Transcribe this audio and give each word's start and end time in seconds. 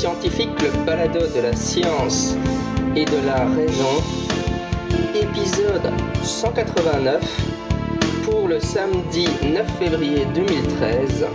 Scientifique, 0.00 0.48
le 0.62 0.86
balado 0.86 1.20
de 1.20 1.42
la 1.42 1.54
science 1.54 2.34
et 2.96 3.04
de 3.04 3.26
la 3.26 3.44
raison, 3.44 4.02
épisode 5.14 5.92
189 6.22 7.20
pour 8.24 8.48
le 8.48 8.60
samedi 8.60 9.28
9 9.52 9.78
février 9.78 10.24
2013, 10.34 11.26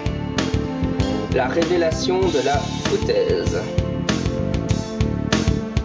la 1.36 1.46
révélation 1.46 2.22
de 2.22 2.44
la 2.44 2.58
foutaise. 2.58 3.62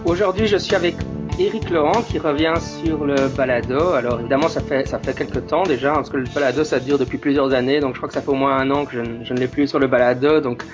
Aujourd'hui, 0.07 0.47
je 0.47 0.57
suis 0.57 0.74
avec 0.74 0.97
Éric 1.38 1.69
Laurent 1.69 2.01
qui 2.09 2.19
revient 2.19 2.55
sur 2.59 3.05
le 3.05 3.29
balado. 3.37 3.91
Alors 3.91 4.21
évidemment, 4.21 4.49
ça 4.49 4.62
fait 4.62 4.88
ça 4.88 4.99
fait 4.99 5.12
quelques 5.12 5.47
temps 5.49 5.65
déjà, 5.65 5.93
parce 5.93 6.09
que 6.09 6.16
le 6.16 6.24
balado 6.35 6.65
ça 6.65 6.80
dure 6.80 6.97
depuis 6.97 7.19
plusieurs 7.19 7.52
années, 7.52 7.80
donc 7.80 7.93
je 7.93 7.99
crois 7.99 8.09
que 8.09 8.15
ça 8.15 8.23
fait 8.23 8.30
au 8.30 8.35
moins 8.37 8.57
un 8.57 8.71
an 8.71 8.87
que 8.87 8.93
je, 8.93 9.02
je 9.23 9.35
ne 9.35 9.38
l'ai 9.38 9.49
plus 9.49 9.69
sur 9.69 9.79
le 9.79 9.87
balado. 9.87 10.41
Donc 10.41 10.65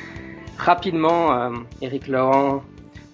rapidement, 0.59 1.33
euh, 1.33 1.51
Éric 1.83 2.09
Laurent 2.09 2.63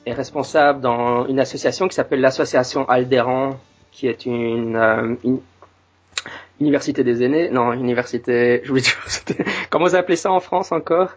est 0.07 0.13
responsable 0.13 0.81
dans 0.81 1.27
une 1.27 1.39
association 1.41 1.89
qui 1.89 1.95
s'appelle 1.95 2.21
l'association 2.21 2.89
Aldéran, 2.89 3.59
qui 3.93 4.07
est 4.09 4.27
une, 4.27 4.77
euh, 4.77 5.15
une- 5.25 5.41
université 6.61 7.03
des 7.03 7.23
aînés. 7.25 7.51
Non, 7.51 7.73
université. 7.73 8.63
Je 8.65 8.73
dire, 8.73 8.93
c'était- 9.07 9.45
comment 9.71 9.87
vous 9.87 9.95
appelez 9.97 10.17
ça 10.17 10.31
en 10.31 10.41
France 10.41 10.71
encore? 10.73 11.11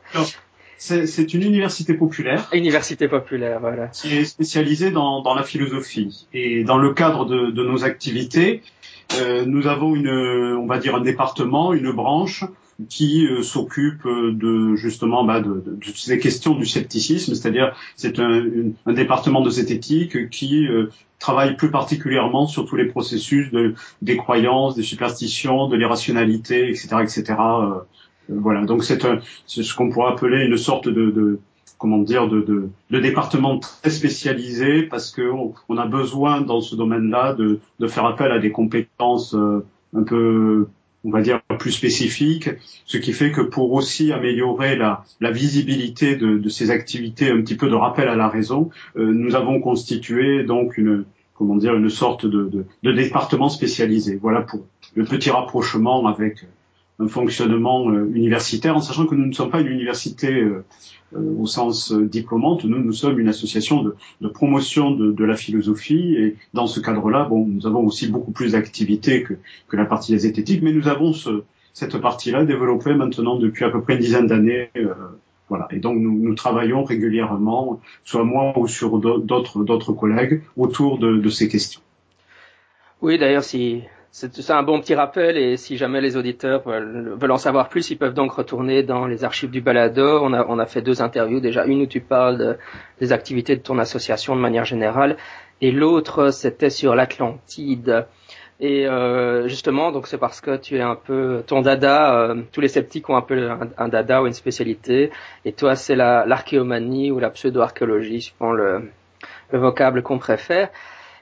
C'est 0.78 1.08
c'est 1.08 1.34
une 1.34 1.44
université 1.44 1.94
populaire 1.94 2.50
Université 2.52 3.08
populaire, 3.08 3.60
voilà. 3.62 3.88
qui 3.88 4.18
est 4.18 4.26
spécialisée 4.26 4.92
dans, 4.92 5.22
dans 5.22 5.34
la 5.34 5.44
philosophie. 5.44 6.28
Et 6.34 6.64
dans 6.66 6.78
le 6.78 6.94
cadre 6.94 7.26
de, 7.26 7.50
de 7.52 7.64
nos 7.64 7.86
activités, 7.86 8.62
euh, 9.20 9.46
nous 9.46 9.68
avons 9.68 9.96
une, 9.96 10.10
on 10.10 10.66
va 10.66 10.78
dire 10.80 10.96
un 10.96 11.00
département, 11.02 11.72
une 11.74 11.92
branche 11.92 12.44
qui 12.90 13.26
euh, 13.26 13.42
s'occupe 13.42 14.06
de 14.06 14.76
justement 14.76 15.24
bah, 15.24 15.40
de, 15.40 15.64
de, 15.66 15.76
de 15.76 15.96
ces 15.96 16.20
questions 16.20 16.56
du 16.56 16.66
scepticisme, 16.66 17.34
c'est-à-dire 17.34 17.76
c'est 17.96 18.20
un, 18.20 18.44
un 18.86 18.94
département 18.94 19.42
de 19.42 19.50
zététique 19.50 20.30
qui 20.30 20.68
euh, 20.68 20.90
travaille 21.20 21.56
plus 21.56 21.72
particulièrement 21.72 22.48
sur 22.48 22.66
tous 22.66 22.76
les 22.76 22.86
processus 22.86 23.52
de, 23.52 23.74
des 24.02 24.18
croyances, 24.18 24.76
des 24.76 24.84
superstitions, 24.84 25.68
de 25.68 25.78
l'irrationalité, 25.78 26.70
etc., 26.70 26.98
etc. 27.02 27.24
euh, 27.30 27.80
euh, 28.30 28.36
voilà, 28.40 28.66
donc 28.66 28.84
c'est 28.84 29.00
ce 29.48 29.76
qu'on 29.76 29.90
pourrait 29.90 30.12
appeler 30.12 30.46
une 30.46 30.58
sorte 30.58 30.90
de, 30.90 31.40
comment 31.78 32.00
dire 32.00 32.28
de, 32.28 32.42
de, 32.42 32.70
de 32.90 33.00
département 33.00 33.60
très 33.60 33.90
spécialisé 33.90 34.84
parce 34.84 35.12
que 35.12 35.30
on, 35.30 35.54
on 35.70 35.78
a 35.78 35.86
besoin 35.86 36.42
dans 36.42 36.62
ce 36.62 36.76
domaine-là 36.76 37.34
de, 37.34 37.60
de 37.80 37.88
faire 37.88 38.06
appel 38.06 38.32
à 38.32 38.40
des 38.40 38.52
compétences 38.52 39.36
euh, 39.36 39.66
un 39.96 40.04
peu 40.04 40.68
on 41.06 41.12
va 41.12 41.22
dire 41.22 41.42
plus 41.60 41.72
spécifiques, 41.72 42.50
ce 42.86 42.98
qui 42.98 43.14
fait 43.14 43.32
que 43.32 43.42
pour 43.42 43.72
aussi 43.74 44.12
améliorer 44.12 44.76
la, 44.76 45.04
visibilité 45.32 46.16
de, 46.16 46.50
ces 46.50 46.72
activités, 46.72 47.30
un 47.30 47.42
petit 47.42 47.56
peu 47.56 47.70
de 47.70 47.76
rappel 47.76 48.08
à 48.08 48.16
la 48.16 48.28
raison, 48.28 48.72
euh, 48.98 49.14
nous 49.14 49.36
avons 49.36 49.62
constitué 49.62 50.44
donc 50.44 50.78
une 50.78 51.06
comment 51.36 51.56
dire 51.58 51.76
une 51.76 51.90
sorte 51.90 52.26
de 52.26 52.66
département 52.84 53.50
spécialisé. 53.50 54.18
Voilà 54.22 54.42
pour 54.42 54.66
le 54.96 55.04
petit 55.04 55.30
rapprochement 55.30 56.08
avec 56.08 56.46
un 57.00 57.08
fonctionnement 57.08 57.90
euh, 57.90 58.10
universitaire, 58.14 58.76
en 58.76 58.82
sachant 58.82 59.06
que 59.06 59.16
nous 59.16 59.26
ne 59.26 59.34
sommes 59.34 59.50
pas 59.52 59.62
une 59.62 59.68
université 59.68 60.32
euh, 60.42 60.64
euh, 61.16 61.36
au 61.42 61.46
sens 61.46 61.92
diplômante, 61.92 62.64
nous, 62.66 62.80
nous 62.80 62.94
sommes 62.94 63.20
une 63.20 63.28
association 63.30 63.84
de, 63.84 63.96
de 64.22 64.28
promotion 64.28 64.92
de, 64.92 65.12
de 65.12 65.26
la 65.26 65.36
philosophie, 65.36 66.16
et 66.16 66.36
dans 66.54 66.68
ce 66.68 66.80
cadre-là, 66.80 67.26
bon, 67.26 67.46
nous 67.46 67.68
avons 67.68 67.84
aussi 67.86 68.08
beaucoup 68.08 68.32
plus 68.32 68.54
d'activités 68.54 69.24
que, 69.24 69.34
que 69.68 69.76
la 69.78 69.86
partie 69.86 70.18
zététique, 70.18 70.62
mais 70.64 70.74
nous 70.74 70.88
avons 70.88 71.12
ce, 71.14 71.44
cette 71.74 71.98
partie-là 71.98 72.46
développée 72.46 72.96
maintenant 72.96 73.36
depuis 73.38 73.66
à 73.66 73.70
peu 73.70 73.82
près 73.82 73.96
une 73.96 74.02
dizaine 74.02 74.28
d'années. 74.28 74.70
euh, 74.78 74.94
voilà. 75.48 75.68
Et 75.72 75.78
donc 75.80 76.00
nous, 76.00 76.18
nous 76.18 76.34
travaillons 76.34 76.84
régulièrement, 76.84 77.80
soit 78.04 78.24
moi 78.24 78.58
ou 78.58 78.68
sur 78.68 78.98
d'au- 78.98 79.20
d'autres 79.20 79.64
d'autres 79.64 79.94
collègues, 79.94 80.42
autour 80.58 80.98
de, 80.98 81.18
de 81.18 81.30
ces 81.30 81.48
questions. 81.50 81.82
Oui, 83.02 83.20
d'ailleurs, 83.20 83.44
si 83.44 83.84
c'est 84.18 84.52
un 84.52 84.64
bon 84.64 84.80
petit 84.80 84.96
rappel 84.96 85.36
et 85.36 85.58
si 85.58 85.76
jamais 85.76 86.00
les 86.00 86.16
auditeurs 86.16 86.62
veulent, 86.66 87.32
en 87.32 87.38
savoir 87.38 87.68
plus, 87.68 87.90
ils 87.90 87.98
peuvent 87.98 88.14
donc 88.14 88.32
retourner 88.32 88.82
dans 88.82 89.08
les 89.08 89.26
archives 89.26 89.50
du 89.52 89.60
balado. 89.60 90.20
On 90.24 90.32
a, 90.32 90.46
on 90.48 90.58
a 90.58 90.66
fait 90.66 90.82
deux 90.82 91.02
interviews 91.02 91.42
déjà, 91.42 91.66
une 91.66 91.82
où 91.82 91.86
tu 91.86 92.00
parles 92.00 92.38
de- 92.38 92.58
des 93.02 93.12
activités 93.12 93.58
de 93.58 93.62
ton 93.62 93.78
association 93.78 94.34
de 94.36 94.40
manière 94.42 94.64
générale 94.64 95.18
et 95.60 95.72
l'autre 95.72 96.30
c'était 96.32 96.70
sur 96.70 96.96
l'Atlantide. 96.96 98.06
Et 98.62 98.88
euh, 98.88 99.50
justement, 99.50 99.92
donc 99.92 100.08
c'est 100.08 100.18
parce 100.18 100.40
que 100.40 100.56
tu 100.56 100.78
es 100.78 100.82
un 100.82 100.96
peu 100.96 101.44
ton 101.46 101.62
dada. 101.62 102.18
euh, 102.18 102.42
tous 102.54 102.62
les 102.62 102.70
sceptiques 102.70 103.10
ont 103.10 103.18
un 103.18 103.22
peu 103.22 103.50
un, 103.78 103.88
dada 103.90 104.22
ou 104.24 104.28
une 104.28 104.34
spécialité, 104.34 105.12
et 105.44 105.52
toi 105.52 105.76
c'est 105.76 105.96
la 105.98 106.26
l'archéomanie 106.26 107.12
ou 107.12 107.20
la 107.20 107.32
pseudo-archéologie, 107.32 108.22
suivant 108.22 108.54
le, 108.54 108.90
le 109.52 109.60
vocable 109.60 110.04
qu'on 110.04 110.20
préfère. 110.20 110.70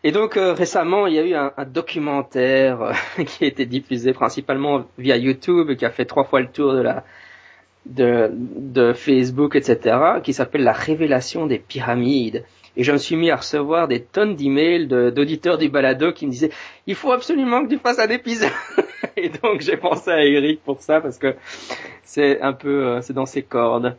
Et 0.03 0.11
donc 0.11 0.35
euh, 0.37 0.53
récemment, 0.53 1.07
il 1.07 1.13
y 1.13 1.19
a 1.19 1.23
eu 1.25 1.33
un, 1.33 1.53
un 1.55 1.65
documentaire 1.65 2.81
euh, 2.81 2.93
qui 3.25 3.45
a 3.45 3.47
été 3.47 3.65
diffusé 3.65 4.13
principalement 4.13 4.85
via 4.97 5.15
YouTube, 5.17 5.75
qui 5.75 5.85
a 5.85 5.89
fait 5.91 6.05
trois 6.05 6.23
fois 6.25 6.41
le 6.41 6.47
tour 6.47 6.73
de 6.73 6.81
la 6.81 7.03
de, 7.85 8.29
de 8.33 8.93
Facebook, 8.93 9.55
etc., 9.55 9.97
qui 10.23 10.31
s'appelle 10.33 10.63
La 10.63 10.71
révélation 10.71 11.47
des 11.47 11.59
pyramides. 11.59 12.45
Et 12.77 12.83
je 12.83 12.91
me 12.91 12.97
suis 12.97 13.15
mis 13.15 13.29
à 13.29 13.35
recevoir 13.35 13.87
des 13.87 14.01
tonnes 14.01 14.35
d'emails 14.35 14.87
de- 14.87 15.09
d'auditeurs 15.09 15.57
du 15.57 15.69
balado 15.69 16.11
qui 16.11 16.25
me 16.25 16.31
disaient 16.31 16.49
il 16.87 16.95
faut 16.95 17.11
absolument 17.11 17.63
que 17.63 17.69
tu 17.69 17.77
fasses 17.77 17.99
un 17.99 18.09
épisode. 18.09 18.51
Et 19.17 19.29
donc 19.29 19.61
j'ai 19.61 19.77
pensé 19.77 20.11
à 20.11 20.25
Eric 20.25 20.61
pour 20.63 20.81
ça 20.81 20.99
parce 21.01 21.17
que 21.19 21.35
c'est 22.03 22.41
un 22.41 22.53
peu 22.53 22.85
euh, 22.87 23.01
c'est 23.01 23.13
dans 23.13 23.25
ses 23.27 23.43
cordes. 23.43 23.95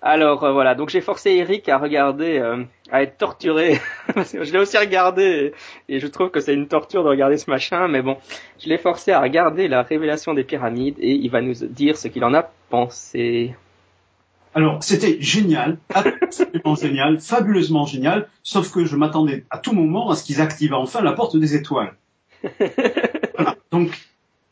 Alors 0.00 0.44
euh, 0.44 0.52
voilà, 0.52 0.74
donc 0.74 0.90
j'ai 0.90 1.00
forcé 1.00 1.30
Eric 1.30 1.68
à 1.68 1.78
regarder, 1.78 2.38
euh, 2.38 2.62
à 2.90 3.02
être 3.02 3.18
torturé. 3.18 3.80
Parce 4.14 4.32
que 4.32 4.44
je 4.44 4.52
l'ai 4.52 4.58
aussi 4.58 4.78
regardé 4.78 5.52
et, 5.88 5.96
et 5.96 6.00
je 6.00 6.06
trouve 6.06 6.30
que 6.30 6.40
c'est 6.40 6.54
une 6.54 6.68
torture 6.68 7.02
de 7.02 7.08
regarder 7.08 7.36
ce 7.36 7.50
machin, 7.50 7.88
mais 7.88 8.02
bon, 8.02 8.16
je 8.60 8.68
l'ai 8.68 8.78
forcé 8.78 9.10
à 9.10 9.20
regarder 9.20 9.66
la 9.66 9.82
révélation 9.82 10.34
des 10.34 10.44
pyramides 10.44 10.96
et 10.98 11.12
il 11.12 11.30
va 11.30 11.40
nous 11.40 11.54
dire 11.54 11.96
ce 11.96 12.08
qu'il 12.08 12.24
en 12.24 12.32
a 12.32 12.48
pensé. 12.70 13.54
Alors, 14.54 14.82
c'était 14.82 15.20
génial, 15.20 15.78
absolument 15.94 16.74
génial, 16.80 17.20
fabuleusement 17.20 17.86
génial, 17.86 18.28
sauf 18.42 18.72
que 18.72 18.84
je 18.84 18.96
m'attendais 18.96 19.44
à 19.50 19.58
tout 19.58 19.72
moment 19.72 20.10
à 20.10 20.16
ce 20.16 20.24
qu'ils 20.24 20.40
activent 20.40 20.74
enfin 20.74 21.02
la 21.02 21.12
porte 21.12 21.36
des 21.36 21.54
étoiles. 21.54 21.94
Voilà. 23.36 23.54
Donc, 23.70 23.90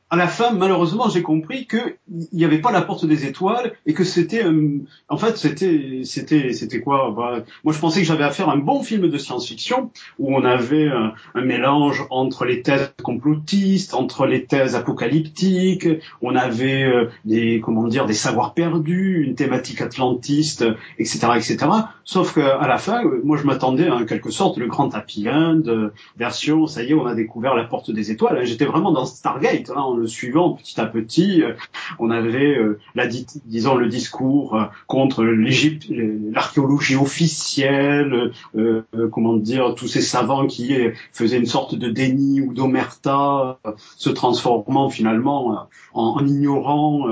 à 0.08 0.16
la 0.16 0.28
fin, 0.28 0.52
malheureusement, 0.52 1.08
j'ai 1.08 1.22
compris 1.22 1.66
que 1.66 1.96
il 2.08 2.38
n'y 2.38 2.44
avait 2.44 2.60
pas 2.60 2.70
la 2.70 2.82
porte 2.82 3.06
des 3.06 3.26
étoiles 3.26 3.72
et 3.86 3.92
que 3.92 4.04
c'était, 4.04 4.44
euh, 4.44 4.78
en 5.08 5.16
fait, 5.16 5.36
c'était, 5.36 6.02
c'était, 6.04 6.52
c'était 6.52 6.80
quoi? 6.80 7.12
Bah, 7.16 7.44
Moi, 7.64 7.74
je 7.74 7.80
pensais 7.80 8.00
que 8.00 8.06
j'avais 8.06 8.22
affaire 8.22 8.48
à 8.48 8.52
un 8.52 8.58
bon 8.58 8.82
film 8.82 9.08
de 9.08 9.18
science-fiction 9.18 9.90
où 10.20 10.36
on 10.36 10.44
avait 10.44 10.88
un, 10.88 11.14
un 11.34 11.42
mélange 11.42 12.04
entre 12.10 12.44
les 12.44 12.62
thèses 12.62 12.92
complotistes, 13.02 13.94
entre 13.94 14.26
les 14.26 14.44
thèses 14.44 14.76
apocalyptiques, 14.76 15.88
on 16.22 16.36
avait 16.36 16.84
euh, 16.84 17.10
des, 17.24 17.60
comment 17.60 17.88
dire, 17.88 18.06
des 18.06 18.14
savoirs 18.14 18.54
perdus, 18.54 19.24
une 19.26 19.34
thématique 19.34 19.80
atlantiste, 19.80 20.64
etc., 20.98 21.28
etc. 21.34 21.66
Sauf 22.04 22.34
que 22.34 22.40
à 22.40 22.68
la 22.68 22.78
fin, 22.78 23.04
euh, 23.04 23.20
moi, 23.24 23.36
je 23.36 23.44
m'attendais 23.44 23.88
à 23.88 23.96
en 23.96 24.04
quelque 24.04 24.30
sorte 24.30 24.58
le 24.58 24.68
grand 24.68 24.94
happy 24.94 25.28
end, 25.28 25.62
euh, 25.66 25.92
version, 26.16 26.68
ça 26.68 26.84
y 26.84 26.90
est, 26.90 26.94
on 26.94 27.06
a 27.06 27.14
découvert 27.14 27.56
la 27.56 27.64
porte 27.64 27.90
des 27.90 28.12
étoiles. 28.12 28.44
J'étais 28.44 28.66
vraiment 28.66 28.92
dans 28.92 29.04
Stargate, 29.04 29.72
hein, 29.74 30.05
suivant 30.06 30.52
petit 30.52 30.80
à 30.80 30.86
petit. 30.86 31.42
euh, 31.42 31.52
On 31.98 32.10
avait, 32.10 32.56
euh, 32.56 32.78
la, 32.94 33.06
disons, 33.06 33.74
le 33.76 33.88
discours 33.88 34.54
euh, 34.54 34.64
contre 34.86 35.24
l'Égypte, 35.24 35.86
l'archéologie 36.32 36.96
officielle, 36.96 38.32
comment 39.12 39.36
dire, 39.36 39.74
tous 39.74 39.88
ces 39.88 40.00
savants 40.00 40.46
qui 40.46 40.76
faisaient 41.12 41.38
une 41.38 41.46
sorte 41.46 41.74
de 41.74 41.88
déni 41.88 42.40
ou 42.40 42.52
d'omerta, 42.52 43.58
se 43.96 44.10
transformant 44.10 44.88
finalement 44.88 45.68
en, 45.94 46.26
ignorant 46.26 47.06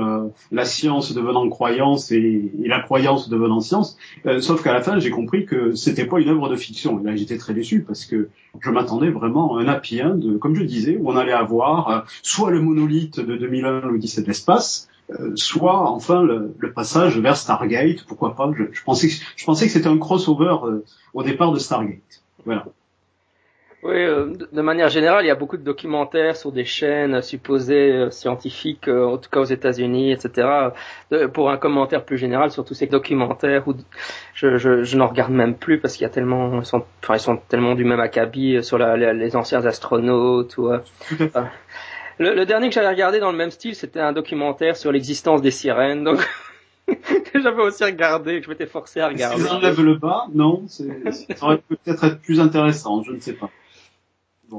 la 0.51 0.65
science 0.65 1.13
devenant 1.13 1.47
croyance 1.49 2.11
et, 2.11 2.51
la 2.65 2.81
croyance 2.81 3.29
devenant 3.29 3.59
science. 3.59 3.97
Sauf 4.39 4.63
qu'à 4.63 4.73
la 4.73 4.81
fin, 4.81 4.99
j'ai 4.99 5.09
compris 5.09 5.45
que 5.45 5.75
c'était 5.75 6.05
pas 6.05 6.19
une 6.19 6.29
œuvre 6.29 6.49
de 6.49 6.55
fiction. 6.55 6.99
Et 6.99 7.03
là, 7.03 7.15
j'étais 7.15 7.37
très 7.37 7.53
déçu 7.53 7.81
parce 7.81 8.05
que 8.05 8.29
je 8.61 8.69
m'attendais 8.69 9.09
vraiment 9.09 9.57
à 9.57 9.61
un 9.61 9.67
happy 9.67 10.01
comme 10.39 10.55
je 10.55 10.63
disais, 10.63 10.97
où 10.99 11.09
on 11.09 11.15
allait 11.15 11.31
avoir 11.31 12.05
soit 12.21 12.51
le 12.51 12.61
monolithe 12.75 13.19
de 13.19 13.35
2001, 13.37 13.81
l'Odyssée 13.81 14.21
de 14.21 14.27
l'espace, 14.27 14.87
euh, 15.11 15.31
soit 15.35 15.89
enfin 15.89 16.23
le, 16.23 16.55
le 16.57 16.73
passage 16.73 17.17
vers 17.19 17.37
Stargate, 17.37 18.03
pourquoi 18.07 18.35
pas. 18.35 18.51
Je, 18.57 18.63
je 18.71 18.83
pensais 18.83 19.07
que, 19.07 19.13
je 19.35 19.45
pensais 19.45 19.65
que 19.67 19.71
c'était 19.71 19.87
un 19.87 19.97
crossover 19.97 20.55
euh, 20.63 20.83
au 21.13 21.23
départ 21.23 21.51
de 21.51 21.59
Stargate. 21.59 22.23
Voilà. 22.45 22.65
Oui, 23.83 23.93
euh, 23.97 24.33
de 24.51 24.61
manière 24.63 24.89
générale, 24.89 25.25
il 25.25 25.27
y 25.27 25.31
a 25.31 25.35
beaucoup 25.35 25.57
de 25.57 25.61
documentaires 25.63 26.35
sur 26.35 26.51
des 26.51 26.65
chaînes 26.65 27.21
supposées 27.21 28.07
scientifiques, 28.09 28.87
en 28.87 29.17
tout 29.19 29.29
cas 29.29 29.41
aux 29.41 29.43
États-Unis, 29.45 30.11
etc. 30.11 30.47
De- 31.11 31.27
pour 31.27 31.51
un 31.51 31.57
commentaire 31.57 32.03
plus 32.03 32.17
général 32.17 32.49
sur 32.49 32.65
tous 32.65 32.73
ces 32.73 32.87
documentaires, 32.87 33.67
où 33.67 33.75
je, 34.33 34.57
je, 34.57 34.83
je 34.83 34.97
n'en 34.97 35.05
regarde 35.05 35.31
même 35.33 35.53
plus 35.53 35.79
parce 35.79 35.93
qu'il 35.93 36.01
y 36.01 36.07
a 36.07 36.09
tellement, 36.09 36.61
ils 36.61 36.65
sont, 36.65 36.83
enfin, 37.03 37.13
ils 37.15 37.19
sont 37.19 37.37
tellement 37.47 37.75
du 37.75 37.85
même 37.85 37.99
acabit 37.99 38.63
sur 38.63 38.79
la, 38.79 38.97
les, 38.97 39.13
les 39.13 39.35
anciens 39.35 39.63
astronautes 39.67 40.57
ou. 40.57 40.71
Tout 41.07 41.23
à 41.35 41.43
fait. 41.43 41.49
Le, 42.19 42.33
le 42.33 42.45
dernier 42.45 42.69
que 42.69 42.75
j'avais 42.75 42.89
regardé 42.89 43.19
dans 43.19 43.31
le 43.31 43.37
même 43.37 43.51
style, 43.51 43.75
c'était 43.75 43.99
un 43.99 44.13
documentaire 44.13 44.77
sur 44.77 44.91
l'existence 44.91 45.41
des 45.41 45.51
sirènes. 45.51 46.03
Donc, 46.03 46.19
j'avais 47.33 47.61
aussi 47.61 47.83
regardé, 47.83 48.39
que 48.39 48.45
je 48.45 48.49
m'étais 48.49 48.67
forcé 48.67 48.99
à 48.99 49.07
regarder. 49.07 49.41
Ils 49.41 49.49
enlèvent 49.49 49.81
le 49.81 49.95
bas, 49.95 50.27
non, 50.33 50.65
ça 50.67 50.83
aurait 51.41 51.61
peut-être 51.67 52.03
être 52.03 52.21
plus 52.21 52.39
intéressant, 52.39 53.03
je 53.03 53.11
ne 53.11 53.19
sais 53.19 53.33
pas. 53.33 53.49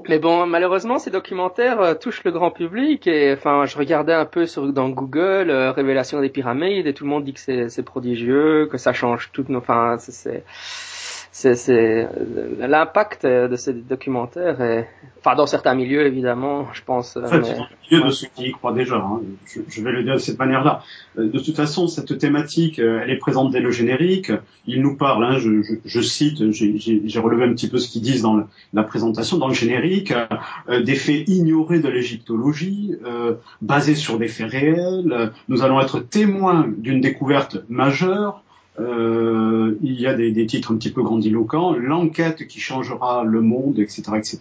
Mais 0.09 0.19
bon, 0.19 0.47
malheureusement, 0.47 0.99
ces 0.99 1.11
documentaires 1.11 1.81
euh, 1.81 1.95
touchent 1.95 2.25
le 2.25 2.33
grand 2.33 2.51
public 2.51 3.07
et 3.07 3.33
enfin, 3.33 3.67
je 3.67 3.79
regardais 3.79 4.13
un 4.13 4.25
peu 4.25 4.47
sur 4.47 4.73
dans 4.73 4.89
Google 4.89 5.49
euh, 5.49 5.71
révélation 5.71 6.21
des 6.21 6.29
pyramides 6.29 6.87
et 6.87 6.93
tout 6.93 7.05
le 7.05 7.11
monde 7.11 7.25
dit 7.25 7.33
que 7.33 7.69
c'est 7.69 7.83
prodigieux, 7.85 8.67
que 8.67 8.79
ça 8.79 8.93
change 8.93 9.31
tout. 9.33 9.47
Enfin, 9.55 9.97
c'est 9.99 10.45
c'est 11.37 12.09
l'impact 12.59 13.27
de 13.27 13.57
ces 13.57 13.75
documentaires 13.75 14.61
est, 14.63 14.89
enfin 15.19 15.37
dans 15.37 15.47
certains 15.47 15.75
milieux 15.75 16.07
évidemment 16.07 16.67
je 16.73 16.83
pense 16.83 17.17
en 17.17 17.27
fait, 17.27 17.41
mais... 17.41 17.57
milieu 17.91 18.07
de 18.07 18.11
ceux 18.11 18.29
qui 18.35 18.49
y 18.49 18.53
croient 18.53 18.73
déjà 18.73 18.97
hein, 18.97 19.21
je, 19.45 19.61
je, 19.69 19.83
vais 19.83 19.93
le 19.93 20.03
dire 20.03 20.15
de 20.15 20.19
cette 20.19 20.39
manière 20.39 20.65
là 20.65 20.83
euh, 21.19 21.29
de 21.29 21.39
toute 21.39 21.55
façon 21.55 21.89
cette 21.89 22.17
thématique 22.17 22.79
euh, 22.79 23.01
elle 23.03 23.11
est 23.11 23.19
présente 23.19 23.51
dès 23.53 23.61
le 23.61 23.71
générique. 23.71 24.33
Il 24.67 24.81
nous 24.81 24.97
parle 24.97 25.25
hein, 25.25 25.39
je, 25.39 25.63
je, 25.63 25.75
je, 25.85 26.01
cite 26.01 26.43
j'ai 26.53 27.21
relevé 27.21 27.45
un 27.45 27.53
petit 27.53 27.69
peu 27.69 27.79
ce 27.79 27.89
qu'ils 27.89 28.03
disent 28.03 28.23
dans 28.23 28.47
la 28.73 28.83
présentation 28.83 29.37
dans 29.37 29.49
le 29.49 29.55
générique 29.55 30.15
euh, 30.69 30.83
des 30.83 30.95
faits 30.95 31.29
ignorés 31.29 31.81
de 31.81 31.89
l'égyptologie 31.89 32.97
euh, 33.05 33.35
basés 33.61 33.95
sur 33.95 34.19
des 34.19 34.29
faits 34.29 34.51
réels. 34.51 35.33
Nous 35.49 35.63
allons 35.63 35.81
être 35.81 36.01
témoins 36.01 36.67
d'une 36.79 37.01
découverte 37.01 37.59
majeure 37.69 38.43
il 38.79 40.01
y 40.01 40.07
a 40.07 40.15
des, 40.15 40.47
titres 40.47 40.73
un 40.73 40.77
petit 40.77 40.91
peu 40.91 41.03
grandiloquents, 41.03 41.75
l'enquête 41.75 42.47
qui 42.47 42.61
changera 42.61 43.25
le 43.25 43.41
monde, 43.41 43.79
etc., 43.79 44.03
etc. 44.17 44.39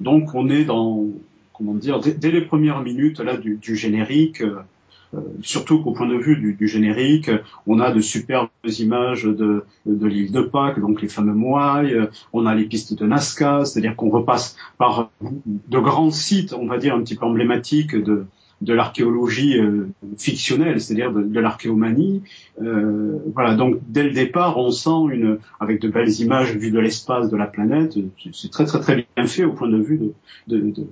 Donc 0.00 0.34
on 0.34 0.48
est 0.48 0.64
dans, 0.64 1.06
comment 1.52 1.74
dire, 1.74 2.00
dès, 2.00 2.30
les 2.30 2.42
premières 2.42 2.82
minutes 2.82 3.20
là 3.20 3.36
du, 3.36 3.76
générique, 3.76 4.42
euh, 4.42 5.20
surtout 5.40 5.80
qu'au 5.82 5.92
point 5.92 6.08
de 6.08 6.16
vue 6.16 6.36
du, 6.36 6.54
du, 6.54 6.68
générique, 6.68 7.30
on 7.66 7.80
a 7.80 7.92
de 7.92 8.00
superbes 8.00 8.48
images 8.78 9.24
de, 9.24 9.64
de 9.86 10.06
l'île 10.06 10.32
de 10.32 10.42
Pâques, 10.42 10.80
donc 10.80 11.00
les 11.00 11.08
fameux 11.08 11.34
moailles, 11.34 11.96
on 12.32 12.44
a 12.44 12.54
les 12.54 12.64
pistes 12.64 12.94
de 12.94 13.06
Nazca, 13.06 13.64
c'est-à-dire 13.64 13.96
qu'on 13.96 14.10
repasse 14.10 14.56
par 14.76 15.10
de 15.46 15.78
grands 15.78 16.10
sites, 16.10 16.52
on 16.52 16.66
va 16.66 16.78
dire 16.78 16.94
un 16.94 17.02
petit 17.02 17.16
peu 17.16 17.24
emblématiques 17.24 17.96
de, 17.96 18.26
de 18.62 18.72
l'archéologie 18.72 19.58
euh, 19.58 19.88
fictionnelle, 20.16 20.80
c'est-à-dire 20.80 21.12
de, 21.12 21.40
l'archéomanie. 21.40 22.22
Euh, 22.62 23.18
voilà, 23.34 23.54
donc 23.54 23.78
dès 23.88 24.02
le 24.02 24.12
départ, 24.12 24.58
on 24.58 24.70
sent 24.70 25.14
une, 25.14 25.38
avec 25.60 25.80
de 25.80 25.88
belles 25.88 26.20
images 26.20 26.56
vues 26.56 26.70
de 26.70 26.78
l'espace, 26.78 27.30
de 27.30 27.36
la 27.36 27.46
planète, 27.46 27.98
c'est 28.32 28.50
très 28.50 28.64
très 28.64 28.80
très 28.80 29.06
bien 29.16 29.26
fait 29.26 29.44
au 29.44 29.52
point 29.52 29.68
de 29.68 29.76
vue 29.76 29.98
de, 29.98 30.56
de, 30.56 30.70
de 30.70 30.86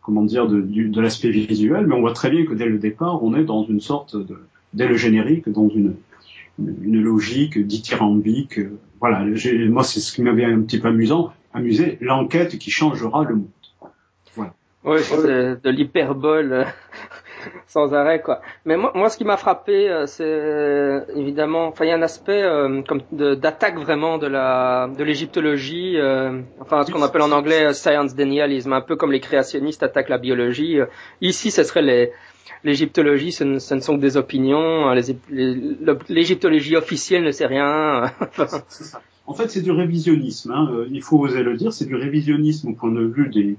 comment 0.00 0.22
dire, 0.22 0.46
de, 0.46 1.00
l'aspect 1.00 1.30
visuel, 1.30 1.86
mais 1.86 1.94
on 1.94 2.00
voit 2.00 2.12
très 2.12 2.30
bien 2.30 2.46
que 2.46 2.54
dès 2.54 2.66
le 2.66 2.78
départ, 2.78 3.22
on 3.22 3.34
est 3.34 3.44
dans 3.44 3.64
une 3.64 3.80
sorte 3.80 4.16
de, 4.16 4.38
dès 4.72 4.86
le 4.86 4.96
générique, 4.96 5.48
dans 5.48 5.68
une, 5.68 5.96
une 6.58 7.02
logique 7.02 7.58
dithyrambique. 7.58 8.60
Voilà, 9.00 9.24
moi 9.68 9.82
c'est 9.82 10.00
ce 10.00 10.12
qui 10.12 10.22
m'avait 10.22 10.44
un 10.44 10.62
petit 10.62 10.78
peu 10.78 10.88
amusant, 10.88 11.32
amusé, 11.52 11.98
l'enquête 12.00 12.56
qui 12.56 12.70
changera 12.70 13.24
le 13.24 13.34
monde. 13.34 13.48
Oui, 14.86 15.00
c'est 15.02 15.62
de 15.62 15.70
l'hyperbole 15.70 16.52
euh, 16.52 16.64
sans 17.66 17.92
arrêt 17.92 18.22
quoi. 18.22 18.40
Mais 18.64 18.76
moi, 18.76 18.92
moi 18.94 19.10
ce 19.10 19.18
qui 19.18 19.24
m'a 19.24 19.36
frappé, 19.36 19.90
euh, 19.90 20.06
c'est 20.06 20.22
euh, 20.24 21.00
évidemment, 21.16 21.66
enfin 21.66 21.84
il 21.84 21.88
y 21.88 21.90
a 21.90 21.96
un 21.96 22.02
aspect 22.02 22.44
comme 22.86 23.02
d'attaque 23.10 23.80
vraiment 23.80 24.18
de 24.18 24.28
la 24.28 24.88
de 24.96 25.02
l'égyptologie, 25.02 25.96
enfin 26.60 26.84
ce 26.84 26.92
qu'on 26.92 27.02
appelle 27.02 27.22
en 27.22 27.32
anglais 27.32 27.74
science 27.74 28.14
denialism, 28.14 28.72
un 28.72 28.80
peu 28.80 28.94
comme 28.94 29.10
les 29.10 29.18
créationnistes 29.18 29.82
attaquent 29.82 30.08
la 30.08 30.18
biologie. 30.18 30.78
Ici, 31.20 31.50
ce 31.50 31.64
serait 31.64 31.82
les 31.82 32.12
l'égyptologie, 32.62 33.32
ce, 33.32 33.42
ne, 33.42 33.58
sont 33.58 33.96
que 33.96 34.00
des 34.00 34.16
opinions. 34.16 34.92
L'égyptologie 36.08 36.76
officielle 36.76 37.24
ne 37.24 37.32
sait 37.32 37.46
rien. 37.46 38.12
En 39.28 39.34
fait, 39.34 39.50
c'est 39.50 39.60
du 39.60 39.72
révisionnisme. 39.72 40.52
Hein. 40.52 40.86
Il 40.88 41.02
faut 41.02 41.18
oser 41.18 41.42
le 41.42 41.56
dire, 41.56 41.72
c'est 41.72 41.86
du 41.86 41.96
révisionnisme 41.96 42.68
au 42.68 42.74
point 42.74 42.92
de 42.92 43.02
vue 43.02 43.28
des, 43.28 43.56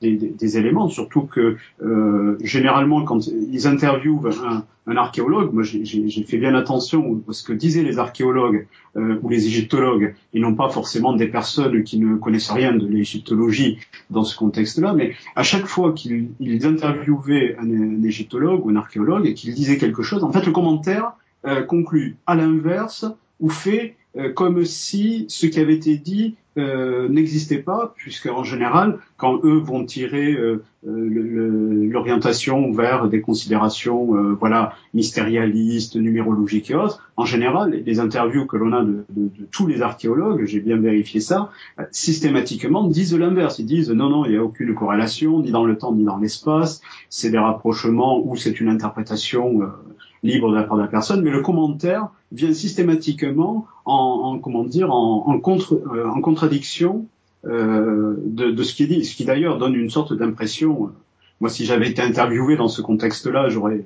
des, 0.00 0.16
des, 0.16 0.58
éléments, 0.58 0.88
surtout 0.88 1.22
que 1.22 1.56
euh, 1.82 2.36
généralement 2.40 3.04
quand 3.04 3.26
ils 3.26 3.66
interviewent 3.66 4.28
un, 4.44 4.64
un 4.86 4.96
archéologue, 4.96 5.52
moi 5.52 5.62
j'ai 5.62 6.22
fait 6.22 6.38
bien 6.38 6.54
attention 6.54 7.22
à 7.28 7.32
ce 7.32 7.42
que 7.42 7.52
disaient 7.52 7.82
les 7.82 7.98
archéologues 7.98 8.66
euh, 8.96 9.18
ou 9.22 9.28
les 9.28 9.46
égyptologues, 9.46 10.14
ils 10.32 10.40
n'ont 10.40 10.54
pas 10.54 10.68
forcément 10.70 11.12
des 11.12 11.28
personnes 11.28 11.84
qui 11.84 11.98
ne 11.98 12.16
connaissent 12.16 12.50
rien 12.50 12.74
de 12.74 12.86
l'égyptologie 12.86 13.78
dans 14.10 14.24
ce 14.24 14.36
contexte-là, 14.36 14.94
mais 14.94 15.14
à 15.36 15.42
chaque 15.42 15.66
fois 15.66 15.92
qu'ils 15.92 16.30
interviewaient 16.64 17.56
un, 17.58 17.70
un, 17.70 18.02
égyptologue 18.02 18.64
ou 18.64 18.70
un 18.70 18.76
archéologue 18.76 19.26
et 19.26 19.34
qu'ils 19.34 19.54
disaient 19.54 19.78
quelque 19.78 20.02
chose, 20.02 20.24
en 20.24 20.32
fait 20.32 20.46
le 20.46 20.52
commentaire 20.52 21.12
euh, 21.44 21.62
conclut 21.62 22.16
à 22.26 22.34
l'inverse 22.34 23.04
ou 23.40 23.48
fait 23.48 23.94
euh, 24.16 24.32
comme 24.32 24.64
si 24.64 25.26
ce 25.28 25.46
qui 25.46 25.60
avait 25.60 25.74
été 25.74 25.96
dit 25.96 26.34
euh, 26.58 27.08
n'existait 27.08 27.58
pas, 27.58 27.94
puisque 27.96 28.26
en 28.26 28.44
général, 28.44 28.98
quand 29.16 29.40
eux 29.44 29.58
vont 29.58 29.84
tirer 29.84 30.32
euh, 30.32 30.62
euh 30.86 31.88
l'orientation 31.90 32.70
vers 32.72 33.08
des 33.08 33.20
considérations, 33.20 34.16
euh, 34.16 34.36
voilà, 34.38 34.74
mystérialistes, 34.94 35.96
numérologiques 35.96 36.70
et 36.70 36.74
autres, 36.74 37.02
en 37.16 37.24
général, 37.24 37.82
les 37.84 38.00
interviews 38.00 38.46
que 38.46 38.56
l'on 38.56 38.72
a 38.72 38.84
de, 38.84 39.04
de, 39.10 39.30
tous 39.50 39.66
les 39.66 39.82
archéologues, 39.82 40.44
j'ai 40.44 40.60
bien 40.60 40.76
vérifié 40.76 41.20
ça, 41.20 41.50
systématiquement 41.90 42.86
disent 42.86 43.16
l'inverse. 43.16 43.58
Ils 43.58 43.66
disent 43.66 43.90
non, 43.90 44.08
non, 44.08 44.24
il 44.24 44.32
n'y 44.32 44.36
a 44.36 44.44
aucune 44.44 44.74
corrélation, 44.74 45.40
ni 45.40 45.50
dans 45.50 45.64
le 45.64 45.76
temps, 45.78 45.94
ni 45.94 46.04
dans 46.04 46.18
l'espace. 46.18 46.80
C'est 47.08 47.30
des 47.30 47.38
rapprochements 47.38 48.22
ou 48.24 48.36
c'est 48.36 48.60
une 48.60 48.68
interprétation 48.68 49.62
libre 50.22 50.50
de 50.50 50.56
la 50.56 50.62
part 50.64 50.76
de 50.76 50.82
la 50.82 50.88
personne, 50.88 51.22
mais 51.22 51.30
le 51.30 51.42
commentaire 51.42 52.08
vient 52.32 52.52
systématiquement 52.52 53.66
en, 53.84 53.92
en 53.94 54.38
comment 54.38 54.64
dire 54.64 54.92
en, 54.92 55.32
euh, 55.34 56.20
contradiction 56.20 57.06
euh, 57.46 58.14
de, 58.24 58.62
ce 58.62 58.74
qui 58.74 58.84
est 58.84 58.86
dit, 58.86 59.04
ce 59.04 59.14
qui 59.14 59.24
d'ailleurs 59.24 59.58
donne 59.58 59.74
une 59.74 59.90
sorte 59.90 60.12
d'impression. 60.12 60.86
Euh, 60.86 60.90
moi, 61.40 61.50
si 61.50 61.64
j'avais 61.64 61.88
été 61.88 62.02
interviewé 62.02 62.56
dans 62.56 62.68
ce 62.68 62.82
contexte-là, 62.82 63.48
j'aurais 63.48 63.84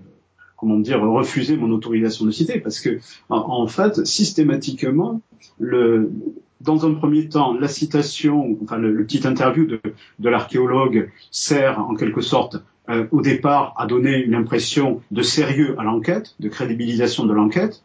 comment 0.57 0.79
dire 0.79 1.03
refusé 1.03 1.57
mon 1.57 1.71
autorisation 1.71 2.25
de 2.25 2.31
citer, 2.31 2.61
parce 2.61 2.81
que 2.81 3.01
en, 3.29 3.67
fait, 3.67 4.07
systématiquement, 4.07 5.21
dans 5.59 6.87
un 6.87 6.95
premier 6.95 7.29
temps, 7.29 7.53
la 7.55 7.67
citation, 7.67 8.57
enfin 8.63 8.79
le, 8.79 8.93
le 8.93 9.05
petit 9.05 9.27
interview 9.27 9.67
de, 9.67 9.81
de 10.21 10.29
l'archéologue 10.29 11.11
sert 11.33 11.81
en 11.81 11.95
quelque 11.95 12.21
sorte 12.21 12.63
euh, 12.89 13.07
au 13.13 13.21
départ 13.21 13.75
à 13.77 13.87
donner 13.87 14.17
une 14.17 14.35
impression 14.35 15.01
de 15.11 15.23
sérieux 15.23 15.77
à 15.79 15.85
l'enquête, 15.85 16.35
de 16.41 16.49
crédibilisation 16.49 17.25
de 17.27 17.33
l'enquête, 17.33 17.83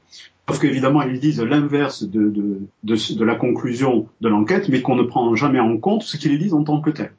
sauf 0.50 0.60
qu'évidemment 0.60 1.04
ils 1.04 1.20
disent 1.20 1.42
l'inverse 1.42 2.04
de, 2.04 2.30
de, 2.30 2.62
de, 2.84 3.16
de, 3.16 3.24
la 3.24 3.36
conclusion 3.36 4.08
de 4.22 4.30
l'enquête, 4.30 4.70
mais 4.70 4.82
qu'on 4.82 4.96
ne 4.96 5.04
prend 5.04 5.36
jamais 5.36 5.60
en 5.60 5.78
compte 5.78 6.04
ce 6.04 6.18
qu'ils 6.18 6.40
disent 6.40 6.54
en 6.54 6.64
tant 6.64 6.82
que 6.82 6.90
tel. 6.90 7.12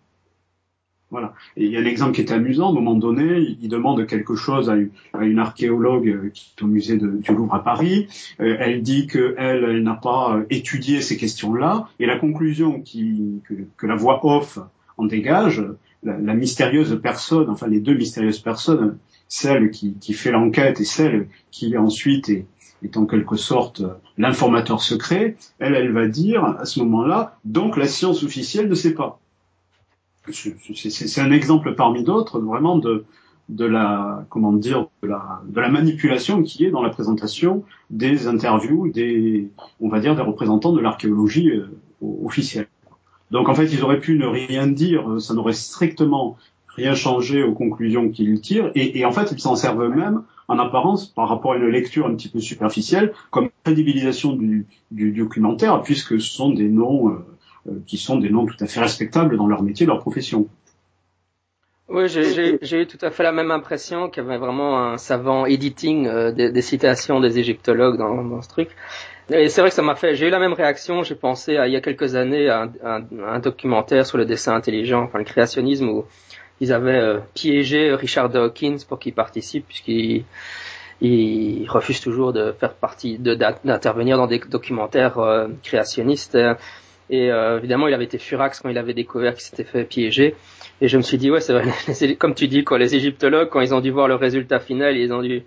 Voilà. 1.11 1.32
Et 1.56 1.64
il 1.64 1.73
y 1.73 1.76
a 1.76 1.80
un 1.80 1.87
exemple 1.87 2.12
qui 2.12 2.20
est 2.20 2.32
amusant. 2.32 2.66
À 2.66 2.70
un 2.70 2.75
moment 2.75 2.94
donné, 2.94 3.56
il 3.61 3.68
demande 3.68 4.06
quelque 4.06 4.35
chose 4.35 4.68
à 4.68 4.76
une, 4.76 4.90
à 5.14 5.25
une 5.25 5.38
archéologue 5.38 6.30
qui 6.35 6.52
est 6.56 6.62
au 6.62 6.66
musée 6.66 6.99
du 6.99 7.32
Louvre 7.35 7.54
à 7.54 7.64
Paris. 7.64 8.08
Euh, 8.40 8.56
elle 8.58 8.82
dit 8.82 9.06
qu'elle, 9.06 9.35
elle, 9.38 9.82
n'a 9.82 9.94
pas 9.94 10.37
euh, 10.37 10.44
étudié 10.50 11.00
ces 11.00 11.16
questions-là. 11.16 11.88
Et 11.99 12.04
la 12.04 12.18
conclusion 12.18 12.80
qui, 12.82 13.40
que, 13.49 13.54
que 13.76 13.87
la 13.87 13.94
voix 13.94 14.20
off 14.26 14.58
en 14.99 15.06
dégage, 15.06 15.62
la, 16.02 16.35
mystérieuse 16.35 16.99
personne, 17.02 17.50
enfin 17.50 17.67
les 17.67 17.81
deux 17.81 17.95
mystérieuses 17.95 18.38
personnes, 18.38 18.99
celle 19.28 19.71
qui, 19.71 20.12
fait 20.12 20.31
l'enquête 20.31 20.81
et 20.81 20.85
celle 20.85 21.28
qui 21.50 21.76
ensuite 21.76 22.28
est, 22.28 22.47
est 22.83 22.97
en 22.97 23.07
quelque 23.07 23.37
sorte 23.37 23.83
l'informateur 24.17 24.83
secret, 24.83 25.37
elle, 25.59 25.75
elle 25.75 25.93
va 25.93 26.07
dire 26.07 26.45
à 26.45 26.64
ce 26.64 26.81
moment-là, 26.81 27.38
donc 27.45 27.76
la 27.76 27.87
science 27.87 28.23
officielle 28.23 28.69
ne 28.69 28.75
sait 28.75 28.95
pas. 28.95 29.21
C'est 30.31 31.21
un 31.21 31.33
exemple 31.33 31.75
parmi 31.75 32.05
d'autres, 32.05 32.38
vraiment 32.38 32.76
de, 32.76 33.05
de 33.49 33.64
la 33.64 34.26
comment 34.28 34.52
dire 34.52 34.88
de 35.02 35.09
la, 35.09 35.43
de 35.47 35.61
la 35.61 35.69
manipulation 35.69 36.43
qui 36.43 36.64
est 36.64 36.71
dans 36.71 36.83
la 36.83 36.90
présentation 36.90 37.64
des 37.90 38.26
interviews 38.26 38.90
des 38.90 39.49
on 39.81 39.88
va 39.88 40.00
dire 40.00 40.14
des 40.14 40.23
représentants 40.23 40.73
de 40.73 40.81
l'archéologie 40.81 41.50
euh, 41.50 41.71
officielle. 42.25 42.69
Donc 43.30 43.49
en 43.49 43.54
fait, 43.54 43.66
ils 43.66 43.82
auraient 43.82 44.00
pu 44.00 44.16
ne 44.18 44.26
rien 44.26 44.66
dire, 44.66 45.20
ça 45.20 45.35
n'aurait 45.35 45.52
strictement 45.52 46.37
rien 46.78 46.94
changé 46.94 47.42
aux 47.42 47.52
conclusions 47.52 48.08
qu'ils 48.08 48.40
tirent, 48.40 48.70
et, 48.75 49.04
en 49.04 49.12
fait, 49.12 49.32
ils 49.32 49.40
s'en 49.40 49.56
servent 49.56 49.82
eux-mêmes, 49.82 50.23
en 50.47 50.58
apparence, 50.58 51.06
par 51.06 51.28
rapport 51.28 51.52
à 51.52 51.56
une 51.56 51.66
lecture 51.66 52.06
un 52.06 52.14
petit 52.14 52.28
peu 52.28 52.40
superficielle, 52.40 53.12
comme 53.30 53.50
crédibilisation 53.64 54.32
du, 54.32 54.66
documentaire, 54.90 55.82
puisque 55.82 56.20
ce 56.20 56.30
sont 56.30 56.50
des 56.50 56.68
noms 56.68 57.11
euh, 57.11 57.12
euh, 57.68 57.73
qui 57.87 57.99
sont 57.99 58.16
des 58.16 58.30
noms 58.30 58.47
tout 58.47 58.56
à 58.61 58.66
fait 58.66 58.80
respectables 58.80 59.37
dans 59.37 59.47
leur 59.47 59.62
métier, 59.62 59.85
leur 59.87 59.99
profession. 59.99 60.47
Oui, 61.88 62.08
j'ai 62.08 62.82
eu 62.82 62.87
tout 62.87 62.99
à 63.02 63.11
fait 63.11 63.23
la 63.23 63.32
même 63.32 63.50
impression 63.50 64.08
qu'il 64.08 64.23
y 64.23 64.26
avait 64.26 64.38
vraiment 64.38 64.78
un 64.78 64.99
savant 64.99 65.47
editing 65.47 66.06
euh, 66.06 66.32
des, 66.32 66.52
des, 66.52 66.62
citations 66.62 67.18
des 67.18 67.38
égyptologues 67.38 67.99
dans, 67.99 68.23
dans 68.25 68.40
ce 68.42 68.49
truc. 68.49 68.68
Et 69.30 69.49
c'est 69.49 69.61
vrai 69.61 69.68
que 69.68 69.76
ça 69.76 69.82
m'a 69.82 69.94
fait, 69.94 70.14
j'ai 70.14 70.28
eu 70.28 70.30
la 70.30 70.38
même 70.38 70.54
réaction, 70.54 71.02
j'ai 71.02 71.14
pensé 71.14 71.58
à, 71.58 71.66
il 71.66 71.75
y 71.75 71.76
a 71.76 71.82
quelques 71.82 72.14
années 72.14 72.49
à 72.49 72.70
un, 72.82 73.38
documentaire 73.40 74.06
sur 74.06 74.16
le 74.16 74.25
dessin 74.25 74.54
intelligent, 74.54 75.02
enfin 75.02 75.18
le 75.18 75.25
créationnisme, 75.25 75.88
où 75.88 76.06
ils 76.61 76.73
avaient 76.73 76.99
euh, 76.99 77.18
piégé 77.35 77.94
Richard 77.94 78.30
Dawkins 78.30 78.78
pour 78.88 78.99
qu'il 78.99 79.12
participe, 79.12 79.66
puisqu'il 79.66 80.25
il 81.00 81.66
refuse 81.68 82.00
toujours 82.00 82.32
de 82.32 82.52
faire 82.52 82.75
partie, 82.75 83.18
d'intervenir 83.18 84.16
dans 84.16 84.26
des 84.26 84.38
documentaires 84.38 85.18
euh, 85.18 85.49
créationnistes. 85.62 86.37
Et 87.11 87.30
euh, 87.30 87.58
évidemment, 87.58 87.88
il 87.88 87.94
avait 87.94 88.04
été 88.04 88.18
furax 88.18 88.61
quand 88.61 88.68
il 88.68 88.78
avait 88.78 88.94
découvert 88.94 89.35
qu'il 89.35 89.42
s'était 89.42 89.64
fait 89.64 89.85
piéger. 89.85 90.35
Et 90.80 90.88
je 90.88 90.97
me 90.97 91.02
suis 91.02 91.18
dit, 91.18 91.30
ouais, 91.30 91.40
c'est 91.40 91.52
vrai, 91.52 92.14
comme 92.18 92.35
tu 92.35 92.49
dis, 92.49 92.64
quoi, 92.64 92.78
les 92.78 92.94
égyptologues, 92.94 93.49
quand 93.49 93.61
ils 93.61 93.75
ont 93.75 93.80
dû 93.80 93.90
voir 93.90 94.08
le 94.08 94.14
résultat 94.14 94.58
final, 94.58 94.97
ils 94.97 95.12
ont 95.12 95.23
dû 95.23 95.42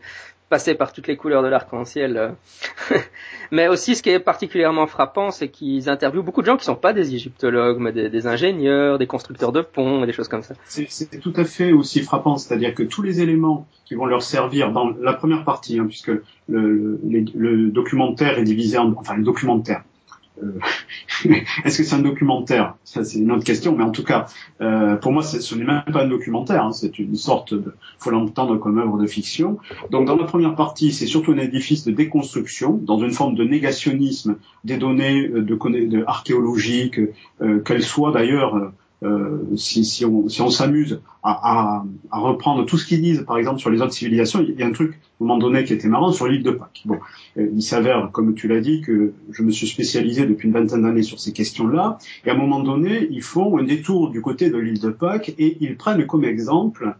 passer 0.51 0.75
par 0.75 0.91
toutes 0.91 1.07
les 1.07 1.15
couleurs 1.15 1.41
de 1.41 1.47
l'arc-en-ciel. 1.47 2.17
Euh. 2.17 2.97
mais 3.51 3.69
aussi, 3.69 3.95
ce 3.95 4.03
qui 4.03 4.09
est 4.09 4.19
particulièrement 4.19 4.85
frappant, 4.85 5.31
c'est 5.31 5.47
qu'ils 5.47 5.89
interviewent 5.89 6.23
beaucoup 6.23 6.41
de 6.41 6.45
gens 6.45 6.57
qui 6.57 6.63
ne 6.63 6.73
sont 6.73 6.75
pas 6.75 6.91
des 6.91 7.15
égyptologues, 7.15 7.79
mais 7.79 7.93
des, 7.93 8.27
ingénieurs, 8.27 8.99
des 8.99 9.07
constructeurs 9.07 9.53
de 9.53 9.61
ponts, 9.61 10.05
des 10.05 10.11
choses 10.11 10.27
comme 10.27 10.43
ça. 10.43 10.53
C'est 10.65 11.19
tout 11.21 11.33
à 11.37 11.45
fait 11.45 11.71
aussi 11.71 12.01
frappant, 12.01 12.35
c'est-à-dire 12.35 12.75
que 12.75 12.83
tous 12.83 13.01
les 13.01 13.21
éléments 13.21 13.65
qui 13.85 13.95
vont 13.95 14.05
leur 14.05 14.21
servir 14.21 14.73
dans 14.73 14.89
la 15.01 15.13
première 15.13 15.45
partie, 15.45 15.79
hein, 15.79 15.85
puisque 15.87 16.11
le, 16.49 17.69
documentaire 17.71 18.37
est 18.37 18.43
divisé 18.43 18.77
en, 18.77 18.93
enfin 18.97 19.15
le 19.15 19.23
documentaire, 19.23 19.83
est-ce 21.65 21.77
que 21.77 21.83
c'est 21.83 21.95
un 21.95 21.99
documentaire? 21.99 22.75
Ça, 22.83 23.03
c'est 23.03 23.19
une 23.19 23.31
autre 23.31 23.43
question, 23.43 23.75
mais 23.75 23.83
en 23.83 23.91
tout 23.91 24.03
cas, 24.03 24.25
euh, 24.61 24.95
pour 24.95 25.11
moi, 25.11 25.23
ce 25.23 25.55
n'est 25.55 25.65
même 25.65 25.83
pas 25.91 26.03
un 26.03 26.07
documentaire. 26.07 26.65
Hein, 26.65 26.71
c'est 26.71 26.99
une 26.99 27.15
sorte 27.15 27.53
de, 27.53 27.73
faut 27.99 28.11
l'entendre 28.11 28.57
comme 28.57 28.79
œuvre 28.79 28.97
de 28.97 29.07
fiction. 29.07 29.57
Donc, 29.89 30.07
dans 30.07 30.15
la 30.15 30.25
première 30.25 30.55
partie, 30.55 30.91
c'est 30.91 31.05
surtout 31.05 31.31
un 31.31 31.37
édifice 31.37 31.85
de 31.85 31.91
déconstruction, 31.91 32.79
dans 32.81 32.99
une 32.99 33.11
forme 33.11 33.35
de 33.35 33.43
négationnisme 33.43 34.37
des 34.63 34.77
données 34.77 35.27
de, 35.27 35.41
de 35.41 36.03
archéologiques, 36.07 36.99
euh, 37.41 37.59
qu'elles 37.59 37.83
soient 37.83 38.11
d'ailleurs 38.11 38.71
euh, 39.03 39.39
si, 39.57 39.83
si, 39.83 40.05
on 40.05 40.29
si 40.29 40.41
on 40.41 40.49
s'amuse 40.49 41.01
à, 41.23 41.31
à, 41.31 41.85
à, 42.11 42.19
reprendre 42.19 42.65
tout 42.65 42.77
ce 42.77 42.85
qu'ils 42.85 43.01
disent, 43.01 43.23
par 43.25 43.37
exemple 43.37 43.59
sur 43.59 43.71
les 43.71 43.81
autres 43.81 43.93
civilisations, 43.93 44.41
il 44.47 44.59
y 44.59 44.63
a 44.63 44.67
un 44.67 44.71
truc 44.71 44.91
à 44.91 44.95
un 44.95 45.27
moment 45.27 45.39
donné 45.39 45.63
qui 45.63 45.73
était 45.73 45.87
marrant 45.87 46.11
sur 46.11 46.27
l'île 46.27 46.43
de 46.43 46.51
Pâques. 46.51 46.83
Bon, 46.85 46.99
euh, 47.37 47.49
il 47.53 47.63
s'avère, 47.63 48.11
comme 48.11 48.35
tu 48.35 48.47
l'as 48.47 48.61
dit, 48.61 48.81
que 48.81 49.13
je 49.31 49.43
me 49.43 49.51
suis 49.51 49.67
spécialisé 49.67 50.25
depuis 50.25 50.47
une 50.47 50.53
vingtaine 50.53 50.83
d'années 50.83 51.03
sur 51.03 51.19
ces 51.19 51.33
questions-là, 51.33 51.97
et 52.25 52.29
à 52.29 52.33
un 52.33 52.37
moment 52.37 52.59
donné, 52.59 53.07
ils 53.09 53.23
font 53.23 53.57
un 53.57 53.63
détour 53.63 54.11
du 54.11 54.21
côté 54.21 54.49
de 54.49 54.57
l'île 54.57 54.79
de 54.79 54.91
Pâques 54.91 55.33
et 55.37 55.57
ils 55.61 55.77
prennent 55.77 56.05
comme 56.05 56.23
exemple 56.23 56.95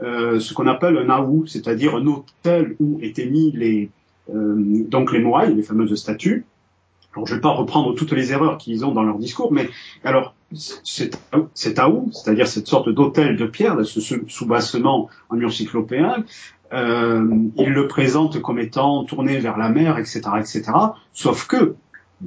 euh, 0.00 0.38
ce 0.38 0.52
qu'on 0.52 0.66
appelle 0.66 0.98
un 0.98 1.08
aou, 1.08 1.46
c'est-à-dire 1.46 1.96
un 1.96 2.06
hôtel 2.06 2.76
où 2.78 2.98
étaient 3.02 3.26
mis 3.26 3.52
les 3.52 3.90
euh, 4.34 4.54
donc 4.58 5.12
les 5.12 5.20
moailles, 5.20 5.54
les 5.54 5.62
fameuses 5.62 5.94
statues. 5.94 6.44
Alors, 7.14 7.26
je 7.26 7.32
ne 7.32 7.38
vais 7.38 7.40
pas 7.40 7.50
reprendre 7.50 7.94
toutes 7.94 8.12
les 8.12 8.32
erreurs 8.32 8.58
qu'ils 8.58 8.84
ont 8.84 8.92
dans 8.92 9.02
leur 9.02 9.18
discours, 9.18 9.52
mais 9.52 9.68
alors 10.04 10.34
cet 10.52 11.78
aou, 11.78 12.10
c'est-à-dire 12.12 12.48
cette 12.48 12.66
sorte 12.66 12.88
d'hôtel 12.88 13.36
de 13.36 13.46
pierre, 13.46 13.76
ce 13.84 14.00
soubassement 14.28 15.08
en 15.28 15.36
mur 15.36 15.52
cyclopéen, 15.52 16.24
euh, 16.72 17.26
il 17.56 17.70
le 17.70 17.88
présente 17.88 18.40
comme 18.40 18.58
étant 18.58 19.04
tourné 19.04 19.38
vers 19.38 19.56
la 19.56 19.68
mer, 19.68 19.98
etc., 19.98 20.22
etc. 20.38 20.64
Sauf 21.12 21.46
que 21.46 21.74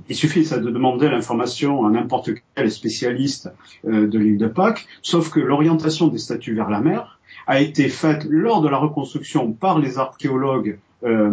il 0.08 0.16
suffit 0.16 0.44
de 0.44 0.70
demander 0.70 1.10
l'information 1.10 1.86
à 1.86 1.90
n'importe 1.90 2.30
quel 2.56 2.72
spécialiste 2.72 3.52
euh, 3.86 4.08
de 4.08 4.20
l'île 4.20 4.38
de 4.38 4.48
Pâques, 4.48 4.88
sauf 5.02 5.30
que 5.30 5.40
l'orientation 5.40 6.08
des 6.08 6.18
statues 6.18 6.56
vers 6.56 6.70
la 6.70 6.80
mer 6.80 7.20
a 7.46 7.60
été 7.60 7.90
faite 7.90 8.26
lors 8.30 8.62
de 8.62 8.70
la 8.70 8.78
reconstruction 8.78 9.52
par 9.52 9.80
les 9.80 9.98
archéologues 9.98 10.80
euh, 11.04 11.32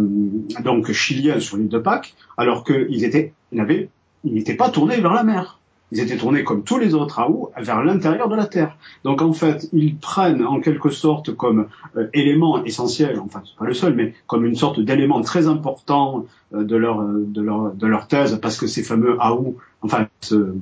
donc 0.63 0.91
chiliens 0.91 1.39
sur 1.39 1.57
l'île 1.57 1.69
de 1.69 1.77
Pâques, 1.77 2.15
alors 2.35 2.63
qu'ils 2.63 3.05
étaient, 3.05 3.33
ils 3.53 3.87
n'étaient 4.23 4.55
pas 4.55 4.69
tournés 4.69 4.99
vers 4.99 5.13
la 5.13 5.23
mer 5.23 5.58
ils 5.91 5.99
étaient 5.99 6.17
tournés 6.17 6.43
comme 6.43 6.63
tous 6.63 6.77
les 6.77 6.93
autres 6.93 7.21
où 7.29 7.49
vers 7.57 7.83
l'intérieur 7.83 8.29
de 8.29 8.35
la 8.35 8.45
Terre. 8.45 8.77
Donc 9.03 9.21
en 9.21 9.33
fait, 9.33 9.69
ils 9.73 9.95
prennent 9.97 10.45
en 10.45 10.59
quelque 10.59 10.89
sorte 10.89 11.35
comme 11.35 11.67
euh, 11.97 12.07
élément 12.13 12.63
essentiel, 12.63 13.19
enfin 13.19 13.41
c'est 13.45 13.57
pas 13.57 13.65
le 13.65 13.73
seul, 13.73 13.95
mais 13.95 14.13
comme 14.27 14.45
une 14.45 14.55
sorte 14.55 14.79
d'élément 14.79 15.21
très 15.21 15.47
important 15.47 16.25
euh, 16.53 16.63
de 16.63 16.75
leur 16.75 17.03
de 17.03 17.41
leur 17.41 17.73
de 17.73 17.87
leur 17.87 18.07
thèse, 18.07 18.37
parce 18.41 18.57
que 18.57 18.67
ces 18.67 18.83
fameux 18.83 19.17
Aou, 19.19 19.57
enfin 19.81 20.07
euh, 20.31 20.55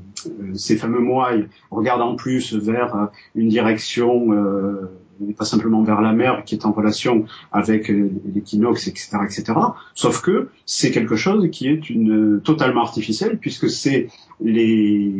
ces 0.54 0.78
fameux 0.78 1.00
moailles 1.00 1.48
regardent 1.72 2.02
en 2.02 2.16
plus 2.16 2.54
vers 2.54 3.10
une 3.36 3.50
direction 3.50 4.30
pas 5.38 5.46
simplement 5.46 5.84
vers 5.84 6.02
la 6.02 6.14
mer, 6.14 6.44
qui 6.46 6.56
est 6.56 6.66
en 6.66 6.72
relation 6.72 7.26
avec 7.52 7.90
euh, 7.90 8.12
l'équinoxe, 8.34 8.88
etc., 8.88 9.18
etc. 9.24 9.54
Sauf 9.94 10.22
que 10.22 10.50
c'est 10.66 10.92
quelque 10.92 11.16
chose 11.16 11.50
qui 11.52 11.68
est 11.68 11.90
une 11.90 12.42
totalement 12.42 12.82
artificiel, 12.82 13.38
puisque 13.38 13.70
c'est 13.70 14.08
les 14.42 15.12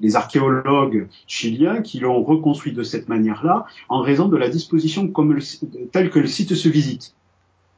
les 0.00 0.16
archéologues 0.16 1.08
chiliens 1.26 1.80
qui 1.80 2.00
l'ont 2.00 2.22
reconstruit 2.22 2.72
de 2.72 2.82
cette 2.82 3.08
manière-là 3.08 3.64
en 3.88 4.00
raison 4.00 4.28
de 4.28 4.36
la 4.36 4.48
disposition 4.48 5.08
comme 5.08 5.38
telle 5.92 6.10
que 6.10 6.18
le 6.18 6.26
site 6.26 6.54
se 6.54 6.68
visite. 6.68 7.14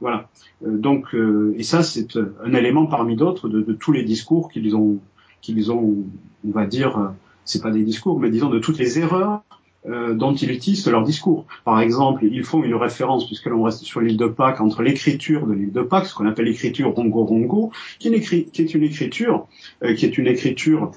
Voilà. 0.00 0.28
Euh, 0.64 0.76
donc, 0.76 1.14
euh, 1.14 1.54
et 1.56 1.62
ça, 1.62 1.83
c'est 1.83 2.16
un 2.16 2.52
élément 2.54 2.87
parmi 2.87 3.16
d'autres 3.16 3.49
de, 3.49 3.61
de, 3.61 3.73
tous 3.73 3.92
les 3.92 4.02
discours 4.02 4.50
qu'ils 4.50 4.75
ont, 4.75 4.99
qu'ils 5.40 5.71
ont, 5.71 6.04
on 6.47 6.50
va 6.50 6.66
dire, 6.66 7.12
c'est 7.45 7.62
pas 7.62 7.71
des 7.71 7.83
discours, 7.83 8.18
mais 8.18 8.30
disons 8.30 8.50
de 8.50 8.59
toutes 8.59 8.78
les 8.78 8.99
erreurs 8.99 9.42
euh, 9.88 10.14
dont 10.14 10.35
ils 10.35 10.50
utilisent 10.50 10.85
leur 10.88 11.05
discours. 11.05 11.47
Par 11.64 11.81
exemple, 11.81 12.25
ils 12.25 12.43
font 12.43 12.64
une 12.64 12.75
référence, 12.75 13.25
puisque 13.26 13.47
l'on 13.47 13.62
reste 13.62 13.85
sur 13.85 14.00
l'île 14.00 14.16
de 14.16 14.26
Pâques, 14.26 14.61
entre 14.61 14.83
l'écriture 14.83 15.47
de 15.47 15.52
l'île 15.52 15.71
de 15.71 15.83
Pâques, 15.83 16.07
ce 16.07 16.14
qu'on 16.14 16.26
appelle 16.26 16.47
l'écriture 16.47 16.93
rongo-rongo, 16.93 17.71
qui, 18.00 18.09
est 18.09 18.75
une 18.75 18.83
écriture, 18.83 19.47
euh, 19.85 19.95
qui 19.95 20.05
est 20.05 20.19
une 20.19 20.26
écriture, 20.26 20.90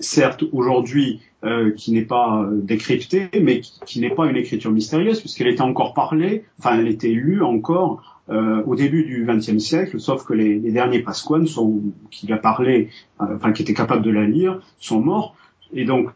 certes 0.00 0.42
aujourd'hui, 0.50 1.20
euh, 1.44 1.70
qui 1.70 1.92
n'est 1.92 2.04
pas 2.04 2.48
décryptée, 2.52 3.28
mais 3.40 3.60
qui, 3.60 4.00
n'est 4.00 4.10
pas 4.10 4.26
une 4.26 4.36
écriture 4.36 4.72
mystérieuse, 4.72 5.20
puisqu'elle 5.20 5.48
était 5.48 5.60
encore 5.60 5.94
parlée, 5.94 6.44
enfin 6.58 6.80
elle 6.80 6.88
était 6.88 7.08
lue 7.08 7.42
encore 7.42 8.02
au 8.28 8.76
début 8.76 9.02
du 9.02 9.26
XXe 9.26 9.58
siècle, 9.58 9.98
sauf 9.98 10.24
que 10.24 10.34
les, 10.34 10.60
derniers 10.60 11.00
Pasquanes 11.00 11.48
sont, 11.48 11.82
qui 12.12 12.32
a 12.32 12.36
parlé, 12.36 12.88
enfin 13.18 13.50
qui 13.50 13.62
étaient 13.62 13.74
capables 13.74 14.02
de 14.02 14.10
la 14.10 14.24
lire, 14.24 14.60
sont 14.78 15.00
morts. 15.00 15.34
Et 15.72 15.84
donc 15.84 16.10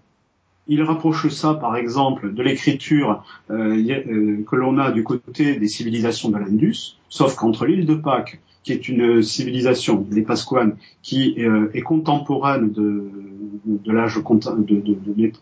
il 0.67 0.83
rapproche 0.83 1.29
ça, 1.29 1.55
par 1.55 1.77
exemple, 1.77 2.33
de 2.33 2.43
l'écriture 2.43 3.23
euh, 3.51 3.77
euh, 3.77 4.43
que 4.49 4.57
l'on 4.57 4.79
a 4.79 4.91
du 4.91 5.03
côté 5.03 5.57
des 5.57 5.69
civilisations 5.69 6.31
de 6.31 6.39
l'Indus, 6.39 6.97
sauf 7.09 7.35
qu'entre 7.35 7.67
l'île 7.67 7.87
de 7.87 7.95
Pâques, 7.95 8.41
qui 8.63 8.73
est 8.73 8.89
une 8.89 9.23
civilisation, 9.23 10.07
des 10.11 10.23
Pasquanes, 10.23 10.77
qui 11.03 11.35
euh, 11.39 11.69
est 11.75 11.83
contemporaine 11.83 12.73
de, 12.73 13.11
de 13.67 13.93
l'âge 13.93 14.17
de, 14.17 14.83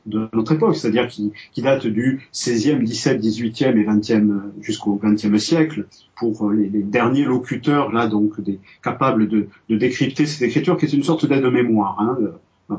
de, 0.06 0.28
notre 0.32 0.52
époque, 0.52 0.74
c'est-à-dire 0.74 1.06
qui, 1.06 1.30
date 1.62 1.86
du 1.86 2.28
16e, 2.34 2.82
17, 2.82 3.22
18e 3.22 3.78
et 3.78 3.84
20e 3.84 4.40
jusqu'au 4.60 5.00
20e 5.00 5.38
siècle, 5.38 5.86
pour 6.16 6.50
les, 6.50 6.68
les, 6.68 6.82
derniers 6.82 7.24
locuteurs 7.24 7.92
là 7.92 8.08
donc 8.08 8.40
des, 8.40 8.58
capables 8.82 9.28
de, 9.28 9.46
décrypter 9.68 10.26
cette 10.26 10.42
écriture, 10.42 10.76
qui 10.76 10.86
est 10.86 10.92
une 10.92 11.04
sorte 11.04 11.24
d'aide-mémoire. 11.24 12.00
Hein, 12.00 12.18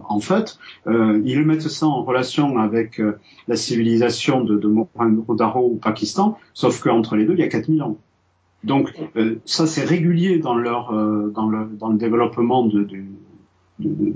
en 0.07 0.19
fait, 0.19 0.57
euh, 0.87 1.21
ils 1.25 1.45
mettent 1.45 1.69
ça 1.69 1.87
en 1.87 2.03
relation 2.03 2.57
avec 2.57 2.99
euh, 2.99 3.17
la 3.47 3.55
civilisation 3.55 4.43
de, 4.43 4.57
de 4.57 4.67
Mohenjo-Daro 4.67 5.71
au 5.71 5.75
Pakistan, 5.75 6.37
sauf 6.53 6.81
qu'entre 6.81 7.15
les 7.15 7.25
deux, 7.25 7.33
il 7.33 7.39
y 7.39 7.43
a 7.43 7.47
4000 7.47 7.83
ans. 7.83 7.97
Donc 8.63 8.93
euh, 9.17 9.35
ça, 9.45 9.67
c'est 9.67 9.83
régulier 9.83 10.39
dans 10.39 10.55
le, 10.55 11.97
développement 11.97 12.65
de, 12.65 12.87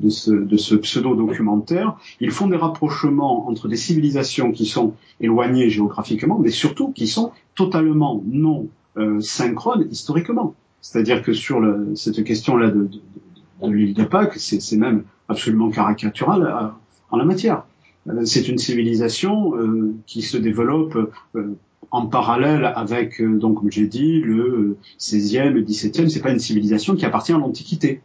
ce, 0.09 0.75
pseudo-documentaire. 0.75 1.97
Ils 2.21 2.31
font 2.31 2.47
des 2.47 2.55
rapprochements 2.55 3.49
entre 3.49 3.67
des 3.67 3.75
civilisations 3.75 4.51
qui 4.51 4.65
sont 4.65 4.93
éloignées 5.19 5.69
géographiquement, 5.69 6.39
mais 6.39 6.51
surtout 6.51 6.91
qui 6.91 7.07
sont 7.07 7.31
totalement 7.55 8.23
non 8.25 8.69
synchrones 9.19 9.87
historiquement. 9.91 10.55
C'est-à-dire 10.79 11.21
que 11.21 11.33
sur 11.33 11.61
cette 11.95 12.23
question-là 12.23 12.71
de 12.71 12.89
l'île 13.63 13.93
de 13.93 14.03
Pâques, 14.03 14.37
c'est 14.37 14.77
même 14.77 15.03
absolument 15.29 15.69
caricatural 15.69 16.43
euh, 16.43 16.67
en 17.11 17.17
la 17.17 17.25
matière. 17.25 17.63
Euh, 18.07 18.25
c'est 18.25 18.47
une 18.47 18.57
civilisation 18.57 19.55
euh, 19.55 19.95
qui 20.05 20.21
se 20.21 20.37
développe 20.37 20.97
en 21.91 22.05
parallèle 22.07 22.65
avec, 22.75 23.21
donc 23.21 23.59
comme 23.59 23.71
j'ai 23.71 23.87
dit, 23.87 24.19
le 24.19 24.77
16e, 24.99 25.49
le 25.49 25.63
17e. 25.63 26.09
C'est 26.09 26.21
pas 26.21 26.31
une 26.31 26.39
civilisation 26.39 26.95
qui 26.95 27.05
appartient 27.05 27.33
à 27.33 27.37
l'Antiquité. 27.37 28.01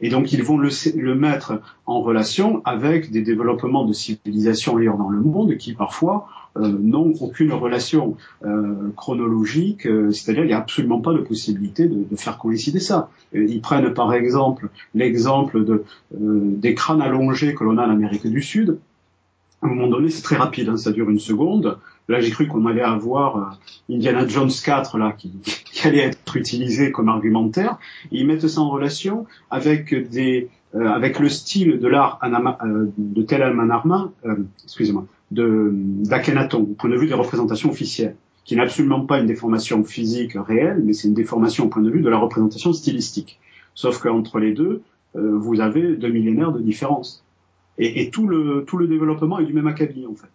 Et 0.00 0.08
donc 0.08 0.32
ils 0.32 0.42
vont 0.42 0.58
le, 0.58 0.70
le, 0.96 1.14
mettre 1.14 1.60
en 1.86 2.00
relation 2.00 2.62
avec 2.64 3.10
des 3.10 3.22
développements 3.22 3.84
de 3.84 3.92
civilisations 3.92 4.76
ailleurs 4.76 4.96
dans 4.96 5.08
le 5.08 5.20
monde 5.20 5.56
qui 5.56 5.72
parfois 5.72 6.28
euh, 6.56 6.68
n'ont 6.80 7.12
aucune 7.20 7.52
relation 7.52 8.16
euh, 8.44 8.90
chronologique, 8.96 9.86
euh, 9.86 10.12
c'est-à-dire 10.12 10.44
il 10.44 10.48
n'y 10.48 10.52
a 10.52 10.58
absolument 10.58 11.00
pas 11.00 11.12
de 11.12 11.18
possibilité 11.18 11.88
de, 11.88 12.04
de 12.08 12.16
faire 12.16 12.38
coïncider 12.38 12.78
ça. 12.78 13.08
Ils 13.32 13.60
prennent 13.60 13.92
par 13.92 14.14
exemple 14.14 14.68
l'exemple 14.94 15.64
de, 15.64 15.84
des 16.12 16.74
crânes 16.74 17.02
allongés 17.02 17.54
que 17.54 17.64
l'on 17.64 17.78
a 17.78 17.86
en 17.86 17.90
Amérique 17.90 18.26
du 18.26 18.40
Sud. 18.40 18.78
À 19.62 19.66
un 19.66 19.70
moment 19.70 19.88
donné, 19.88 20.10
c'est 20.10 20.22
très 20.22 20.36
rapide, 20.36 20.68
hein, 20.68 20.76
ça 20.76 20.92
dure 20.92 21.10
une 21.10 21.18
seconde. 21.18 21.78
Là, 22.08 22.20
j'ai 22.20 22.30
cru 22.30 22.46
qu'on 22.46 22.66
allait 22.66 22.82
avoir 22.82 23.58
Indiana 23.90 24.28
Jones 24.28 24.50
4 24.64 24.98
là 24.98 25.12
qui, 25.16 25.32
allait 25.86 26.00
être 26.00 26.36
utilisé 26.36 26.90
comme 26.92 27.08
argumentaire. 27.08 27.78
ils 28.10 28.26
mettent 28.26 28.46
ça 28.48 28.60
en 28.60 28.70
relation 28.70 29.26
avec 29.50 29.94
des 30.10 30.48
avec 30.74 31.20
le 31.20 31.28
style 31.28 31.78
de 31.78 31.86
l'art 31.86 32.18
de 32.98 33.22
Tel 33.22 33.42
Al 33.42 33.54
Manarma, 33.54 34.10
excusez-moi, 34.64 35.06
d'Akhenaton, 35.30 36.62
au 36.62 36.74
point 36.74 36.90
de 36.90 36.96
vue 36.96 37.06
des 37.06 37.14
représentations 37.14 37.70
officielles. 37.70 38.16
qui 38.44 38.56
n'est 38.56 38.62
absolument 38.62 39.06
pas 39.06 39.20
une 39.20 39.26
déformation 39.26 39.84
physique 39.84 40.32
réelle, 40.34 40.82
mais 40.84 40.92
c'est 40.92 41.08
une 41.08 41.14
déformation 41.14 41.64
au 41.64 41.68
point 41.68 41.80
de 41.80 41.90
vue 41.90 42.02
de 42.02 42.10
la 42.10 42.18
représentation 42.18 42.72
stylistique. 42.72 43.38
Sauf 43.74 44.00
qu'entre 44.02 44.38
les 44.38 44.52
deux, 44.52 44.82
euh, 45.16 45.36
vous 45.38 45.60
avez 45.60 45.96
deux 45.96 46.10
millénaires 46.10 46.52
de 46.52 46.60
différence. 46.60 47.24
Et, 47.78 48.02
et, 48.02 48.10
tout, 48.10 48.28
le, 48.28 48.64
tout 48.66 48.76
le 48.76 48.86
développement 48.86 49.38
est 49.38 49.46
du 49.46 49.52
même 49.52 49.66
acabit, 49.66 50.06
en 50.06 50.14
fait. 50.14 50.28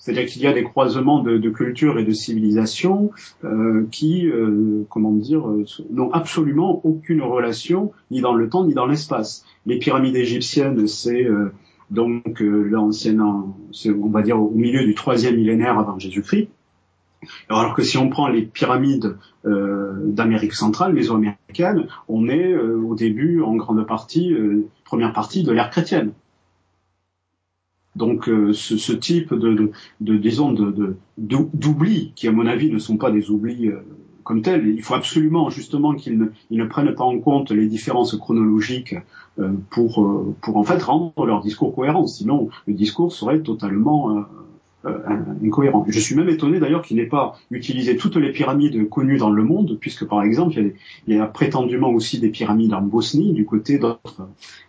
C'est-à-dire 0.00 0.26
qu'il 0.26 0.40
y 0.42 0.46
a 0.46 0.54
des 0.54 0.64
croisements 0.64 1.22
de, 1.22 1.50
cultures 1.50 1.98
et 1.98 2.04
de 2.04 2.12
civilisations 2.12 3.10
euh, 3.44 3.86
qui, 3.90 4.26
euh, 4.26 4.86
comment 4.88 5.12
dire, 5.12 5.46
euh, 5.46 5.66
n'ont 5.90 6.10
absolument 6.10 6.80
aucune 6.84 7.20
relation 7.22 7.92
ni 8.10 8.22
dans 8.22 8.34
le 8.34 8.48
temps 8.48 8.64
ni 8.64 8.72
dans 8.72 8.86
l'espace. 8.86 9.44
Les 9.66 9.78
pyramides 9.78 10.16
égyptiennes, 10.16 10.86
c'est 10.86 11.24
euh, 11.24 11.52
donc 11.90 12.40
euh, 12.40 12.62
l'ancienne, 12.62 13.20
on 13.20 14.08
va 14.08 14.22
dire 14.22 14.40
au 14.40 14.50
milieu 14.50 14.84
du 14.84 14.94
troisième 14.94 15.36
millénaire 15.36 15.78
avant 15.78 15.98
Jésus-Christ. 15.98 16.48
Alors 17.50 17.74
que 17.74 17.82
si 17.82 17.98
on 17.98 18.08
prend 18.08 18.28
les 18.28 18.40
pyramides 18.40 19.18
d'Amérique 19.44 20.54
centrale, 20.54 20.94
mésoaméricaine, 20.94 21.86
on 22.08 22.30
est 22.30 22.56
au 22.56 22.94
début, 22.94 23.42
en 23.42 23.56
grande 23.56 23.86
partie, 23.86 24.34
première 24.84 25.12
partie 25.12 25.42
de 25.42 25.52
l'ère 25.52 25.68
chrétienne. 25.68 26.12
Donc 27.96 28.28
euh, 28.28 28.52
ce, 28.52 28.92
type 28.92 29.34
de, 29.34 29.52
de, 29.52 29.72
de 30.00 30.16
disons, 30.16 30.54
d'oublis, 31.18 32.12
qui 32.14 32.28
à 32.28 32.32
mon 32.32 32.46
avis 32.46 32.70
ne 32.70 32.78
sont 32.78 32.96
pas 32.96 33.10
des 33.10 33.30
oublis 33.30 33.68
euh, 33.68 33.80
comme 34.22 34.42
tels, 34.42 34.68
il 34.68 34.82
faut 34.82 34.94
absolument 34.94 35.50
justement 35.50 35.94
qu'ils 35.94 36.18
ne, 36.18 36.26
ne 36.50 36.64
prennent 36.64 36.94
pas 36.94 37.04
en 37.04 37.18
compte 37.18 37.50
les 37.50 37.66
différences 37.66 38.16
chronologiques 38.16 38.94
euh, 39.40 39.52
pour, 39.70 40.24
pour 40.40 40.56
en 40.56 40.62
fait 40.62 40.80
rendre 40.82 41.26
leur 41.26 41.40
discours 41.40 41.74
cohérent. 41.74 42.06
Sinon, 42.06 42.48
le 42.68 42.74
discours 42.74 43.12
serait 43.12 43.40
totalement 43.40 44.24
incohérent. 44.84 45.84
Je 45.88 45.98
suis 45.98 46.14
même 46.14 46.28
étonné 46.28 46.58
d'ailleurs 46.58 46.82
qu'il 46.82 46.96
n'ait 46.96 47.06
pas 47.06 47.38
utilisé 47.50 47.96
toutes 47.96 48.16
les 48.16 48.32
pyramides 48.32 48.88
connues 48.88 49.18
dans 49.18 49.30
le 49.30 49.44
monde, 49.44 49.76
puisque 49.80 50.06
par 50.06 50.22
exemple 50.22 50.54
il 51.06 51.14
y 51.14 51.18
a, 51.18 51.26
prétendument 51.26 51.90
aussi 51.90 52.18
des 52.18 52.30
pyramides 52.30 52.72
en 52.72 52.82
Bosnie 52.82 53.32
du 53.32 53.44
côté 53.44 53.78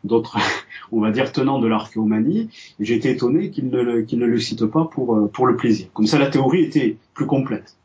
d'autres, 0.04 0.38
on 0.92 1.00
va 1.00 1.12
dire 1.12 1.32
tenants 1.32 1.60
de 1.60 1.68
l'archéomanie. 1.68 2.50
J'ai 2.80 2.96
été 2.96 3.12
étonné 3.12 3.52
qu'il 3.52 3.70
ne, 3.70 4.02
qu'il 4.02 4.20
ne 4.20 4.26
le 4.26 4.40
cite 4.40 4.66
pas 4.66 4.86
pour 4.86 5.30
pour 5.32 5.48
le 5.48 5.56
plaisir. 5.56 5.88
Comme 5.94 6.08
ça, 6.08 6.20
la 6.20 6.28
théorie 6.28 6.64
était 6.64 6.98
plus 7.14 7.26
complète. 7.26 7.78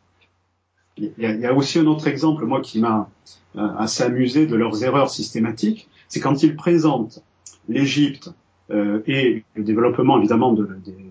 Il 0.98 1.12
y 1.18 1.26
a, 1.26 1.32
il 1.32 1.40
y 1.40 1.46
a 1.46 1.54
aussi 1.54 1.78
un 1.78 1.86
autre 1.86 2.08
exemple, 2.08 2.46
moi, 2.46 2.60
qui 2.62 2.80
m'a 2.80 3.10
euh, 3.58 3.68
assez 3.78 4.02
amusé 4.02 4.46
de 4.46 4.54
leurs 4.54 4.84
erreurs 4.84 5.08
systématiques, 5.08 5.88
c'est 6.08 6.20
quand 6.20 6.42
ils 6.42 6.56
présentent 6.56 7.22
l'Égypte 7.70 8.28
euh, 8.28 8.32
et 8.70 9.44
le 9.54 9.62
développement 9.62 10.18
évidemment 10.18 10.52
de, 10.52 10.68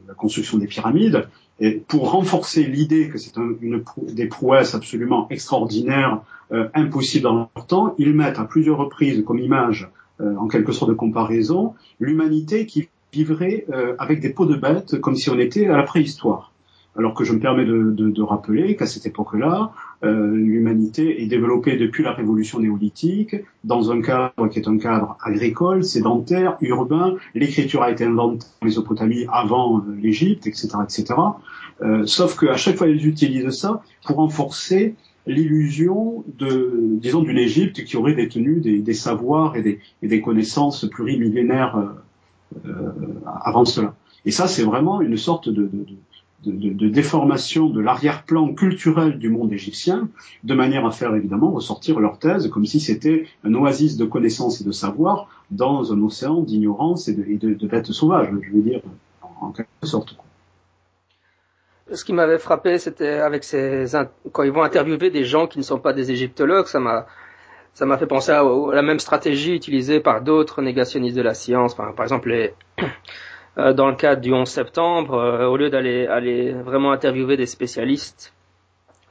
la 0.07 0.13
construction 0.13 0.57
des 0.57 0.67
pyramides, 0.67 1.27
et 1.59 1.71
pour 1.71 2.12
renforcer 2.12 2.63
l'idée 2.63 3.09
que 3.09 3.17
c'est 3.17 3.38
un, 3.38 3.53
une 3.62 3.83
des 4.01 4.27
prouesses 4.27 4.75
absolument 4.75 5.27
extraordinaires, 5.29 6.21
euh, 6.51 6.67
impossibles 6.74 7.24
dans 7.24 7.50
leur 7.55 7.65
temps, 7.65 7.95
ils 7.97 8.13
mettent 8.13 8.39
à 8.39 8.43
plusieurs 8.43 8.77
reprises 8.77 9.24
comme 9.25 9.39
image, 9.39 9.89
euh, 10.21 10.35
en 10.35 10.47
quelque 10.47 10.71
sorte 10.71 10.91
de 10.91 10.95
comparaison, 10.95 11.74
l'humanité 12.00 12.65
qui 12.65 12.89
vivrait 13.12 13.65
euh, 13.71 13.95
avec 13.97 14.19
des 14.19 14.29
peaux 14.29 14.45
de 14.45 14.55
bêtes 14.55 15.00
comme 15.00 15.15
si 15.15 15.29
on 15.29 15.39
était 15.39 15.67
à 15.67 15.77
la 15.77 15.83
préhistoire 15.83 16.51
alors 16.98 17.14
que 17.14 17.24
je 17.24 17.34
me 17.34 17.40
permets 17.40 17.66
de, 17.66 17.92
de, 17.92 18.10
de 18.10 18.22
rappeler 18.22 18.75
qu'à 18.75 18.86
cette 18.86 19.06
époque-là, 19.06 19.72
euh, 20.04 20.34
l'humanité 20.36 21.22
est 21.22 21.28
développée 21.28 21.78
depuis 21.78 22.04
la 22.04 22.14
révolution 22.14 22.60
néolithique 22.60 23.36
dans 23.64 23.92
un 23.92 24.02
cadre 24.02 24.48
qui 24.50 24.60
est 24.60 24.68
un 24.68 24.78
cadre 24.78 25.18
agricole, 25.24 25.84
sédentaire, 25.84 26.58
urbain. 26.62 27.16
L'écriture 27.34 27.84
a 27.84 27.92
été 27.92 28.06
inventée 28.06 28.46
en 28.62 28.66
Mésopotamie 28.66 29.25
avant 29.31 29.79
euh, 29.79 29.96
l'Égypte, 30.01 30.48
etc., 30.48 30.70
etc. 30.84 31.16
Euh, 31.81 32.05
sauf 32.05 32.40
qu'à 32.40 32.58
chaque 32.58 32.77
fois, 32.77 32.88
ils 32.88 33.05
utilisent 33.08 33.50
ça 33.51 33.81
pour 34.05 34.18
renforcer 34.18 34.96
l'illusion 35.27 36.24
de, 36.38 36.98
disons, 37.01 37.22
d'une 37.22 37.38
Égypte 37.38 37.84
qui 37.84 37.98
aurait 37.98 38.14
détenu 38.14 38.60
des, 38.62 38.79
des 38.79 38.94
savoirs 38.94 39.55
et 39.55 39.62
des, 39.62 39.79
et 40.01 40.08
des, 40.08 40.22
connaissances 40.22 40.86
plurimillénaires 40.86 41.77
euh, 41.77 42.68
euh, 42.68 42.92
avant 43.44 43.66
cela. 43.66 43.96
Et 44.25 44.31
ça, 44.31 44.48
c'est 44.48 44.64
vraiment 44.64 45.01
une 45.01 45.18
sorte 45.18 45.50
de, 45.50 45.64
de, 45.64 45.86
de, 46.43 46.87
déformation 46.87 47.69
de 47.69 47.81
l'arrière-plan 47.81 48.53
culturel 48.53 49.17
du 49.17 49.29
monde 49.29 49.51
égyptien, 49.51 50.09
de 50.43 50.53
manière 50.53 50.85
à 50.85 50.91
faire 50.91 51.15
évidemment 51.15 51.51
ressortir 51.51 52.00
leur 52.00 52.19
thèse 52.19 52.50
comme 52.50 52.65
si 52.65 52.79
c'était 52.79 53.25
un 53.43 53.53
oasis 53.53 53.98
de 53.98 54.05
connaissances 54.05 54.61
et 54.61 54.63
de 54.63 54.71
savoir 54.71 55.27
dans 55.51 55.93
un 55.93 56.01
océan 56.01 56.41
d'ignorance 56.41 57.07
et 57.07 57.13
de, 57.13 57.67
bêtes 57.67 57.91
sauvages, 57.91 58.29
je 58.41 58.51
veux 58.51 58.61
dire, 58.61 58.81
en, 59.41 59.51
quelque 59.51 59.69
sorte. 59.83 60.15
Ce 61.91 62.03
qui 62.03 62.13
m'avait 62.13 62.39
frappé, 62.39 62.79
c'était 62.79 63.19
avec 63.19 63.43
ces 63.43 63.85
quand 64.31 64.43
ils 64.43 64.51
vont 64.51 64.63
interviewer 64.63 65.11
des 65.11 65.24
gens 65.24 65.45
qui 65.45 65.59
ne 65.59 65.63
sont 65.63 65.79
pas 65.79 65.93
des 65.93 66.11
égyptologues, 66.11 66.65
ça 66.65 66.79
m'a 66.79 67.05
ça 67.75 67.85
m'a 67.85 67.98
fait 67.98 68.07
penser 68.07 68.31
à, 68.31 68.43
la 68.74 68.81
même 68.81 69.00
stratégie 69.00 69.53
utilisée 69.53 70.00
par 70.00 70.21
d'autres 70.21 70.61
négationnistes 70.61 71.15
de 71.15 71.21
la 71.21 71.33
science, 71.33 71.75
par 71.75 71.93
exemple 72.01 72.29
les 72.29 72.53
euh, 73.57 73.74
dans 73.74 73.87
le 73.87 73.96
cadre 73.96 74.22
du 74.22 74.33
11 74.33 74.48
septembre, 74.48 75.13
euh, 75.15 75.48
au 75.48 75.57
lieu 75.57 75.70
d'aller 75.70 76.07
aller 76.07 76.51
vraiment 76.51 76.91
interviewer 76.91 77.37
des 77.37 77.46
spécialistes 77.46 78.33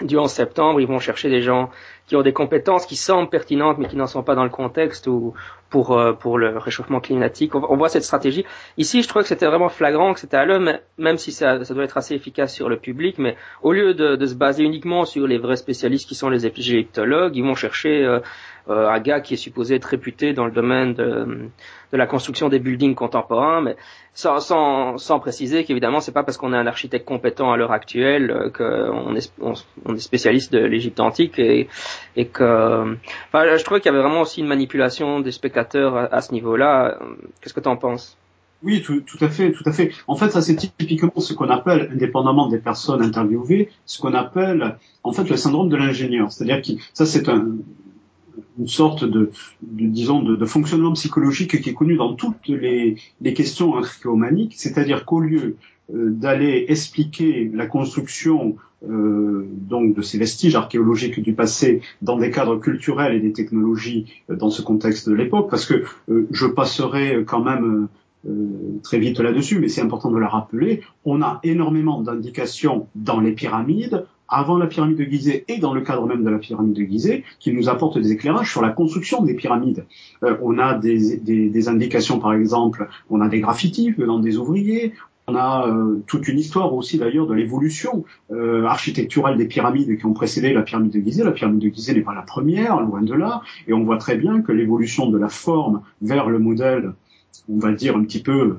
du 0.03 0.19
11 0.19 0.31
septembre, 0.31 0.81
ils 0.81 0.87
vont 0.87 0.99
chercher 0.99 1.31
des 1.31 1.41
gens 1.41 1.71
qui 2.07 2.17
ont 2.17 2.23
des 2.23 2.33
compétences 2.33 2.87
qui 2.87 2.97
semblent 2.97 3.31
pertinentes 3.31 3.79
mais 3.79 3.89
qui 3.89 3.97
n'en 3.97 4.07
sont 4.07 4.23
pas 4.23 4.35
dans 4.35 4.45
le 4.45 4.51
contexte 4.51 5.07
ou 5.07 5.35
pour 5.71 5.99
euh, 5.99 6.13
pour 6.13 6.39
le 6.39 6.57
réchauffement 6.59 7.01
climatique. 7.01 7.55
On, 7.55 7.77
voit 7.77 7.89
cette 7.89 8.05
stratégie. 8.05 8.45
Ici, 8.79 9.03
je 9.03 9.09
trouvais 9.09 9.25
que 9.25 9.29
c'était 9.29 9.47
vraiment 9.47 9.69
flagrant, 9.69 10.15
que 10.15 10.21
c'était 10.21 10.37
à 10.37 10.45
l'homme, 10.45 10.79
même 10.99 11.19
si 11.19 11.33
ça, 11.33 11.65
ça, 11.65 11.75
doit 11.75 11.85
être 11.85 11.97
assez 11.97 12.15
efficace 12.15 12.55
sur 12.55 12.69
le 12.69 12.77
public. 12.77 13.19
Mais 13.19 13.37
au 13.63 13.73
lieu 13.73 13.95
de, 13.95 14.15
de, 14.15 14.27
se 14.27 14.35
baser 14.35 14.63
uniquement 14.63 15.05
sur 15.05 15.27
les 15.27 15.39
vrais 15.39 15.57
spécialistes 15.57 16.09
qui 16.09 16.15
sont 16.15 16.29
les 16.29 16.47
égyptologues, 16.47 17.37
ils 17.37 17.43
vont 17.43 17.57
chercher 17.57 18.05
euh, 18.05 18.21
euh, 18.71 18.89
un 18.89 18.99
gars 18.99 19.21
qui 19.21 19.35
est 19.35 19.39
supposé 19.39 19.75
être 19.75 19.85
réputé 19.85 20.33
dans 20.33 20.47
le 20.47 20.51
domaine 20.51 20.95
de, 20.95 21.51
de 21.93 21.97
la 21.99 22.07
construction 22.07 22.49
des 22.49 22.59
buildings 22.59 22.95
contemporains, 22.95 23.61
mais 23.61 23.77
sans, 24.15 24.41
sans, 24.41 24.97
sans 24.97 25.21
préciser 25.21 25.65
qu'évidemment 25.65 26.01
c'est 26.01 26.13
pas 26.13 26.23
parce 26.23 26.39
qu'on 26.39 26.55
est 26.55 26.57
un 26.57 26.67
architecte 26.67 27.05
compétent 27.05 27.53
à 27.53 27.59
l'heure 27.59 27.73
actuelle 27.73 28.31
euh, 28.31 28.49
qu'on 28.49 29.15
est, 29.17 29.31
on, 29.39 29.53
on, 29.85 29.95
est 29.95 29.99
spécialiste 29.99 30.51
de 30.51 30.61
l'Égypte 30.61 30.99
antique 31.01 31.39
et, 31.39 31.69
et 32.17 32.27
que, 32.27 32.97
enfin, 33.29 33.57
je 33.57 33.65
trouvais 33.65 33.81
qu'il 33.81 33.91
y 33.91 33.95
avait 33.95 34.03
vraiment 34.03 34.23
aussi 34.23 34.41
une 34.41 34.47
manipulation 34.47 35.21
des 35.21 35.33
spectateurs 35.33 36.13
à, 36.13 36.21
ce 36.21 36.33
niveau-là. 36.33 36.99
Qu'est-ce 37.41 37.55
que 37.55 37.61
tu 37.61 37.69
en 37.69 37.77
penses? 37.77 38.17
Oui, 38.63 38.83
tout, 38.83 39.03
à 39.21 39.29
fait, 39.29 39.53
tout 39.53 39.63
à 39.67 39.73
fait. 39.73 39.93
En 40.09 40.17
fait, 40.17 40.31
ça 40.31 40.41
c'est 40.41 40.57
typiquement 40.57 41.13
ce 41.19 41.35
qu'on 41.35 41.51
appelle, 41.51 41.91
indépendamment 41.93 42.49
des 42.49 42.59
personnes 42.59 43.03
interviewées, 43.03 43.69
ce 43.85 44.01
qu'on 44.01 44.15
appelle 44.15 44.79
en 45.03 45.13
fait 45.13 45.29
le 45.29 45.37
syndrome 45.37 45.69
de 45.69 45.77
l'ingénieur. 45.77 46.33
C'est-à-dire 46.33 46.63
que 46.63 46.81
ça 46.95 47.05
c'est 47.05 47.29
un, 47.29 47.57
une 48.59 48.69
sorte 48.69 49.05
de, 49.05 49.31
disons, 49.63 50.23
de, 50.23 50.47
fonctionnement 50.47 50.93
psychologique 50.93 51.61
qui 51.61 51.71
est 51.71 51.75
connu 51.75 51.97
dans 51.97 52.15
toutes 52.15 52.49
les, 52.49 52.97
les 53.21 53.35
questions 53.35 53.77
archéomaniques, 53.77 54.55
c'est-à-dire 54.57 55.05
qu'au 55.05 55.21
lieu 55.21 55.57
euh, 55.93 56.11
d'aller 56.11 56.67
expliquer 56.69 57.51
la 57.53 57.67
construction 57.67 58.57
euh, 58.89 59.47
donc 59.51 59.95
de 59.95 60.03
ces 60.03 60.19
vestiges 60.19 60.55
archéologiques 60.57 61.21
du 61.21 61.33
passé 61.33 61.83
dans 62.03 62.19
des 62.19 62.31
cadres 62.31 62.57
culturels 62.57 63.15
et 63.15 63.21
des 63.21 63.33
technologies 63.33 64.07
euh, 64.31 64.37
dans 64.37 64.51
ce 64.51 64.63
contexte 64.63 65.09
de 65.09 65.15
l'époque, 65.15 65.51
parce 65.51 65.67
que 65.67 65.85
euh, 66.11 66.27
je 66.31 66.47
passerai 66.47 67.25
quand 67.27 67.43
même 67.43 67.89
très 68.83 68.99
vite 68.99 69.21
là-dessus, 69.21 69.59
mais 69.59 69.69
c'est 69.69 69.83
important 69.83 70.11
de 70.11 70.19
la 70.19 70.29
rappeler, 70.29 70.81
on 71.05 71.21
a 71.21 71.41
énormément 71.43 72.01
d'indications 72.01 72.87
dans 72.95 73.21
les 73.21 73.33
pyramides, 73.33 74.07
avant 74.35 74.59
la 74.59 74.67
pyramide 74.67 74.99
de 74.99 75.05
Gizeh 75.05 75.45
et 75.49 75.59
dans 75.59 75.73
le 75.73 75.81
cadre 75.81 76.07
même 76.07 76.25
de 76.25 76.31
la 76.31 76.39
pyramide 76.39 76.75
de 76.75 76.83
Gizeh, 76.83 77.25
qui 77.39 77.53
nous 77.53 77.69
apportent 77.69 77.99
des 77.99 78.13
éclairages 78.13 78.51
sur 78.51 78.63
la 78.63 78.71
construction 78.71 79.23
des 79.23 79.35
pyramides. 79.35 79.85
Euh, 80.23 80.37
on 80.43 80.59
a 80.59 80.75
des, 80.75 81.17
des, 81.19 81.49
des, 81.49 81.69
indications, 81.69 82.19
par 82.19 82.33
exemple, 82.33 82.89
on 83.11 83.21
a 83.21 83.29
des 83.29 83.41
graffitis 83.41 83.93
venant 83.93 84.19
des 84.19 84.37
ouvriers, 84.37 84.93
on 85.27 85.37
a 85.37 85.69
euh, 85.69 86.03
toute 86.07 86.29
une 86.29 86.39
histoire 86.39 86.75
aussi 86.75 86.99
d'ailleurs 86.99 87.27
de 87.27 87.35
l'évolution 87.35 88.05
euh, 88.31 88.65
architecturale 88.65 89.39
des 89.39 89.47
pyramides 89.47 89.99
qui 89.99 90.05
ont 90.05 90.13
précédé 90.13 90.53
la 90.53 90.63
pyramide 90.63 90.93
de 90.93 91.01
Gizeh. 91.01 91.25
La 91.25 91.33
pyramide 91.33 91.61
de 91.61 91.69
Gizeh 91.69 91.95
n'est 91.95 92.03
pas 92.03 92.15
la 92.15 92.23
première, 92.23 92.81
loin 92.81 93.03
de 93.03 93.15
là, 93.15 93.41
et 93.67 93.73
on 93.73 93.85
voit 93.85 93.99
très 93.99 94.17
bien 94.17 94.43
que 94.43 94.53
l'évolution 94.53 95.09
de 95.11 95.17
la 95.17 95.29
forme 95.29 95.83
vers 96.03 96.29
le 96.29 96.39
modèle 96.39 96.93
on 97.49 97.59
va 97.59 97.73
dire, 97.73 97.97
un 97.97 98.05
petit 98.05 98.23
peu 98.23 98.57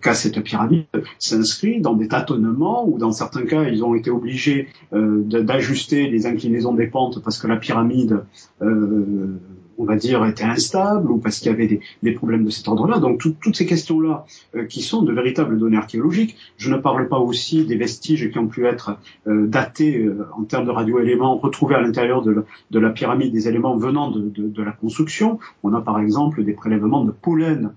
qu'a 0.00 0.14
cette 0.14 0.40
pyramide 0.40 0.86
s'inscrit 1.18 1.80
dans 1.80 1.94
des 1.94 2.08
tâtonnements 2.08 2.86
ou 2.86 2.98
dans 2.98 3.12
certains 3.12 3.44
cas 3.44 3.64
ils 3.64 3.84
ont 3.84 3.94
été 3.94 4.10
obligés 4.10 4.68
euh, 4.92 5.22
d'ajuster 5.22 6.08
les 6.08 6.26
inclinaisons 6.26 6.74
des 6.74 6.86
pentes 6.86 7.22
parce 7.22 7.38
que 7.38 7.46
la 7.46 7.56
pyramide 7.56 8.24
euh, 8.62 9.38
on 9.80 9.84
va 9.84 9.96
dire, 9.96 10.24
était 10.26 10.44
instable 10.44 11.10
ou 11.10 11.16
parce 11.16 11.38
qu'il 11.38 11.50
y 11.50 11.54
avait 11.54 11.80
des, 12.02 12.12
problèmes 12.12 12.44
de 12.44 12.50
cet 12.50 12.68
ordre-là. 12.68 12.98
Donc 12.98 13.18
tout, 13.18 13.34
toutes 13.40 13.56
ces 13.56 13.64
questions-là, 13.64 14.26
euh, 14.54 14.66
qui 14.66 14.82
sont 14.82 15.02
de 15.02 15.12
véritables 15.12 15.58
données 15.58 15.78
archéologiques, 15.78 16.36
je 16.58 16.70
ne 16.70 16.76
parle 16.76 17.08
pas 17.08 17.18
aussi 17.18 17.64
des 17.64 17.76
vestiges 17.76 18.30
qui 18.30 18.38
ont 18.38 18.46
pu 18.46 18.66
être 18.66 18.98
euh, 19.26 19.46
datés 19.46 19.98
euh, 19.98 20.26
en 20.36 20.44
termes 20.44 20.66
de 20.66 20.70
radioéléments, 20.70 21.38
retrouvés 21.38 21.76
à 21.76 21.80
l'intérieur 21.80 22.20
de, 22.22 22.44
la 22.78 22.90
pyramide, 22.90 23.32
des 23.32 23.48
éléments 23.48 23.76
venant 23.76 24.10
de, 24.10 24.62
la 24.62 24.72
construction. 24.72 25.38
On 25.62 25.72
a 25.72 25.80
par 25.80 25.98
exemple 25.98 26.44
des 26.44 26.52
prélèvements 26.52 27.04
de 27.04 27.12
pollen 27.12 27.72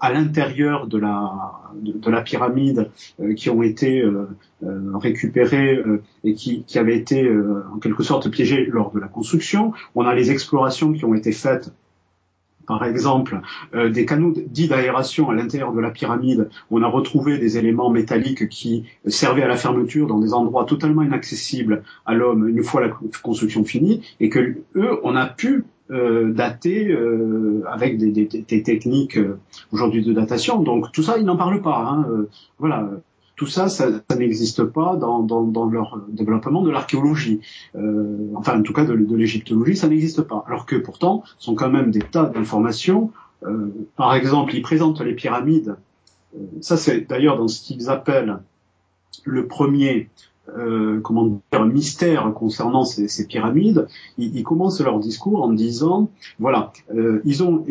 à 0.00 0.12
l'intérieur 0.12 0.86
de 0.86 0.98
la, 0.98 1.32
de, 1.74 2.10
la 2.10 2.20
pyramide 2.20 2.90
qui 3.36 3.48
ont 3.48 3.62
été 3.62 4.04
récupérés 4.94 5.82
et 6.24 6.34
qui, 6.34 6.64
qui 6.64 6.78
avaient 6.78 6.96
été 6.96 7.28
en 7.72 7.78
quelque 7.78 8.02
sorte 8.02 8.30
piégés 8.30 8.66
lors 8.66 8.92
de 8.92 9.00
la 9.00 9.08
construction. 9.08 9.72
On 9.94 10.06
a 10.06 10.14
les 10.14 10.30
explorations 10.30 10.92
qui 10.92 11.04
ont 11.04 11.14
été 11.14 11.32
faites 11.32 11.72
par 12.66 12.84
exemple 12.84 13.40
euh, 13.74 13.90
des 13.90 14.06
canaux 14.06 14.32
dits 14.46 14.68
d'aération 14.68 15.30
à 15.30 15.34
l'intérieur 15.34 15.72
de 15.72 15.80
la 15.80 15.90
pyramide, 15.90 16.48
on 16.70 16.82
a 16.82 16.86
retrouvé 16.86 17.38
des 17.38 17.58
éléments 17.58 17.90
métalliques 17.90 18.48
qui 18.48 18.84
servaient 19.06 19.42
à 19.42 19.48
la 19.48 19.56
fermeture 19.56 20.06
dans 20.06 20.18
des 20.18 20.34
endroits 20.34 20.64
totalement 20.64 21.02
inaccessibles 21.02 21.82
à 22.06 22.14
l'homme 22.14 22.48
une 22.48 22.62
fois 22.62 22.80
la 22.80 22.90
construction 23.22 23.64
finie, 23.64 24.02
et 24.20 24.28
que 24.28 24.56
eux, 24.76 25.00
on 25.02 25.16
a 25.16 25.26
pu 25.26 25.64
euh, 25.90 26.32
dater 26.32 26.90
euh, 26.90 27.62
avec 27.68 27.98
des, 27.98 28.10
des, 28.10 28.26
des 28.26 28.62
techniques 28.62 29.18
aujourd'hui 29.72 30.04
de 30.04 30.12
datation. 30.12 30.62
Donc 30.62 30.92
tout 30.92 31.02
ça, 31.02 31.18
ils 31.18 31.24
n'en 31.24 31.36
parlent 31.36 31.62
pas. 31.62 31.78
Hein. 31.78 32.06
voilà 32.58 32.88
tout 33.42 33.48
ça, 33.48 33.68
ça, 33.68 33.90
n'existe 34.16 34.62
pas 34.62 34.94
dans, 34.94 35.68
leur 35.68 36.00
développement 36.06 36.62
de 36.62 36.70
l'archéologie. 36.70 37.40
Euh, 37.74 38.30
enfin, 38.36 38.60
en 38.60 38.62
tout 38.62 38.72
cas, 38.72 38.84
de, 38.84 38.94
l'égyptologie, 39.16 39.74
ça 39.74 39.88
n'existe 39.88 40.22
pas. 40.22 40.44
Alors 40.46 40.64
que 40.64 40.76
pourtant, 40.76 41.24
ce 41.38 41.46
sont 41.46 41.56
quand 41.56 41.68
même 41.68 41.90
des 41.90 42.02
tas 42.02 42.26
d'informations. 42.26 43.10
Euh, 43.42 43.74
par 43.96 44.14
exemple, 44.14 44.54
ils 44.54 44.62
présentent 44.62 45.00
les 45.00 45.14
pyramides. 45.14 45.74
Euh, 46.36 46.38
ça, 46.60 46.76
c'est 46.76 47.00
d'ailleurs 47.00 47.36
dans 47.36 47.48
ce 47.48 47.62
qu'ils 47.62 47.90
appellent 47.90 48.38
le 49.24 49.48
premier 49.48 50.08
mystère 51.64 52.32
concernant 52.32 52.84
ces, 52.84 53.26
pyramides, 53.26 53.88
ils, 54.18 54.42
commencent 54.44 54.80
leur 54.80 55.00
discours 55.00 55.42
en 55.42 55.52
disant, 55.52 56.10
voilà, 56.40 56.72
ils 57.24 57.44
ont 57.44 57.64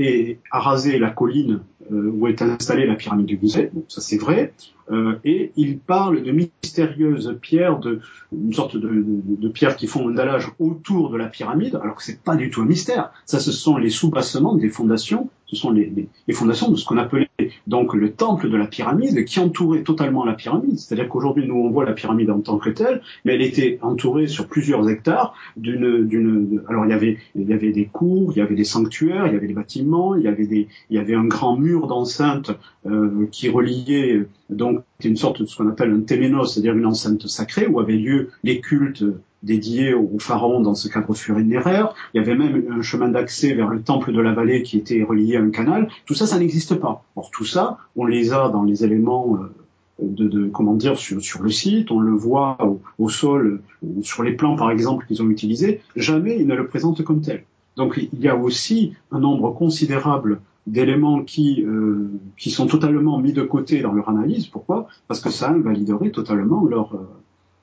arasé 0.52 0.98
la 0.98 1.10
colline 1.10 1.60
où 1.92 2.28
est 2.28 2.42
installée 2.42 2.86
la 2.86 2.96
pyramide 2.96 3.26
du 3.26 3.38
Gizeh, 3.42 3.72
ça 3.90 4.00
c'est 4.00 4.18
vrai, 4.18 4.54
euh, 4.92 5.20
et 5.24 5.52
ils 5.56 5.80
parlent 5.80 6.22
de 6.22 6.32
mystérieuses 6.32 7.38
pierres, 7.42 7.80
de 7.80 8.00
une 8.34 8.54
sorte 8.54 8.76
de, 8.76 8.88
de, 8.88 9.22
de, 9.42 9.50
pierres 9.50 9.76
qui 9.76 9.88
font 9.88 10.08
un 10.10 10.40
autour 10.60 11.10
de 11.10 11.18
la 11.18 11.28
pyramide, 11.28 11.80
alors 11.82 11.96
que 11.96 12.04
c'est 12.04 12.22
pas 12.22 12.36
du 12.36 12.50
tout 12.50 12.62
un 12.62 12.66
mystère. 12.66 13.12
Ça, 13.26 13.40
ce 13.40 13.52
sont 13.52 13.78
les 13.78 13.90
soubassements 13.90 14.56
des 14.56 14.70
fondations, 14.70 15.30
ce 15.52 15.58
sont 15.58 15.72
les, 15.72 16.08
fondations 16.32 16.72
de 16.72 16.78
ce 16.78 16.86
qu'on 16.86 16.98
appelait 16.98 17.30
donc 17.68 17.94
le 17.94 18.14
temple 18.14 18.50
de 18.50 18.56
la 18.56 18.68
pyramide 18.68 19.26
qui 19.26 19.40
entourait 19.40 19.84
totalement 19.84 20.24
la 20.24 20.34
pyramide. 20.34 20.80
C'est-à-dire 20.80 21.10
qu'aujourd'hui, 21.10 21.46
nous 21.46 21.56
on 21.56 21.70
voit 21.70 21.84
la 21.84 21.92
pyramide 21.92 22.32
en 22.32 22.40
tant 22.40 22.58
que 22.58 22.70
telle, 22.70 23.02
mais 23.26 23.36
elle 23.36 23.42
était 23.42 23.78
entourée 23.82 24.28
sur 24.28 24.48
plusieurs 24.48 24.90
hectares 24.90 25.34
d'une, 25.58 26.08
d'une. 26.08 26.62
Alors 26.70 26.86
il 26.86 26.92
y 26.92 26.94
avait, 26.94 27.18
il 27.36 27.50
y 27.50 27.54
avait 27.54 27.72
des 27.72 27.86
cours, 27.86 28.32
il 28.34 28.40
y 28.40 28.42
avait 28.42 28.56
des 28.56 28.64
sanctuaires, 28.64 29.28
il 29.28 29.34
y 29.34 29.36
avait 29.36 29.48
des 29.48 29.54
bâtiments, 29.54 30.16
il 30.16 30.24
y 30.24 30.28
avait 30.30 30.48
des, 30.48 30.70
il 30.90 30.96
y 30.96 31.00
avait 31.00 31.16
un 31.16 31.26
grand 31.26 31.58
mur 31.58 31.88
d'enceinte 31.88 32.52
euh, 32.86 33.28
qui 33.32 33.50
reliait 33.50 34.26
donc 34.50 34.84
une 35.06 35.18
sorte 35.18 35.42
de 35.42 35.46
ce 35.46 35.58
qu'on 35.58 35.70
appelle 35.70 35.92
un 35.92 36.02
téménos, 36.02 36.54
c'est-à-dire 36.54 36.76
une 36.76 36.86
enceinte 36.86 37.28
sacrée 37.28 37.68
où 37.68 37.80
avaient 37.80 37.98
lieu 37.98 38.30
les 38.44 38.60
cultes 38.62 39.04
dédiés 39.44 39.94
au 39.94 40.20
pharaon 40.20 40.62
dans 40.62 40.76
ce 40.76 40.88
cadre 40.88 41.14
funéraire. 41.14 41.94
Il 42.14 42.18
y 42.18 42.20
avait 42.20 42.36
même 42.36 42.64
un 42.72 42.82
chemin 42.82 43.10
d'accès 43.10 43.54
vers 43.54 43.68
le 43.68 43.82
temple 43.82 44.14
de 44.14 44.22
la 44.22 44.34
vallée 44.34 44.62
qui 44.64 44.78
était 44.78 45.04
relié 45.04 45.38
à 45.38 45.42
un 45.42 45.50
canal. 45.50 45.90
Tout 46.06 46.14
ça, 46.14 46.28
ça 46.28 46.38
n'existe 46.38 46.76
pas. 46.76 47.04
Or, 47.16 47.32
tout 47.32 47.46
ça, 47.46 47.78
on 47.96 48.06
les 48.06 48.34
a 48.34 48.50
dans 48.50 48.64
les 48.64 48.84
éléments 48.84 49.38
euh, 49.38 49.54
de, 50.02 50.48
comment 50.48 50.76
dire 50.76 50.98
sur, 50.98 51.22
sur, 51.22 51.42
le 51.42 51.50
site, 51.50 51.92
on 51.92 52.00
le 52.00 52.14
voit 52.14 52.58
au, 52.64 52.82
au, 53.00 53.10
sol, 53.10 53.62
sur 54.04 54.24
les 54.24 54.34
plans 54.34 54.56
par 54.56 54.72
exemple 54.72 55.06
qu'ils 55.08 55.22
ont 55.22 55.30
utilisés. 55.30 55.82
Jamais 55.96 56.38
ils 56.40 56.48
ne 56.48 56.56
le 56.56 56.68
présentent 56.68 57.04
comme 57.04 57.22
tel. 57.22 57.44
Donc, 57.78 57.98
il 57.98 58.20
y 58.20 58.28
a 58.28 58.36
aussi 58.36 58.94
un 59.12 59.20
nombre 59.20 59.52
considérable 59.52 60.42
d'éléments 60.68 61.24
qui, 61.24 61.64
euh, 61.64 62.10
qui 62.38 62.52
sont 62.52 62.68
totalement 62.68 63.20
mis 63.20 63.34
de 63.34 63.42
côté 63.42 63.82
dans 63.82 63.94
leur 63.94 64.10
analyse. 64.10 64.48
Pourquoi? 64.48 64.88
Parce 65.08 65.20
que 65.20 65.30
ça 65.30 65.50
invaliderait 65.50 66.12
totalement 66.12 66.66
leur, 66.66 66.96
euh, 66.96 67.10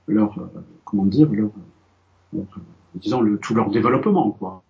leur 0.06 0.38
euh, 0.38 0.60
comment 0.84 1.04
dire, 1.04 1.28
leur, 1.30 1.50
disons 2.94 3.20
le, 3.20 3.38
tout 3.38 3.54
leur 3.54 3.70
développement. 3.70 4.30
Quoi. 4.32 4.62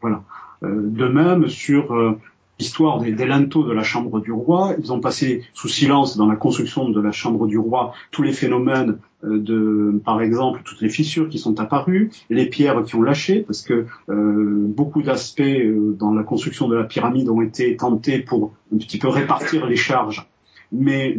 Voilà. 0.00 0.22
de 0.62 1.08
même 1.08 1.48
sur 1.48 2.16
l'histoire 2.58 3.00
des, 3.00 3.12
des 3.12 3.26
linteaux 3.26 3.64
de 3.64 3.72
la 3.72 3.82
chambre 3.82 4.20
du 4.20 4.32
roi. 4.32 4.74
Ils 4.78 4.92
ont 4.92 5.00
passé 5.00 5.44
sous 5.54 5.68
silence 5.68 6.16
dans 6.16 6.26
la 6.26 6.36
construction 6.36 6.88
de 6.88 7.00
la 7.00 7.12
chambre 7.12 7.46
du 7.46 7.58
roi 7.58 7.92
tous 8.10 8.22
les 8.22 8.32
phénomènes 8.32 8.98
euh, 9.24 9.38
de, 9.38 10.00
par 10.04 10.20
exemple, 10.22 10.60
toutes 10.64 10.80
les 10.80 10.88
fissures 10.88 11.28
qui 11.28 11.38
sont 11.38 11.58
apparues, 11.60 12.10
les 12.30 12.46
pierres 12.46 12.82
qui 12.84 12.94
ont 12.94 13.02
lâché, 13.02 13.40
parce 13.40 13.62
que 13.62 13.86
euh, 14.08 14.66
beaucoup 14.68 15.02
d'aspects 15.02 15.40
euh, 15.40 15.96
dans 15.98 16.12
la 16.12 16.22
construction 16.22 16.68
de 16.68 16.76
la 16.76 16.84
pyramide 16.84 17.28
ont 17.28 17.42
été 17.42 17.76
tentés 17.76 18.20
pour 18.20 18.52
un 18.72 18.78
petit 18.78 18.98
peu 18.98 19.08
répartir 19.08 19.66
les 19.66 19.76
charges 19.76 20.28
mais 20.70 21.16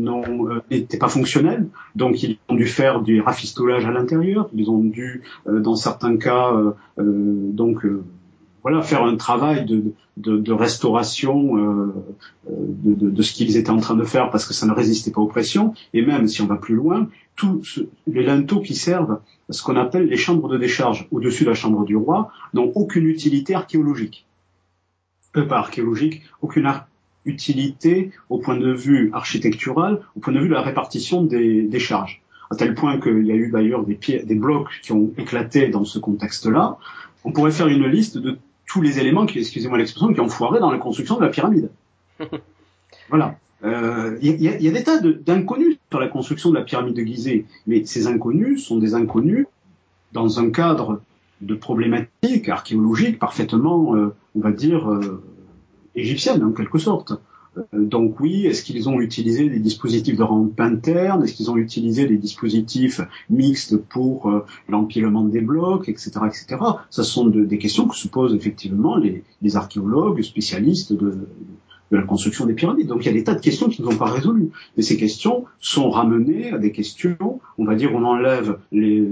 n'étaient 0.69 0.99
pas 0.99 1.08
fonctionnels. 1.08 1.69
Donc 1.95 2.21
ils 2.21 2.38
ont 2.49 2.54
dû 2.54 2.67
faire 2.67 3.02
du 3.02 3.19
rafistolage 3.19 3.84
à 3.84 3.91
l'intérieur. 3.91 4.47
Ils 4.54 4.69
ont 4.69 4.84
dû, 4.84 5.23
dans 5.47 5.75
certains 5.75 6.17
cas, 6.17 6.52
donc 6.99 7.84
voilà, 8.69 8.84
faire 8.84 9.03
un 9.03 9.15
travail 9.15 9.65
de, 9.65 9.93
de, 10.17 10.53
restauration 10.53 11.58
euh, 11.58 11.93
de, 12.49 13.10
de, 13.10 13.21
ce 13.23 13.34
qu'ils 13.34 13.58
étaient 13.58 13.71
en 13.71 13.79
train 13.79 13.95
de 13.95 14.03
faire 14.03 14.29
parce 14.29 14.45
que 14.45 14.53
ça 14.53 14.67
ne 14.67 14.73
résistait 14.73 15.10
pas 15.12 15.21
aux 15.21 15.27
pressions. 15.27 15.73
Et 15.93 16.05
même 16.05 16.27
si 16.27 16.41
on 16.43 16.45
va 16.45 16.55
plus 16.55 16.75
loin, 16.75 17.10
tous 17.36 17.79
les 18.05 18.23
linteaux 18.23 18.60
qui 18.60 18.75
servent 18.75 19.21
à 19.49 19.53
ce 19.53 19.63
qu'on 19.63 19.75
appelle 19.75 20.05
les 20.05 20.17
chambres 20.17 20.49
de 20.49 20.58
décharge 20.58 21.08
au-dessus 21.12 21.45
de 21.45 21.49
la 21.49 21.55
chambre 21.55 21.84
du 21.84 21.95
roi 21.95 22.32
n'ont 22.53 22.71
aucune 22.75 23.08
utilité 23.08 23.55
archéologique. 23.55 24.27
Euh, 25.36 25.45
pas 25.45 25.58
archéologique, 25.58 26.21
aucune 26.41 26.71
utilité 27.25 28.12
au 28.29 28.38
point 28.38 28.58
de 28.58 28.71
vue 28.71 29.10
architectural, 29.13 30.01
au 30.15 30.19
point 30.19 30.34
de 30.34 30.39
vue 30.39 30.49
de 30.49 30.53
la 30.53 30.62
répartition 30.62 31.23
des, 31.23 31.63
des 31.63 31.79
charges. 31.79 32.21
À 32.51 32.55
tel 32.55 32.75
point 32.75 32.99
qu'il 32.99 33.25
y 33.25 33.32
a 33.32 33.36
eu 33.36 33.49
d'ailleurs 33.49 33.84
des, 33.84 33.97
des 34.23 34.36
blocs 34.36 34.69
qui 34.84 34.91
ont 34.91 35.12
éclaté 35.17 35.69
dans 35.69 35.86
ce 35.86 35.97
contexte-là. 35.97 36.77
On 37.23 37.32
pourrait 37.32 37.51
faire 37.51 37.67
une 37.67 37.86
liste 37.86 38.17
de 38.17 38.38
tous 38.69 38.82
les 38.82 38.99
éléments 38.99 39.25
qui, 39.25 39.39
excusez-moi 39.39 39.77
l'expression, 39.77 40.13
qui 40.13 40.21
ont 40.21 40.29
foiré 40.29 40.60
dans 40.60 40.71
la 40.71 40.77
construction 40.77 41.17
de 41.17 41.23
la 41.23 41.29
pyramide. 41.29 41.69
voilà. 43.10 43.36
Il 43.62 43.67
euh, 43.67 44.17
y, 44.21 44.47
a, 44.47 44.58
y, 44.58 44.67
a, 44.69 44.71
des 44.71 44.84
tas 44.84 45.01
d'inconnus 45.01 45.77
sur 45.89 45.99
la 45.99 46.08
construction 46.08 46.49
de 46.49 46.55
la 46.55 46.62
pyramide 46.62 46.95
de 46.95 47.03
Gizeh, 47.03 47.45
mais 47.67 47.84
ces 47.84 48.08
inconnus 48.08 48.63
sont 48.65 48.77
des 48.77 48.93
inconnus 48.93 49.47
dans 50.13 50.39
un 50.39 50.49
cadre 50.49 51.01
de 51.41 51.55
problématiques 51.55 52.47
archéologiques 52.47 53.19
parfaitement, 53.19 53.95
euh, 53.95 54.15
on 54.36 54.39
va 54.39 54.51
dire, 54.51 54.89
euh, 54.89 55.21
égyptiennes 55.95 56.43
en 56.43 56.51
quelque 56.51 56.77
sorte. 56.77 57.13
Euh, 57.74 57.86
donc 57.86 58.19
oui, 58.19 58.45
est-ce 58.45 58.63
qu'ils 58.63 58.89
ont 58.89 59.00
utilisé 59.00 59.50
des 59.50 59.60
dispositifs 59.60 60.17
de 60.17 60.24
rampe 60.24 60.60
interne? 60.60 61.24
Est-ce 61.24 61.34
qu'ils 61.34 61.52
ont 61.52 61.58
utilisé 61.58 62.06
des 62.08 62.17
dispositifs 62.17 63.02
mixtes 63.30 63.78
pour 63.78 64.30
euh, 64.30 64.45
l'empilement 64.67 65.24
des 65.24 65.41
blocs, 65.41 65.89
etc., 65.89 66.12
etc. 66.28 66.58
Ce 66.89 67.04
sont 67.04 67.28
des 67.28 67.58
questions 67.58 67.88
que 67.88 67.95
se 67.95 68.08
posent 68.08 68.36
effectivement 68.36 68.98
les, 68.98 69.24
archéologues 69.56 70.22
spécialistes 70.22 70.93
de, 70.93 71.28
de 71.91 71.98
la 71.98 72.04
construction 72.04 72.45
des 72.45 72.54
pyramides. 72.54 72.88
Donc 72.88 73.04
il 73.04 73.08
y 73.08 73.10
a 73.10 73.13
des 73.13 73.24
tas 73.24 73.36
de 73.36 73.41
questions 73.41 73.69
qui 73.69 73.82
ne 73.82 73.89
sont 73.89 73.98
pas 73.98 74.10
résolues. 74.10 74.50
Mais 74.78 74.84
ces 74.84 74.98
questions 74.98 75.45
sont 75.60 75.89
ramenées 75.89 76.52
à 76.52 76.58
des 76.58 76.72
questions, 76.72 77.39
on 77.58 77.65
va 77.65 77.76
dire, 77.76 77.93
on 77.93 78.04
enlève 78.04 78.60
les, 78.72 79.04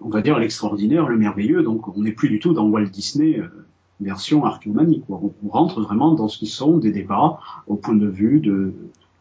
on 0.00 0.08
va 0.08 0.22
dire 0.22 0.38
l'extraordinaire, 0.38 1.08
le 1.08 1.16
merveilleux. 1.16 1.62
Donc 1.62 1.88
on 1.96 2.02
n'est 2.02 2.12
plus 2.12 2.28
du 2.28 2.38
tout 2.38 2.52
dans 2.52 2.68
Walt 2.68 2.86
Disney. 2.86 3.38
Euh, 3.38 3.48
version 4.00 4.44
archéomanique. 4.44 5.04
On, 5.08 5.32
on, 5.44 5.48
rentre 5.48 5.80
vraiment 5.80 6.12
dans 6.14 6.28
ce 6.28 6.38
qui 6.38 6.46
sont 6.46 6.78
des 6.78 6.92
débats 6.92 7.38
au 7.66 7.76
point 7.76 7.94
de 7.94 8.08
vue 8.08 8.40
de 8.40 8.74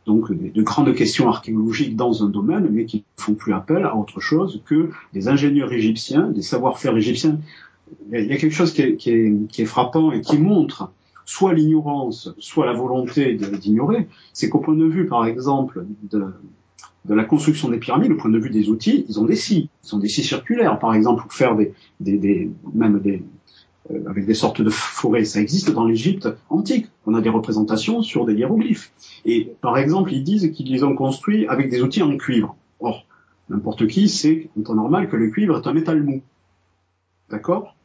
donc 0.05 0.31
de, 0.31 0.61
grandes 0.61 0.93
questions 0.93 1.27
archéologiques 1.27 1.95
dans 1.95 2.23
un 2.23 2.29
domaine, 2.29 2.69
mais 2.71 2.85
qui 2.85 2.97
ne 2.97 3.23
font 3.23 3.33
plus 3.33 3.53
appel 3.53 3.83
à 3.85 3.95
autre 3.95 4.19
chose 4.19 4.61
que 4.65 4.91
des 5.13 5.27
ingénieurs 5.27 5.73
égyptiens, 5.73 6.29
des 6.29 6.43
savoir-faire 6.43 6.95
égyptiens. 6.95 7.39
Il 8.11 8.25
y 8.25 8.33
a 8.33 8.37
quelque 8.37 8.53
chose 8.53 8.71
qui 8.71 8.81
est, 8.81 8.95
qui, 8.95 9.09
est, 9.09 9.47
qui 9.49 9.61
est, 9.63 9.65
frappant 9.65 10.11
et 10.11 10.21
qui 10.21 10.37
montre 10.37 10.91
soit 11.25 11.53
l'ignorance, 11.53 12.33
soit 12.37 12.67
la 12.67 12.73
volonté 12.73 13.33
d'ignorer, 13.33 14.07
c'est 14.31 14.47
qu'au 14.47 14.59
point 14.59 14.75
de 14.75 14.85
vue, 14.85 15.07
par 15.07 15.25
exemple, 15.25 15.85
de, 16.11 16.25
de 17.05 17.13
la 17.15 17.23
construction 17.23 17.69
des 17.69 17.77
pyramides, 17.77 18.11
au 18.11 18.15
point 18.15 18.29
de 18.29 18.37
vue 18.37 18.51
des 18.51 18.69
outils, 18.69 19.05
ils 19.09 19.19
ont 19.19 19.25
des 19.25 19.35
scies, 19.35 19.69
ils 19.83 19.95
ont 19.95 19.99
des 19.99 20.07
scies 20.07 20.23
circulaires, 20.23 20.77
par 20.77 20.93
exemple, 20.93 21.23
pour 21.23 21.33
faire 21.33 21.55
des, 21.55 21.73
des, 21.99 22.17
des 22.17 22.51
même 22.75 22.99
des, 22.99 23.23
avec 24.07 24.25
des 24.25 24.33
sortes 24.33 24.61
de 24.61 24.69
forêts. 24.69 25.25
Ça 25.25 25.39
existe 25.39 25.71
dans 25.71 25.85
l'Égypte 25.85 26.27
antique. 26.49 26.87
On 27.05 27.13
a 27.13 27.21
des 27.21 27.29
représentations 27.29 28.01
sur 28.01 28.25
des 28.25 28.33
hiéroglyphes. 28.33 28.91
Et 29.25 29.51
par 29.61 29.77
exemple, 29.77 30.11
ils 30.11 30.23
disent 30.23 30.51
qu'ils 30.51 30.71
les 30.71 30.83
ont 30.83 30.95
construits 30.95 31.47
avec 31.47 31.69
des 31.69 31.81
outils 31.81 32.01
en 32.01 32.17
cuivre. 32.17 32.55
Or, 32.79 33.05
n'importe 33.49 33.87
qui 33.87 34.09
sait 34.09 34.49
en 34.57 34.63
temps 34.63 34.75
normal 34.75 35.07
que 35.09 35.15
le 35.15 35.29
cuivre 35.29 35.57
est 35.57 35.67
un 35.67 35.73
métal 35.73 36.01
mou. 36.03 36.21
D'accord? 37.29 37.75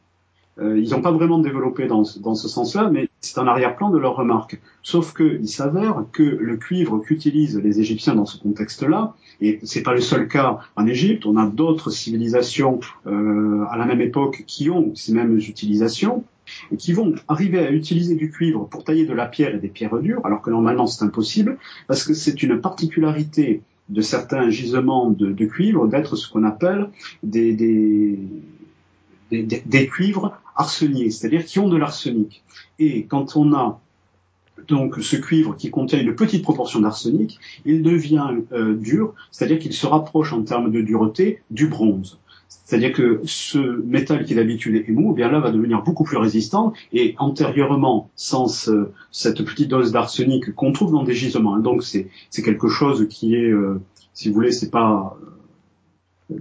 Euh, 0.59 0.79
Ils 0.79 0.89
n'ont 0.89 1.01
pas 1.01 1.11
vraiment 1.11 1.39
développé 1.39 1.87
dans, 1.87 2.03
dans 2.19 2.35
ce 2.35 2.47
sens-là, 2.47 2.89
mais 2.89 3.09
c'est 3.21 3.37
un 3.37 3.47
arrière-plan 3.47 3.91
de 3.91 3.99
leur 3.99 4.15
remarque. 4.15 4.59
Sauf 4.81 5.13
qu'il 5.13 5.47
s'avère 5.47 6.05
que 6.11 6.23
le 6.23 6.57
cuivre 6.57 6.97
qu'utilisent 6.99 7.59
les 7.59 7.79
Égyptiens 7.79 8.15
dans 8.15 8.25
ce 8.25 8.39
contexte-là, 8.39 9.13
et 9.41 9.59
c'est 9.63 9.83
pas 9.83 9.93
le 9.93 10.01
seul 10.01 10.27
cas 10.27 10.59
en 10.75 10.87
Égypte, 10.87 11.25
on 11.27 11.37
a 11.37 11.45
d'autres 11.45 11.91
civilisations 11.91 12.79
euh, 13.05 13.63
à 13.69 13.77
la 13.77 13.85
même 13.85 14.01
époque 14.01 14.43
qui 14.47 14.69
ont 14.71 14.93
ces 14.95 15.13
mêmes 15.13 15.37
utilisations, 15.37 16.23
et 16.71 16.77
qui 16.77 16.93
vont 16.93 17.13
arriver 17.27 17.59
à 17.59 17.71
utiliser 17.71 18.15
du 18.15 18.31
cuivre 18.31 18.65
pour 18.65 18.83
tailler 18.83 19.05
de 19.05 19.13
la 19.13 19.27
pierre 19.27 19.55
et 19.55 19.59
des 19.59 19.69
pierres 19.69 19.97
dures, 19.99 20.25
alors 20.25 20.41
que 20.41 20.49
normalement 20.49 20.87
c'est 20.87 21.05
impossible, 21.05 21.57
parce 21.87 22.03
que 22.03 22.13
c'est 22.13 22.41
une 22.41 22.59
particularité 22.59 23.61
de 23.89 24.01
certains 24.01 24.49
gisements 24.49 25.09
de, 25.11 25.45
cuivre 25.45 25.87
d'être 25.87 26.15
ce 26.15 26.29
qu'on 26.31 26.43
appelle 26.43 26.89
des, 27.23 27.53
des, 29.31 29.87
cuivres 29.87 30.40
c'est-à-dire 30.67 31.45
qui 31.45 31.59
ont 31.59 31.69
de 31.69 31.77
l'arsenic. 31.77 32.43
Et 32.79 33.05
quand 33.05 33.35
on 33.35 33.53
a 33.53 33.79
donc 34.67 34.97
ce 35.01 35.15
cuivre 35.15 35.55
qui 35.55 35.71
contient 35.71 35.99
une 35.99 36.15
petite 36.15 36.43
proportion 36.43 36.81
d'arsenic, 36.81 37.39
il 37.65 37.81
devient 37.81 38.27
euh, 38.51 38.75
dur, 38.75 39.13
c'est-à-dire 39.31 39.59
qu'il 39.59 39.73
se 39.73 39.87
rapproche 39.87 40.33
en 40.33 40.43
termes 40.43 40.71
de 40.71 40.81
dureté 40.81 41.41
du 41.49 41.67
bronze. 41.67 42.19
C'est-à-dire 42.65 42.93
que 42.93 43.21
ce 43.25 43.81
métal 43.85 44.25
qui 44.25 44.35
d'habitude 44.35 44.83
est 44.87 44.91
mou, 44.91 45.11
eh 45.13 45.15
bien 45.15 45.31
là 45.31 45.39
va 45.39 45.51
devenir 45.51 45.83
beaucoup 45.83 46.03
plus 46.03 46.17
résistant 46.17 46.73
et 46.93 47.15
antérieurement, 47.17 48.09
sans 48.15 48.47
cette 49.11 49.43
petite 49.43 49.69
dose 49.69 49.91
d'arsenic 49.91 50.53
qu'on 50.55 50.71
trouve 50.71 50.91
dans 50.91 51.03
des 51.03 51.13
gisements. 51.13 51.57
Donc 51.57 51.83
c'est 51.83 52.09
quelque 52.43 52.67
chose 52.67 53.07
qui 53.09 53.35
est, 53.35 53.49
euh, 53.49 53.81
si 54.13 54.29
vous 54.29 54.35
voulez, 54.35 54.51
c'est 54.51 54.69
pas 54.69 55.17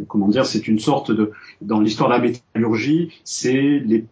comment 0.09 0.29
dire, 0.29 0.47
c'est 0.47 0.69
une 0.69 0.79
sorte 0.79 1.11
de 1.11 1.33
dans 1.61 1.81
l'histoire 1.81 2.09
de 2.09 2.15
la 2.15 2.21
métallurgie, 2.21 3.13
c'est 3.25 3.83
les 3.85 4.05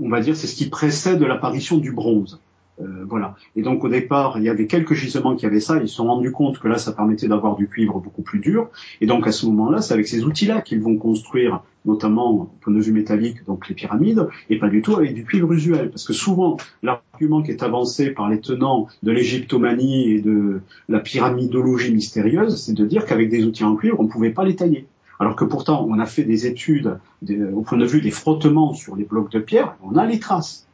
on 0.00 0.08
va 0.08 0.20
dire 0.20 0.36
c'est 0.36 0.46
ce 0.46 0.54
qui 0.54 0.68
précède 0.68 1.20
l'apparition 1.22 1.78
du 1.78 1.92
bronze. 1.92 2.40
Euh, 2.80 3.04
voilà. 3.08 3.34
Et 3.56 3.62
donc 3.62 3.82
au 3.82 3.88
départ, 3.88 4.38
il 4.38 4.44
y 4.44 4.48
avait 4.48 4.66
quelques 4.66 4.94
gisements 4.94 5.34
qui 5.34 5.46
avaient 5.46 5.60
ça. 5.60 5.78
Ils 5.80 5.88
se 5.88 5.96
sont 5.96 6.06
rendus 6.06 6.30
compte 6.30 6.58
que 6.58 6.68
là, 6.68 6.78
ça 6.78 6.92
permettait 6.92 7.26
d'avoir 7.26 7.56
du 7.56 7.68
cuivre 7.68 7.98
beaucoup 7.98 8.22
plus 8.22 8.38
dur. 8.38 8.68
Et 9.00 9.06
donc 9.06 9.26
à 9.26 9.32
ce 9.32 9.46
moment-là, 9.46 9.80
c'est 9.80 9.94
avec 9.94 10.06
ces 10.06 10.24
outils-là 10.24 10.60
qu'ils 10.60 10.80
vont 10.80 10.96
construire, 10.96 11.62
notamment 11.84 12.30
au 12.30 12.50
point 12.60 12.72
de 12.72 12.80
vue 12.80 12.92
métallique, 12.92 13.44
donc 13.46 13.68
les 13.68 13.74
pyramides, 13.74 14.28
et 14.48 14.58
pas 14.58 14.68
du 14.68 14.82
tout 14.82 14.94
avec 14.94 15.14
du 15.14 15.24
cuivre 15.24 15.52
usuel. 15.52 15.90
Parce 15.90 16.04
que 16.04 16.12
souvent, 16.12 16.56
l'argument 16.82 17.42
qui 17.42 17.50
est 17.50 17.62
avancé 17.62 18.10
par 18.10 18.28
les 18.28 18.40
tenants 18.40 18.86
de 19.02 19.10
l'égyptomanie 19.10 20.12
et 20.12 20.20
de 20.20 20.60
la 20.88 21.00
pyramidologie 21.00 21.92
mystérieuse, 21.92 22.62
c'est 22.62 22.74
de 22.74 22.86
dire 22.86 23.06
qu'avec 23.06 23.28
des 23.28 23.44
outils 23.44 23.64
en 23.64 23.74
cuivre, 23.74 23.98
on 23.98 24.04
ne 24.04 24.08
pouvait 24.08 24.30
pas 24.30 24.44
les 24.44 24.54
tailler. 24.54 24.86
Alors 25.18 25.34
que 25.34 25.44
pourtant, 25.44 25.84
on 25.88 25.98
a 25.98 26.06
fait 26.06 26.22
des 26.22 26.46
études 26.46 26.98
au 27.52 27.62
point 27.62 27.78
de 27.78 27.86
vue 27.86 28.00
des 28.00 28.10
frottements 28.10 28.72
sur 28.72 28.94
les 28.94 29.04
blocs 29.04 29.30
de 29.32 29.40
pierre, 29.40 29.76
on 29.82 29.96
a 29.96 30.06
les 30.06 30.20
traces. 30.20 30.68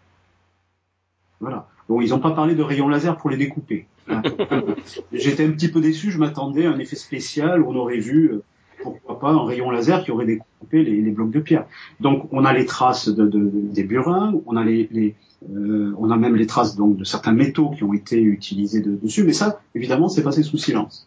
Voilà. 1.40 1.68
Bon, 1.88 2.00
ils 2.00 2.10
n'ont 2.10 2.18
pas 2.18 2.30
parlé 2.30 2.54
de 2.54 2.62
rayons 2.62 2.88
laser 2.88 3.16
pour 3.16 3.30
les 3.30 3.36
découper. 3.36 3.86
J'étais 5.12 5.46
un 5.46 5.50
petit 5.50 5.68
peu 5.68 5.80
déçu, 5.80 6.10
je 6.10 6.18
m'attendais 6.18 6.66
à 6.66 6.70
un 6.70 6.78
effet 6.78 6.96
spécial 6.96 7.62
où 7.62 7.70
on 7.70 7.76
aurait 7.76 7.98
vu, 7.98 8.32
euh, 8.32 8.42
pourquoi 8.82 9.18
pas, 9.18 9.30
un 9.30 9.44
rayon 9.44 9.70
laser 9.70 10.04
qui 10.04 10.10
aurait 10.10 10.26
découpé 10.26 10.82
les, 10.82 11.10
blocs 11.10 11.30
de 11.30 11.40
pierre. 11.40 11.66
Donc 12.00 12.28
on 12.32 12.44
a 12.44 12.52
les 12.52 12.66
traces 12.66 13.08
de, 13.08 13.26
des 13.26 13.84
burins, 13.84 14.34
on 14.46 14.56
a 14.56 14.64
les, 14.64 15.14
euh, 15.54 15.94
on 15.98 16.10
a 16.10 16.16
même 16.16 16.36
les 16.36 16.46
traces 16.46 16.76
donc 16.76 16.96
de 16.96 17.04
certains 17.04 17.32
métaux 17.32 17.70
qui 17.70 17.84
ont 17.84 17.94
été 17.94 18.20
utilisés 18.20 18.80
dessus, 18.80 19.24
mais 19.24 19.32
ça, 19.32 19.60
évidemment, 19.74 20.08
c'est 20.08 20.22
passé 20.22 20.42
sous 20.42 20.58
silence. 20.58 21.06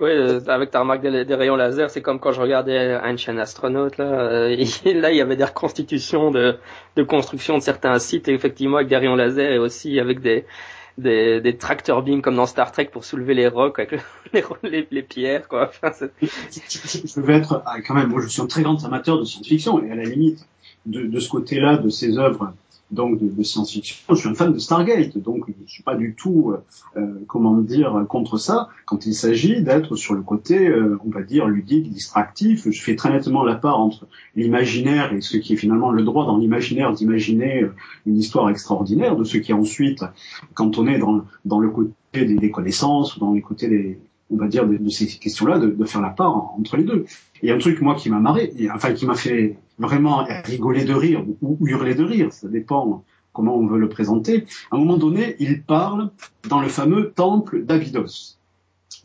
Oui, 0.00 0.08
euh, 0.08 0.40
avec 0.46 0.70
ta 0.70 0.80
remarque 0.80 1.02
des, 1.02 1.34
rayons 1.34 1.56
laser, 1.56 1.90
c'est 1.90 2.00
comme 2.00 2.20
quand 2.20 2.32
je 2.32 2.40
regardais 2.40 2.96
Ancient 3.04 3.36
Astronaut, 3.36 3.90
là, 3.98 4.04
euh, 4.04 4.48
là 4.86 5.10
il 5.10 5.16
y 5.16 5.20
avait 5.20 5.36
des 5.36 5.44
reconstitutions 5.44 6.30
de, 6.30 6.56
de 6.96 7.02
construction 7.02 7.58
de 7.58 7.62
certains 7.62 7.98
sites, 7.98 8.28
effectivement 8.28 8.78
avec 8.78 8.88
des 8.88 8.96
rayons 8.96 9.14
laser 9.14 9.52
et 9.52 9.58
aussi 9.58 10.00
avec 10.00 10.20
des, 10.20 10.46
des, 10.96 11.42
des 11.42 11.56
tracteurs 11.58 12.02
beam 12.02 12.22
comme 12.22 12.36
dans 12.36 12.46
Star 12.46 12.72
Trek 12.72 12.86
pour 12.90 13.04
soulever 13.04 13.34
les 13.34 13.46
rocs 13.46 13.78
avec 13.78 14.00
les, 14.62 14.88
les, 14.90 15.02
pierres, 15.02 15.46
quoi. 15.48 15.70
Je 15.82 17.20
vais 17.20 17.34
être, 17.34 17.62
ah, 17.66 17.82
quand 17.86 17.94
même, 17.94 18.08
moi 18.08 18.22
je 18.22 18.28
suis 18.28 18.40
un 18.40 18.46
très 18.46 18.62
grand 18.62 18.82
amateur 18.82 19.18
de 19.18 19.24
science-fiction 19.24 19.84
et 19.84 19.90
à 19.90 19.96
la 19.96 20.04
limite, 20.04 20.46
de, 20.86 21.02
de 21.02 21.20
ce 21.20 21.28
côté-là, 21.28 21.76
de 21.76 21.90
ces 21.90 22.16
œuvres 22.16 22.54
donc 22.90 23.18
de, 23.20 23.42
science-fiction. 23.42 23.96
Je 24.10 24.14
suis 24.14 24.28
un 24.28 24.34
fan 24.34 24.52
de 24.52 24.58
Stargate, 24.58 25.16
donc 25.18 25.44
je 25.66 25.70
suis 25.70 25.82
pas 25.82 25.94
du 25.94 26.14
tout, 26.14 26.52
euh, 26.52 27.00
euh, 27.00 27.24
comment 27.26 27.54
dire, 27.54 28.04
contre 28.08 28.38
ça. 28.38 28.68
Quand 28.86 29.06
il 29.06 29.14
s'agit 29.14 29.62
d'être 29.62 29.96
sur 29.96 30.14
le 30.14 30.22
côté, 30.22 30.68
euh, 30.68 30.98
on 31.04 31.10
va 31.10 31.22
dire, 31.22 31.46
ludique, 31.46 31.90
distractif, 31.90 32.68
je 32.68 32.82
fais 32.82 32.96
très 32.96 33.10
nettement 33.10 33.44
la 33.44 33.54
part 33.54 33.78
entre 33.78 34.06
l'imaginaire 34.34 35.12
et 35.12 35.20
ce 35.20 35.36
qui 35.36 35.54
est 35.54 35.56
finalement 35.56 35.90
le 35.90 36.02
droit 36.02 36.26
dans 36.26 36.36
l'imaginaire 36.36 36.92
d'imaginer 36.92 37.66
une 38.06 38.18
histoire 38.18 38.50
extraordinaire, 38.50 39.16
de 39.16 39.24
ce 39.24 39.38
qui 39.38 39.52
est 39.52 39.54
ensuite, 39.54 40.04
quand 40.54 40.78
on 40.78 40.86
est 40.86 40.98
dans, 40.98 41.24
dans 41.44 41.60
le 41.60 41.70
côté 41.70 41.92
des, 42.12 42.50
connaissances 42.50 43.16
ou 43.16 43.20
dans 43.20 43.32
les 43.32 43.40
côtés 43.40 43.68
des, 43.68 43.98
on 44.30 44.36
va 44.36 44.48
dire, 44.48 44.66
de, 44.66 44.88
ces 44.88 45.06
questions-là, 45.06 45.58
de, 45.58 45.68
de, 45.68 45.84
faire 45.84 46.00
la 46.00 46.10
part 46.10 46.54
entre 46.58 46.76
les 46.76 46.84
deux. 46.84 47.04
A 47.42 47.52
un 47.52 47.58
truc, 47.58 47.80
moi, 47.80 47.94
qui 47.94 48.10
m'a 48.10 48.18
marré, 48.18 48.52
enfin, 48.74 48.92
qui 48.92 49.06
m'a 49.06 49.14
fait 49.14 49.56
vraiment 49.80 50.26
rigoler 50.44 50.84
de 50.84 50.94
rire 50.94 51.24
ou, 51.42 51.58
hurler 51.66 51.94
de 51.94 52.04
rire, 52.04 52.32
ça 52.32 52.48
dépend 52.48 53.04
comment 53.32 53.56
on 53.56 53.66
veut 53.66 53.78
le 53.78 53.88
présenter. 53.88 54.46
À 54.70 54.76
un 54.76 54.78
moment 54.78 54.98
donné, 54.98 55.36
il 55.38 55.62
parle 55.62 56.10
dans 56.48 56.60
le 56.60 56.68
fameux 56.68 57.12
temple 57.12 57.64
d'Abydos, 57.64 58.36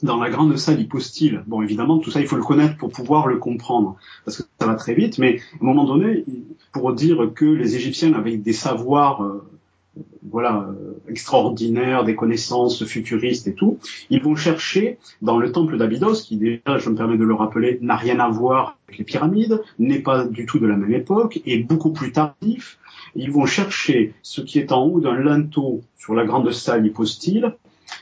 dans 0.04 0.18
la 0.18 0.30
grande 0.30 0.56
salle 0.58 0.82
hypostyle. 0.82 1.44
Bon, 1.48 1.62
évidemment, 1.62 2.00
tout 2.00 2.12
ça, 2.12 2.20
il 2.20 2.28
faut 2.28 2.36
le 2.36 2.44
connaître 2.44 2.78
pour 2.78 2.90
pouvoir 2.90 3.28
le 3.28 3.38
comprendre, 3.38 3.96
parce 4.26 4.38
que 4.38 4.44
ça 4.60 4.68
va 4.68 4.76
très 4.76 4.94
vite, 4.94 5.18
mais 5.18 5.40
à 5.54 5.64
un 5.64 5.66
moment 5.66 5.86
donné, 5.86 6.26
pour 6.74 6.94
dire 6.94 7.32
que 7.34 7.46
les 7.46 7.76
Égyptiens 7.76 8.14
avaient 8.14 8.38
des 8.38 8.54
savoirs 8.54 9.24
euh, 9.24 9.48
voilà, 10.30 10.68
euh, 10.70 11.02
extraordinaires, 11.08 12.04
des 12.04 12.16
connaissances 12.16 12.84
futuristes 12.86 13.48
et 13.48 13.54
tout, 13.54 13.80
ils 14.10 14.22
vont 14.22 14.36
chercher 14.36 14.98
dans 15.22 15.38
le 15.38 15.52
temple 15.52 15.78
d'Abydos, 15.78 16.24
qui 16.24 16.38
déjà, 16.38 16.78
je 16.78 16.90
me 16.90 16.96
permets 16.96 17.18
de 17.18 17.24
le 17.24 17.34
rappeler, 17.34 17.78
n'a 17.82 17.96
rien 17.96 18.20
à 18.20 18.30
voir 18.30 18.78
avec 18.88 19.00
les 19.00 19.06
pyramides, 19.06 19.62
n'est 19.80 20.00
pas 20.00 20.26
du 20.26 20.46
tout 20.46 20.60
de 20.60 20.68
la 20.68 20.76
même 20.76 20.94
époque, 20.94 21.42
et 21.46 21.60
beaucoup 21.60 21.92
plus 21.92 22.12
tardif, 22.12 22.80
ils 23.16 23.32
vont 23.32 23.46
chercher 23.46 24.14
ce 24.22 24.42
qui 24.42 24.60
est 24.60 24.72
en 24.72 24.86
haut 24.86 25.00
d'un 25.00 25.16
linteau 25.16 25.82
sur 25.98 26.16
la 26.16 26.26
grande 26.26 26.52
salle 26.52 26.86
hypostyle, 26.86 27.56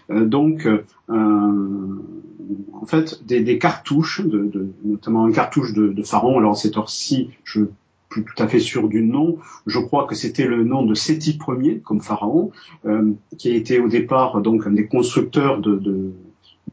euh, 0.10 0.26
donc 0.26 0.66
euh, 0.66 0.84
en 1.10 2.86
fait 2.86 3.26
des, 3.26 3.58
cartouches, 3.58 4.22
de, 4.22 4.70
notamment 4.84 5.28
une 5.28 5.34
cartouche 5.34 5.74
de, 5.74 5.90
de 5.90 6.04
Pharaon. 6.04 6.38
Alors 6.38 6.58
cette 6.58 6.78
heure-ci, 6.78 7.30
je 7.44 7.66
plus 8.13 8.23
tout 8.23 8.43
à 8.43 8.47
fait 8.47 8.60
sûr 8.60 8.88
du 8.88 9.02
nom. 9.02 9.38
Je 9.65 9.80
crois 9.80 10.06
que 10.06 10.15
c'était 10.15 10.45
le 10.45 10.63
nom 10.63 10.86
de 10.86 10.93
Séti 10.93 11.39
Ier, 11.47 11.82
comme 11.84 12.02
pharaon, 12.02 12.52
euh, 12.86 13.12
qui 13.38 13.52
a 13.52 13.56
été 13.56 13.80
au 13.80 13.88
départ 13.88 14.41
donc 14.41 14.67
un 14.67 14.71
des 14.71 14.88
constructeurs 14.88 15.60
de, 15.60 15.76
de, 15.76 16.12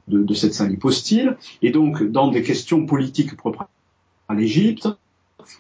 de, 0.08 0.34
cette 0.34 0.54
salle 0.54 0.72
hypostyle. 0.72 1.36
Et 1.62 1.70
donc, 1.70 2.02
dans 2.02 2.30
des 2.30 2.42
questions 2.42 2.84
politiques 2.84 3.36
propres 3.36 3.66
à 4.28 4.34
l'Égypte, 4.34 4.88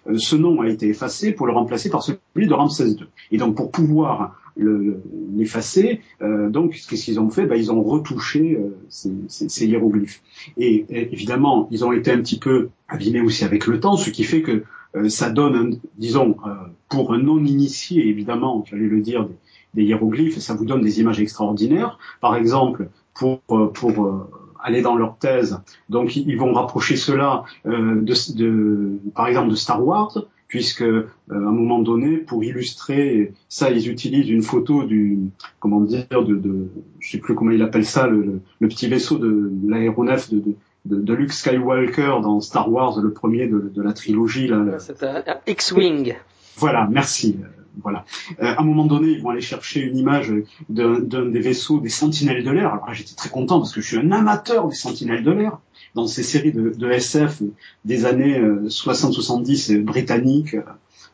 euh, 0.06 0.18
ce 0.18 0.36
nom 0.36 0.60
a 0.60 0.68
été 0.68 0.88
effacé 0.88 1.32
pour 1.32 1.46
le 1.46 1.52
remplacer 1.52 1.88
par 1.88 2.02
celui 2.02 2.46
de 2.46 2.52
Ramsès 2.52 2.90
II. 2.90 3.06
Et 3.30 3.38
donc, 3.38 3.56
pour 3.56 3.70
pouvoir 3.70 4.39
l'effacer, 4.56 6.00
euh, 6.22 6.50
donc 6.50 6.72
qu'est-ce 6.72 7.04
qu'ils 7.04 7.20
ont 7.20 7.30
fait? 7.30 7.46
Ben, 7.46 7.56
Ils 7.56 7.72
ont 7.72 7.82
retouché 7.82 8.56
euh, 8.56 8.76
ces, 8.88 9.12
ces, 9.28 9.66
hiéroglyphes. 9.66 10.22
Et, 10.56 10.86
évidemment, 10.90 11.68
ils 11.70 11.84
ont 11.84 11.92
été 11.92 12.10
un 12.10 12.18
petit 12.18 12.38
peu 12.38 12.68
abîmés 12.88 13.20
aussi 13.20 13.44
avec 13.44 13.66
le 13.66 13.80
temps, 13.80 13.96
ce 13.96 14.10
qui 14.10 14.24
fait 14.24 14.42
que 14.42 14.64
euh, 14.96 15.08
ça 15.08 15.30
donne, 15.30 15.78
disons, 15.98 16.36
euh, 16.46 16.54
pour 16.88 17.12
un 17.12 17.18
non-initié, 17.18 18.08
évidemment, 18.08 18.64
j'allais 18.68 18.88
le 18.88 19.00
dire, 19.00 19.28
des, 19.74 19.84
hiéroglyphes, 19.84 20.38
ça 20.38 20.54
vous 20.54 20.64
donne 20.64 20.80
des 20.80 21.00
images 21.00 21.20
extraordinaires. 21.20 21.98
Par 22.20 22.34
exemple, 22.36 22.88
pour, 23.14 23.40
euh, 23.50 23.66
pour 23.72 24.28
aller 24.62 24.82
dans 24.82 24.96
leur 24.96 25.16
thèse, 25.16 25.60
donc 25.88 26.16
ils 26.16 26.36
vont 26.36 26.52
rapprocher 26.52 26.96
cela 26.96 27.44
de, 27.64 28.34
de, 28.34 28.98
par 29.14 29.26
exemple, 29.26 29.48
de 29.48 29.54
Star 29.54 29.84
Wars, 29.86 30.26
puisque 30.50 30.82
à 30.82 31.34
un 31.34 31.52
moment 31.52 31.78
donné, 31.78 32.16
pour 32.18 32.42
illustrer 32.42 33.32
ça, 33.48 33.70
ils 33.70 33.88
utilisent 33.88 34.28
une 34.28 34.42
photo 34.42 34.82
du, 34.82 35.30
comment 35.60 35.80
dire, 35.80 36.06
de, 36.10 36.34
de 36.34 36.68
je 36.98 37.12
sais 37.12 37.18
plus 37.18 37.36
comment 37.36 37.52
il 37.52 37.62
appelle 37.62 37.86
ça, 37.86 38.08
le, 38.08 38.40
le 38.58 38.68
petit 38.68 38.88
vaisseau 38.88 39.18
de 39.18 39.52
l'aéronef 39.66 40.28
de, 40.28 40.42
de, 40.86 41.00
de, 41.00 41.14
Luke 41.14 41.32
Skywalker 41.32 42.18
dans 42.22 42.40
Star 42.40 42.70
Wars, 42.70 43.00
le 43.00 43.12
premier 43.12 43.46
de, 43.46 43.80
la 43.80 43.92
trilogie. 43.92 44.48
Là, 44.48 44.64
C'est 44.80 45.02
un, 45.04 45.22
X-Wing. 45.46 46.16
Voilà, 46.56 46.88
merci. 46.90 47.38
Euh, 47.40 47.46
voilà. 47.80 48.04
Euh, 48.42 48.46
à 48.46 48.60
un 48.60 48.64
moment 48.64 48.86
donné, 48.86 49.12
ils 49.12 49.22
vont 49.22 49.30
aller 49.30 49.40
chercher 49.40 49.82
une 49.82 49.96
image 49.96 50.32
d'un 50.68 50.98
des 50.98 51.40
vaisseaux 51.40 51.78
des 51.78 51.88
Sentinelles 51.88 52.42
de 52.42 52.50
l'air. 52.50 52.72
Alors 52.72 52.92
j'étais 52.92 53.14
très 53.14 53.30
content 53.30 53.60
parce 53.60 53.72
que 53.72 53.80
je 53.80 53.86
suis 53.86 53.98
un 53.98 54.10
amateur 54.10 54.66
des 54.66 54.74
Sentinelles 54.74 55.22
de 55.22 55.30
l'air. 55.30 55.58
Dans 55.94 56.06
ces 56.06 56.22
séries 56.22 56.52
de, 56.52 56.70
de 56.70 56.90
SF 56.90 57.42
des 57.84 58.04
années 58.04 58.40
60-70 58.40 59.74
euh, 59.74 59.82
britanniques, 59.82 60.56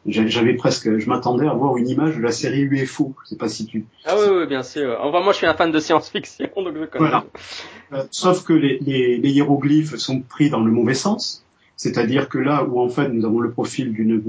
j'avais 0.09 0.55
presque, 0.55 0.99
je 0.99 1.09
m'attendais 1.09 1.47
à 1.47 1.55
voir 1.55 1.77
une 1.77 1.89
image 1.89 2.17
de 2.17 2.23
la 2.23 2.31
série 2.31 2.61
UFO. 2.61 3.15
Je 3.25 3.31
sais 3.31 3.37
pas 3.37 3.49
si 3.49 3.67
tu. 3.67 3.87
Ah 4.05 4.15
oui, 4.19 4.27
oui, 4.31 4.47
bien 4.47 4.63
sûr. 4.63 4.99
Enfin, 5.01 5.21
moi, 5.21 5.33
je 5.33 5.39
suis 5.39 5.47
un 5.47 5.55
fan 5.55 5.73
de 5.73 5.81
science-fiction, 5.81 6.49
donc 6.57 6.75
je 6.79 6.85
connais. 6.85 7.09
Voilà. 7.09 7.25
Euh, 7.93 8.05
sauf 8.11 8.45
que 8.45 8.53
les, 8.53 8.79
les, 8.81 9.19
les, 9.19 9.31
hiéroglyphes 9.31 9.97
sont 9.97 10.21
pris 10.21 10.51
dans 10.51 10.61
le 10.61 10.71
mauvais 10.71 10.95
sens. 10.95 11.45
C'est-à-dire 11.77 12.29
que 12.29 12.39
là 12.39 12.65
où 12.65 12.81
en 12.81 12.89
fait 12.89 13.09
nous 13.11 13.27
avons 13.27 13.39
le 13.39 13.51
profil 13.51 13.93
d'une 13.93 14.23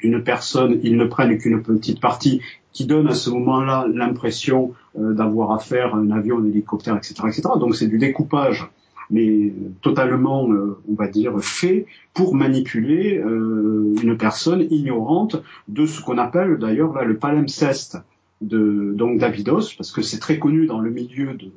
d'une 0.00 0.24
personne, 0.24 0.80
ils 0.82 0.96
ne 0.96 1.04
prennent 1.04 1.38
qu'une 1.38 1.62
petite 1.62 2.00
partie 2.00 2.40
qui 2.72 2.84
donne 2.84 3.06
à 3.06 3.14
ce 3.14 3.30
moment-là 3.30 3.86
l'impression 3.92 4.74
euh, 4.98 5.14
d'avoir 5.14 5.52
affaire 5.52 5.94
à 5.94 5.98
un 5.98 6.10
avion, 6.10 6.38
un 6.38 6.46
hélicoptère, 6.46 6.96
etc., 6.96 7.14
etc. 7.28 7.42
Donc 7.60 7.76
c'est 7.76 7.86
du 7.86 7.98
découpage 7.98 8.68
mais 9.10 9.52
totalement, 9.82 10.50
euh, 10.50 10.78
on 10.88 10.94
va 10.94 11.08
dire, 11.08 11.38
fait 11.40 11.86
pour 12.12 12.34
manipuler 12.34 13.18
euh, 13.18 13.94
une 14.02 14.16
personne 14.16 14.66
ignorante 14.70 15.42
de 15.68 15.86
ce 15.86 16.00
qu'on 16.00 16.18
appelle 16.18 16.58
d'ailleurs 16.58 16.92
là 16.94 17.04
le 17.04 17.16
palimpseste 17.16 17.98
de 18.40 18.92
donc 18.96 19.18
d'Abydos, 19.18 19.74
parce 19.76 19.92
que 19.92 20.02
c'est 20.02 20.18
très 20.18 20.38
connu 20.38 20.66
dans 20.66 20.80
le 20.80 20.90
milieu 20.90 21.34
de 21.34 21.50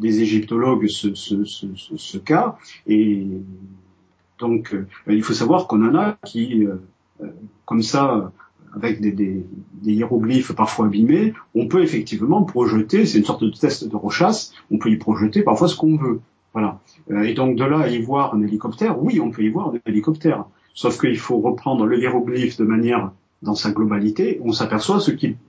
des 0.00 0.22
égyptologues 0.22 0.88
ce, 0.88 1.14
ce, 1.14 1.44
ce, 1.44 1.66
ce, 1.76 2.18
cas. 2.18 2.56
Et 2.88 3.24
donc, 4.40 4.74
euh, 4.74 4.88
il 5.06 5.22
faut 5.22 5.34
savoir 5.34 5.68
qu'on 5.68 5.88
en 5.88 5.94
a 5.94 6.16
qui, 6.24 6.66
comme 7.64 7.80
ça, 7.80 8.32
avec 8.74 9.00
des, 9.00 9.12
des, 9.12 9.44
des, 9.82 9.92
hiéroglyphes 9.92 10.52
parfois 10.52 10.86
abîmés, 10.86 11.34
on 11.54 11.68
peut 11.68 11.82
effectivement 11.82 12.42
projeter, 12.42 13.06
c'est 13.06 13.18
une 13.18 13.24
sorte 13.24 13.44
de 13.44 13.50
test 13.50 13.88
de 13.88 13.96
rechasse, 13.96 14.52
on 14.70 14.78
peut 14.78 14.90
y 14.90 14.96
projeter 14.96 15.42
parfois 15.42 15.68
ce 15.68 15.76
qu'on 15.76 15.96
veut. 15.96 16.20
Voilà. 16.54 16.80
Et 17.24 17.34
donc 17.34 17.56
de 17.56 17.64
là 17.64 17.80
à 17.80 17.88
y 17.88 18.00
voir 18.00 18.34
un 18.34 18.42
hélicoptère, 18.42 19.02
oui, 19.02 19.20
on 19.20 19.30
peut 19.30 19.42
y 19.42 19.50
voir 19.50 19.68
un 19.74 19.78
hélicoptère. 19.86 20.44
Sauf 20.72 20.98
qu'il 21.00 21.18
faut 21.18 21.38
reprendre 21.38 21.84
le 21.86 21.98
hiéroglyphe 21.98 22.56
de 22.56 22.64
manière 22.64 23.12
dans 23.42 23.54
sa 23.54 23.70
globalité. 23.70 24.40
On 24.42 24.52
s'aperçoit 24.52 24.98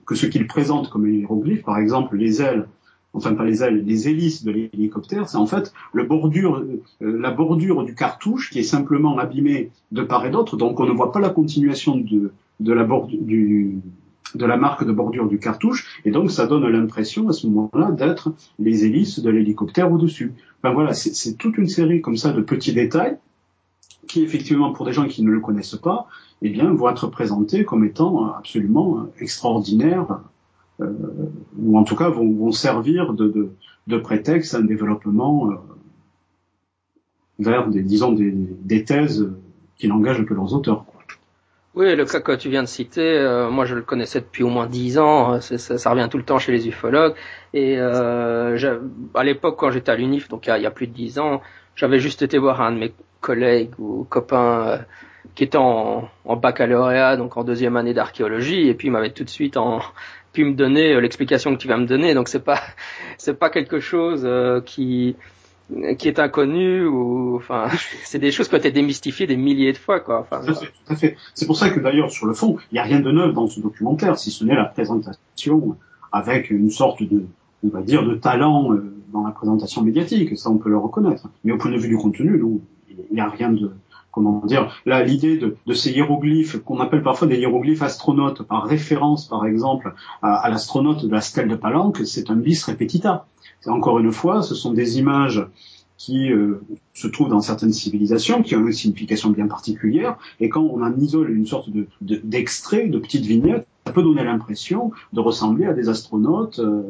que 0.04 0.14
ce 0.14 0.26
qu'il 0.26 0.46
présente 0.46 0.90
comme 0.90 1.08
hiéroglyphe, 1.08 1.62
par 1.62 1.78
exemple 1.78 2.16
les 2.16 2.42
ailes 2.42 2.66
enfin 3.16 3.34
pas 3.34 3.44
les 3.44 3.62
ailes, 3.62 3.84
les 3.84 4.08
hélices 4.08 4.44
de 4.44 4.52
l'hélicoptère, 4.52 5.28
c'est 5.28 5.38
en 5.38 5.46
fait 5.46 5.72
le 5.92 6.04
bordure, 6.04 6.58
euh, 6.58 6.82
la 7.00 7.30
bordure 7.30 7.82
du 7.84 7.94
cartouche 7.94 8.50
qui 8.50 8.58
est 8.58 8.62
simplement 8.64 9.18
abîmée 9.18 9.70
de 9.92 10.02
part 10.02 10.26
et 10.26 10.30
d'autre, 10.30 10.56
donc 10.56 10.78
on 10.80 10.86
ne 10.86 10.92
voit 10.92 11.12
pas 11.12 11.20
la 11.20 11.30
continuation 11.30 11.96
de, 11.96 12.32
de 12.60 12.72
la 12.72 12.84
bordure 12.84 13.18
du, 13.20 13.78
de 14.34 14.46
la 14.46 14.56
marque 14.56 14.84
de 14.84 14.92
bordure 14.92 15.28
du 15.28 15.38
cartouche, 15.38 16.00
et 16.04 16.10
donc 16.10 16.30
ça 16.30 16.46
donne 16.46 16.66
l'impression 16.66 17.28
à 17.28 17.32
ce 17.32 17.46
moment-là 17.46 17.90
d'être 17.92 18.32
les 18.58 18.84
hélices 18.84 19.20
de 19.20 19.30
l'hélicoptère 19.30 19.90
au-dessus. 19.90 20.32
Enfin 20.62 20.74
voilà, 20.74 20.94
c'est 20.94 21.34
toute 21.34 21.58
une 21.58 21.68
série 21.68 22.00
comme 22.00 22.16
ça 22.16 22.32
de 22.32 22.40
petits 22.40 22.72
détails 22.72 23.16
qui 24.06 24.22
effectivement 24.22 24.72
pour 24.72 24.86
des 24.86 24.92
gens 24.92 25.06
qui 25.06 25.22
ne 25.22 25.30
le 25.30 25.40
connaissent 25.40 25.76
pas, 25.76 26.06
eh 26.42 26.48
bien 26.48 26.72
vont 26.72 26.88
être 26.88 27.08
présentés 27.08 27.64
comme 27.64 27.84
étant 27.84 28.32
absolument 28.34 29.06
extraordinaires 29.18 30.20
euh, 30.80 30.92
ou 31.58 31.78
en 31.78 31.84
tout 31.84 31.96
cas 31.96 32.08
vont, 32.08 32.52
servir 32.52 33.14
de, 33.14 33.50
prétexte 33.98 34.54
à 34.54 34.58
un 34.58 34.62
développement 34.62 35.50
euh, 35.50 35.54
vers 37.38 37.68
des, 37.68 37.82
disons, 37.82 38.12
des, 38.12 38.30
des 38.32 38.84
thèses 38.84 39.30
qui 39.76 39.88
n'engagent 39.88 40.24
que 40.24 40.34
leurs 40.34 40.54
auteurs. 40.54 40.85
Oui, 41.76 41.94
le 41.94 42.04
cas 42.06 42.20
que 42.20 42.32
tu 42.32 42.48
viens 42.48 42.62
de 42.62 42.68
citer, 42.68 43.02
euh, 43.18 43.50
moi 43.50 43.66
je 43.66 43.74
le 43.74 43.82
connaissais 43.82 44.20
depuis 44.20 44.42
au 44.42 44.48
moins 44.48 44.66
dix 44.66 44.98
ans, 44.98 45.40
ça, 45.42 45.58
ça, 45.58 45.90
revient 45.90 46.08
tout 46.10 46.16
le 46.16 46.24
temps 46.24 46.38
chez 46.38 46.50
les 46.50 46.66
ufologues. 46.66 47.14
Et 47.52 47.76
euh, 47.78 48.56
à 49.14 49.22
l'époque, 49.24 49.56
quand 49.58 49.70
j'étais 49.70 49.92
à 49.92 49.96
l'UNIF, 49.96 50.28
donc 50.28 50.46
il 50.46 50.62
y, 50.62 50.66
a, 50.66 50.70
plus 50.70 50.86
de 50.86 50.94
dix 50.94 51.18
ans, 51.18 51.42
j'avais 51.74 52.00
juste 52.00 52.22
été 52.22 52.38
voir 52.38 52.62
un 52.62 52.72
de 52.72 52.78
mes 52.78 52.94
collègues 53.20 53.78
ou 53.78 54.04
copains 54.08 54.68
euh, 54.68 54.78
qui 55.34 55.44
était 55.44 55.58
en, 55.58 56.08
en, 56.24 56.36
baccalauréat, 56.36 57.16
donc 57.18 57.36
en 57.36 57.44
deuxième 57.44 57.76
année 57.76 57.92
d'archéologie, 57.92 58.68
et 58.68 58.74
puis 58.74 58.88
il 58.88 58.90
m'avait 58.90 59.10
tout 59.10 59.24
de 59.24 59.28
suite 59.28 59.56
en, 59.58 59.80
pu 60.32 60.44
me 60.44 60.54
donner 60.54 60.94
euh, 60.94 61.00
l'explication 61.00 61.54
que 61.54 61.60
tu 61.60 61.68
vas 61.68 61.76
me 61.78 61.86
donner. 61.86 62.14
Donc 62.14 62.28
c'est 62.28 62.44
pas 62.44 62.60
c'est 63.18 63.38
pas 63.38 63.50
quelque 63.50 63.80
chose 63.80 64.22
euh, 64.24 64.60
qui 64.60 65.16
qui 65.98 66.08
est 66.08 66.18
inconnu 66.18 66.84
ou 66.86 67.36
enfin 67.36 67.68
c'est 68.04 68.18
des 68.18 68.30
choses 68.30 68.48
qui 68.48 68.54
ont 68.54 68.58
été 68.58 68.70
démystifiées 68.70 69.26
des 69.26 69.36
milliers 69.36 69.72
de 69.72 69.78
fois 69.78 70.00
quoi. 70.00 70.20
Enfin, 70.20 70.40
tout 70.44 70.92
à 70.92 70.96
fait. 70.96 71.16
C'est 71.34 71.46
pour 71.46 71.56
ça 71.56 71.70
que 71.70 71.80
d'ailleurs 71.80 72.10
sur 72.10 72.26
le 72.26 72.34
fond 72.34 72.56
il 72.70 72.74
n'y 72.74 72.78
a 72.78 72.84
rien 72.84 73.00
de 73.00 73.10
neuf 73.10 73.34
dans 73.34 73.48
ce 73.48 73.60
documentaire 73.60 74.18
si 74.18 74.30
ce 74.30 74.44
n'est 74.44 74.54
la 74.54 74.66
présentation 74.66 75.76
avec 76.12 76.50
une 76.50 76.70
sorte 76.70 77.02
de 77.02 77.24
on 77.64 77.68
va 77.68 77.82
dire 77.82 78.04
de 78.04 78.14
talent 78.14 78.72
euh, 78.72 78.92
dans 79.12 79.24
la 79.24 79.32
présentation 79.32 79.82
médiatique. 79.82 80.36
Ça 80.38 80.50
on 80.50 80.58
peut 80.58 80.70
le 80.70 80.78
reconnaître. 80.78 81.28
Mais 81.44 81.52
au 81.52 81.58
point 81.58 81.70
de 81.70 81.78
vue 81.78 81.88
du 81.88 81.96
contenu, 81.96 82.42
il 82.88 83.14
n'y 83.14 83.20
a 83.20 83.28
rien 83.28 83.50
de 83.50 83.72
comment 84.16 84.40
dire, 84.46 84.74
là 84.86 85.04
l'idée 85.04 85.36
de, 85.36 85.74
ces 85.74 85.90
hiéroglyphes 85.92 86.56
qu'on 86.64 86.80
appelle 86.80 87.02
parfois 87.02 87.28
des 87.28 87.36
hiéroglyphes 87.36 87.82
astronautes 87.82 88.42
par 88.44 88.64
référence 88.64 89.28
par 89.28 89.44
exemple 89.44 89.92
à, 90.22 90.48
l'astronaute 90.48 91.04
de 91.04 91.12
la 91.12 91.20
stèle 91.20 91.48
de 91.48 91.54
Palanque, 91.54 92.00
c'est 92.06 92.30
un 92.30 92.36
bis 92.36 92.64
repetita. 92.64 93.26
Encore 93.66 93.98
une 93.98 94.12
fois, 94.12 94.42
ce 94.42 94.54
sont 94.54 94.72
des 94.72 94.98
images 94.98 95.46
qui 95.98 96.32
euh, 96.32 96.62
se 96.94 97.08
trouvent 97.08 97.28
dans 97.28 97.42
certaines 97.42 97.74
civilisations, 97.74 98.42
qui 98.42 98.56
ont 98.56 98.66
une 98.66 98.72
signification 98.72 99.30
bien 99.30 99.48
particulière, 99.48 100.16
et 100.40 100.48
quand 100.48 100.62
on 100.62 100.82
en 100.82 100.96
isole 100.96 101.30
une 101.30 101.46
sorte 101.46 101.68
de, 101.68 101.86
d'extrait, 102.00 102.86
de, 102.88 102.98
petites 102.98 103.26
vignettes, 103.26 103.66
ça 103.86 103.92
peut 103.92 104.02
donner 104.02 104.24
l'impression 104.24 104.92
de 105.12 105.20
ressembler 105.20 105.66
à 105.66 105.74
des 105.74 105.90
astronautes 105.90 106.58
euh, 106.58 106.82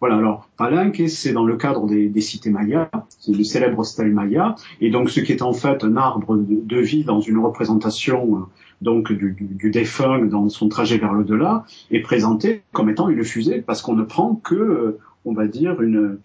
voilà, 0.00 0.16
alors 0.16 0.48
Palenque, 0.58 1.02
c'est 1.08 1.32
dans 1.32 1.44
le 1.44 1.56
cadre 1.56 1.86
des, 1.86 2.20
cités 2.20 2.50
mayas, 2.50 2.90
c'est 3.08 3.32
le 3.32 3.44
célèbre 3.44 3.82
stèle 3.84 4.12
maya, 4.12 4.54
et 4.80 4.90
donc 4.90 5.08
ce 5.08 5.20
qui 5.20 5.32
est 5.32 5.42
en 5.42 5.52
fait 5.52 5.84
un 5.84 5.96
arbre 5.96 6.36
de, 6.36 6.76
vie 6.78 7.04
dans 7.04 7.20
une 7.20 7.38
représentation 7.38 8.36
euh, 8.36 8.40
donc 8.82 9.10
du, 9.12 9.36
du, 9.38 9.70
défunt 9.70 10.26
dans 10.26 10.48
son 10.50 10.68
trajet 10.68 10.98
vers 10.98 11.14
l'au-delà, 11.14 11.64
est 11.90 12.00
présenté 12.00 12.62
comme 12.72 12.90
étant 12.90 13.08
une 13.08 13.24
fusée, 13.24 13.62
parce 13.62 13.80
qu'on 13.80 13.94
ne 13.94 14.02
prend 14.02 14.34
que, 14.34 14.54
euh, 14.54 14.98
on 15.24 15.32
va 15.32 15.46
dire, 15.46 15.80
une, 15.80 16.18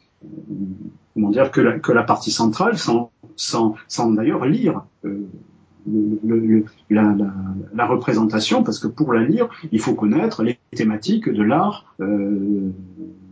comment 1.13 1.29
dire, 1.29 1.51
que 1.51 1.61
la, 1.61 1.79
que 1.79 1.91
la 1.91 2.03
partie 2.03 2.31
centrale, 2.31 2.77
sans, 2.77 3.11
sans, 3.35 3.75
sans 3.87 4.11
d'ailleurs 4.11 4.45
lire 4.45 4.83
euh, 5.05 5.27
la, 6.89 7.03
la, 7.13 7.33
la, 7.73 7.85
représentation, 7.87 8.63
parce 8.63 8.79
que 8.79 8.87
pour 8.87 9.13
la 9.13 9.23
lire, 9.23 9.49
il 9.71 9.79
faut 9.79 9.95
connaître 9.95 10.43
les 10.43 10.59
thématiques 10.75 11.29
de 11.29 11.41
l'art 11.41 11.95
euh, 12.01 12.71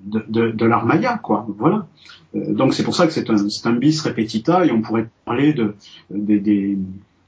de, 0.06 0.24
de, 0.28 0.52
de 0.52 1.22
quoi. 1.22 1.48
Voilà. 1.58 1.88
Euh, 2.36 2.54
donc 2.54 2.74
c'est 2.74 2.84
pour 2.84 2.96
ça 2.96 3.08
que 3.08 3.14
c'est 3.14 3.30
un, 3.30 3.38
un 3.38 3.74
bis 3.74 4.02
repetita, 4.02 4.66
et 4.66 4.72
on 4.72 4.82
pourrait 4.82 5.08
parler 5.26 5.54
de, 5.54 5.76
des, 6.10 6.40
des 6.40 6.78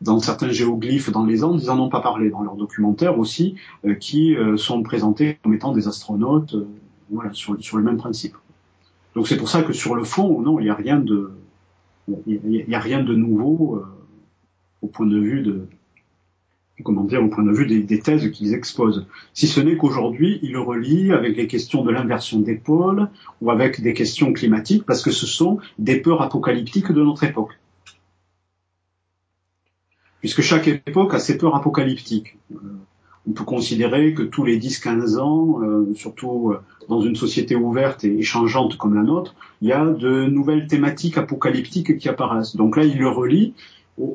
dans 0.01 0.19
certains 0.19 0.49
géoglyphes 0.49 1.12
dans 1.12 1.25
les 1.25 1.43
Andes, 1.43 1.62
ils 1.62 1.69
en 1.69 1.79
ont 1.79 1.89
pas 1.89 2.01
parlé 2.01 2.31
dans 2.31 2.41
leurs 2.41 2.55
documentaires 2.55 3.19
aussi, 3.19 3.55
euh, 3.86 3.93
qui 3.93 4.36
euh, 4.36 4.57
sont 4.57 4.81
présentés 4.81 5.38
comme 5.43 5.53
étant 5.53 5.73
des 5.73 5.88
astronautes, 5.88 6.55
voilà, 7.12 7.31
sur, 7.34 7.62
sur 7.62 7.77
le 7.77 7.84
même 7.84 7.97
principe. 7.97 8.36
Donc 9.15 9.27
c'est 9.27 9.38
pour 9.38 9.49
ça 9.49 9.62
que 9.62 9.73
sur 9.73 9.93
le 9.93 10.03
fond, 10.03 10.41
non, 10.41 10.60
il 10.60 10.63
n'y 10.63 10.69
a 10.69 10.75
rien 10.75 10.97
de, 10.97 11.31
il 12.25 12.65
y, 12.67 12.75
a 12.75 12.79
rien 12.79 13.03
de 13.03 13.13
nouveau 13.13 13.84
au 14.81 14.88
point 14.88 15.05
de 15.05 15.19
vue 15.19 15.41
de, 15.41 15.67
comment 16.81 17.03
dire, 17.03 17.23
au 17.23 17.27
point 17.27 17.43
de 17.43 17.51
vue 17.51 17.65
des, 17.65 17.99
thèses 17.99 18.29
qu'ils 18.31 18.53
exposent. 18.53 19.07
Si 19.33 19.47
ce 19.47 19.59
n'est 19.59 19.77
qu'aujourd'hui, 19.77 20.39
ils 20.41 20.51
le 20.51 20.59
relient 20.59 21.11
avec 21.11 21.37
les 21.37 21.47
questions 21.47 21.83
de 21.83 21.91
l'inversion 21.91 22.39
des 22.39 22.55
pôles 22.55 23.07
ou 23.41 23.51
avec 23.51 23.81
des 23.81 23.93
questions 23.93 24.33
climatiques, 24.33 24.85
parce 24.85 25.01
que 25.01 25.11
ce 25.11 25.25
sont 25.25 25.59
des 25.79 25.99
peurs 25.99 26.21
apocalyptiques 26.21 26.91
de 26.91 27.03
notre 27.03 27.23
époque. 27.23 27.59
Puisque 30.19 30.41
chaque 30.41 30.67
époque 30.67 31.13
a 31.13 31.19
ses 31.19 31.37
peurs 31.37 31.55
apocalyptiques. 31.55 32.37
Euh, 32.51 32.57
on 33.27 33.33
peut 33.33 33.43
considérer 33.43 34.13
que 34.13 34.23
tous 34.23 34.43
les 34.43 34.59
10-15 34.59 35.19
ans, 35.19 35.61
euh, 35.61 35.93
surtout 35.95 36.51
euh, 36.51 36.61
dans 36.89 37.01
une 37.01 37.15
société 37.15 37.55
ouverte 37.55 38.03
et 38.03 38.21
changeante 38.23 38.77
comme 38.77 38.95
la 38.95 39.03
nôtre, 39.03 39.35
il 39.61 39.67
y 39.67 39.71
a 39.71 39.85
de 39.85 40.25
nouvelles 40.25 40.67
thématiques 40.67 41.17
apocalyptiques 41.17 41.97
qui 41.97 42.09
apparaissent. 42.09 42.55
Donc 42.55 42.77
là, 42.77 42.83
il 42.83 42.97
le 42.97 43.09
relie 43.09 43.53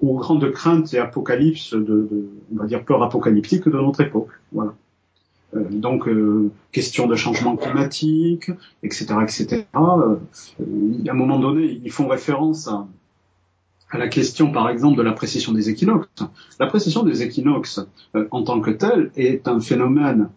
aux, 0.02 0.16
grandes 0.16 0.50
craintes 0.50 0.92
et 0.94 0.98
apocalypses 0.98 1.74
de, 1.74 2.08
on 2.52 2.58
va 2.58 2.66
dire 2.66 2.84
peur 2.84 3.02
apocalyptique 3.02 3.64
de 3.64 3.70
notre 3.78 4.00
époque. 4.00 4.28
Voilà. 4.52 4.74
Euh, 5.54 5.64
donc 5.70 6.08
euh, 6.08 6.50
question 6.72 7.06
de 7.06 7.14
changement 7.14 7.56
climatique, 7.56 8.50
etc., 8.82 9.06
etc. 9.22 9.64
Euh, 9.74 10.16
à 11.06 11.10
un 11.10 11.14
moment 11.14 11.38
donné, 11.38 11.80
ils 11.84 11.92
font 11.92 12.08
référence 12.08 12.68
à, 12.68 12.86
à 13.90 13.98
la 13.98 14.08
question, 14.08 14.50
par 14.50 14.68
exemple, 14.68 14.98
de 14.98 15.02
la 15.02 15.12
précession 15.12 15.52
des 15.52 15.70
équinoxes. 15.70 16.08
La 16.58 16.66
précession 16.66 17.02
des 17.02 17.22
équinoxes, 17.22 17.80
en 18.30 18.42
tant 18.42 18.60
que 18.60 18.70
telle, 18.70 19.10
est 19.16 19.46
un 19.46 19.60
phénomène 19.60 20.28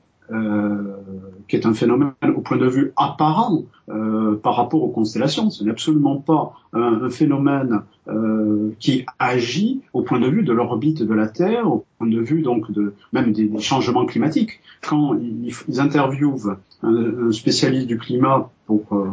qui 1.49 1.55
est 1.55 1.65
un 1.65 1.73
phénomène 1.73 2.13
au 2.35 2.41
point 2.41 2.57
de 2.57 2.67
vue 2.67 2.93
apparent 2.95 3.63
euh, 3.89 4.35
par 4.35 4.55
rapport 4.55 4.83
aux 4.83 4.89
constellations. 4.89 5.49
Ce 5.49 5.63
n'est 5.63 5.71
absolument 5.71 6.17
pas 6.17 6.53
un, 6.73 7.09
phénomène 7.09 7.81
euh, 8.07 8.69
qui 8.79 9.05
agit 9.17 9.81
au 9.93 10.03
point 10.03 10.19
de 10.19 10.27
vue 10.27 10.43
de 10.43 10.53
l'orbite 10.53 11.01
de 11.01 11.13
la 11.13 11.27
Terre, 11.27 11.67
au 11.67 11.85
point 11.97 12.07
de 12.07 12.19
vue 12.19 12.43
donc 12.43 12.71
de 12.71 12.93
même 13.13 13.33
des, 13.33 13.49
changements 13.59 14.05
climatiques. 14.05 14.59
Quand 14.87 15.15
ils, 15.15 15.79
interviewent 15.79 16.55
un, 16.83 17.27
un, 17.27 17.31
spécialiste 17.31 17.87
du 17.87 17.97
climat 17.97 18.51
pour 18.67 18.85
euh, 18.91 19.09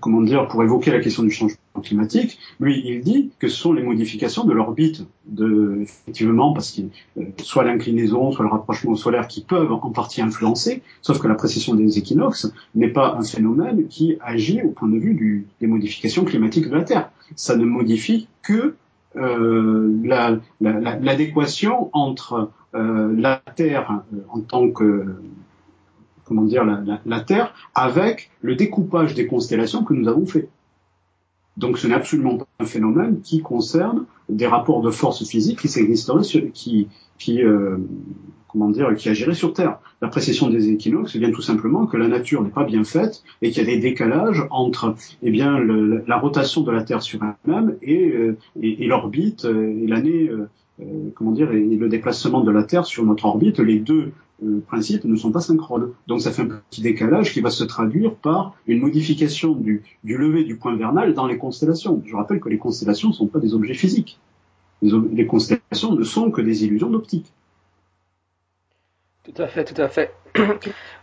comment 0.00 0.20
dire, 0.20 0.46
pour 0.48 0.62
évoquer 0.62 0.90
la 0.90 1.00
question 1.00 1.22
du 1.22 1.30
changement 1.30 1.56
climatique, 1.80 2.38
lui, 2.60 2.82
il 2.84 3.00
dit 3.00 3.30
que 3.38 3.48
ce 3.48 3.56
sont 3.56 3.72
les 3.72 3.82
modifications 3.82 4.44
de 4.44 4.52
l'orbite, 4.52 5.06
de, 5.26 5.80
effectivement, 5.82 6.52
parce 6.52 6.72
que 6.72 6.82
euh, 7.18 7.24
soit 7.38 7.64
l'inclinaison, 7.64 8.32
soit 8.32 8.44
le 8.44 8.50
rapprochement 8.50 8.94
solaire 8.94 9.26
qui 9.28 9.42
peuvent 9.42 9.72
en 9.72 9.90
partie 9.90 10.22
influencer, 10.22 10.82
sauf 11.02 11.18
que 11.18 11.28
la 11.28 11.34
précession 11.34 11.74
des 11.74 11.98
équinoxes 11.98 12.52
n'est 12.74 12.88
pas 12.88 13.16
un 13.18 13.22
phénomène 13.22 13.86
qui 13.88 14.16
agit 14.20 14.62
au 14.62 14.70
point 14.70 14.88
de 14.88 14.98
vue 14.98 15.46
des 15.60 15.66
modifications 15.66 16.24
climatiques 16.24 16.68
de 16.68 16.74
la 16.74 16.84
Terre. 16.84 17.10
Ça 17.36 17.56
ne 17.56 17.64
modifie 17.64 18.28
que 18.42 18.76
euh, 19.16 19.92
l'adéquation 20.60 21.70
la, 21.70 21.78
la, 21.82 21.90
entre 21.92 22.50
euh, 22.74 23.14
la 23.16 23.42
Terre 23.54 24.02
en 24.30 24.40
tant 24.40 24.70
que 24.70 25.06
comment 26.24 26.42
dire, 26.42 26.64
la, 26.64 27.20
Terre 27.20 27.54
avec 27.74 28.30
le 28.40 28.56
découpage 28.56 29.14
des 29.14 29.26
constellations 29.26 29.84
que 29.84 29.94
nous 29.94 30.08
avons 30.08 30.26
fait. 30.26 30.48
Donc 31.56 31.78
ce 31.78 31.86
n'est 31.86 31.94
absolument 31.94 32.38
pas 32.38 32.46
un 32.60 32.64
phénomène 32.64 33.20
qui 33.22 33.40
concerne 33.40 34.06
des 34.28 34.46
rapports 34.46 34.82
de 34.82 34.90
force 34.90 35.24
physique 35.24 35.60
qui 35.60 35.68
s'existeraient, 35.68 36.22
qui, 36.52 36.88
qui 37.18 37.42
euh, 37.42 37.76
sur 39.32 39.52
Terre. 39.52 39.78
La 40.00 40.08
précession 40.08 40.48
des 40.48 40.68
équinoxes 40.68 41.16
vient 41.16 41.32
tout 41.32 41.42
simplement 41.42 41.86
que 41.86 41.96
la 41.96 42.06
nature 42.06 42.42
n'est 42.42 42.50
pas 42.50 42.64
bien 42.64 42.84
faite 42.84 43.24
et 43.42 43.50
qu'il 43.50 43.64
y 43.64 43.66
a 43.66 43.74
des 43.74 43.80
décalages 43.80 44.46
entre, 44.50 44.94
eh 45.22 45.30
bien, 45.30 45.58
la 45.58 46.18
rotation 46.18 46.60
de 46.60 46.70
la 46.70 46.84
Terre 46.84 47.02
sur 47.02 47.20
elle-même 47.22 47.76
et, 47.82 48.12
euh, 48.12 48.36
l'orbite 48.54 49.44
euh, 49.44 49.82
et 49.82 49.86
l'année, 49.88 50.30
comment 51.14 51.32
dire, 51.32 51.50
et 51.52 51.64
le 51.64 51.88
déplacement 51.88 52.42
de 52.42 52.50
la 52.52 52.62
Terre 52.62 52.86
sur 52.86 53.04
notre 53.04 53.26
orbite. 53.26 53.58
Les 53.58 53.80
deux 53.80 54.12
principes 54.66 55.04
ne 55.04 55.16
sont 55.16 55.32
pas 55.32 55.40
synchrones. 55.40 55.92
Donc 56.06 56.20
ça 56.20 56.32
fait 56.32 56.42
un 56.42 56.48
petit 56.70 56.82
décalage 56.82 57.32
qui 57.32 57.40
va 57.40 57.50
se 57.50 57.64
traduire 57.64 58.14
par 58.14 58.54
une 58.66 58.80
modification 58.80 59.52
du, 59.52 59.82
du 60.02 60.16
lever 60.16 60.44
du 60.44 60.56
point 60.56 60.76
vernal 60.76 61.14
dans 61.14 61.26
les 61.26 61.38
constellations. 61.38 62.02
Je 62.04 62.16
rappelle 62.16 62.40
que 62.40 62.48
les 62.48 62.58
constellations 62.58 63.08
ne 63.08 63.14
sont 63.14 63.26
pas 63.26 63.38
des 63.38 63.54
objets 63.54 63.74
physiques. 63.74 64.18
Les, 64.82 65.26
constellations 65.26 65.94
ne 65.94 66.02
sont 66.02 66.30
que 66.30 66.42
des 66.42 66.64
illusions 66.64 66.90
d'optique. 66.90 67.32
Tout 69.22 69.42
à 69.42 69.46
fait, 69.46 69.64
tout 69.64 69.80
à 69.80 69.88
fait. 69.88 70.12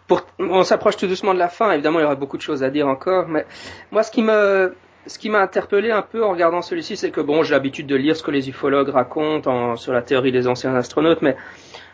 Pour, 0.07 0.21
on 0.38 0.63
s'approche 0.63 0.97
tout 0.97 1.07
doucement 1.07 1.34
de 1.34 1.39
la 1.39 1.47
fin. 1.47 1.71
Évidemment, 1.71 1.99
il 1.99 2.03
y 2.03 2.05
aura 2.05 2.15
beaucoup 2.15 2.38
de 2.38 2.41
choses 2.41 2.63
à 2.63 2.69
dire 2.69 2.88
encore, 2.88 3.27
mais 3.27 3.45
moi, 3.91 4.03
ce 4.03 4.11
qui 4.11 4.21
me, 4.21 4.75
ce 5.07 5.17
qui 5.17 5.29
m'a 5.29 5.39
interpellé 5.39 5.89
un 5.89 6.01
peu 6.01 6.23
en 6.23 6.32
regardant 6.32 6.61
celui-ci, 6.61 6.97
c'est 6.97 7.11
que 7.11 7.21
bon, 7.21 7.43
j'ai 7.43 7.53
l'habitude 7.53 7.88
de 7.88 7.95
lire 7.95 8.15
ce 8.15 8.21
que 8.21 8.29
les 8.29 8.49
ufologues 8.49 8.89
racontent 8.89 9.49
en, 9.49 9.75
sur 9.77 9.93
la 9.93 10.01
théorie 10.01 10.32
des 10.32 10.47
anciens 10.47 10.75
astronautes, 10.75 11.21
mais 11.21 11.36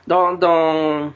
dans, 0.08 0.34
dans, 0.34 1.14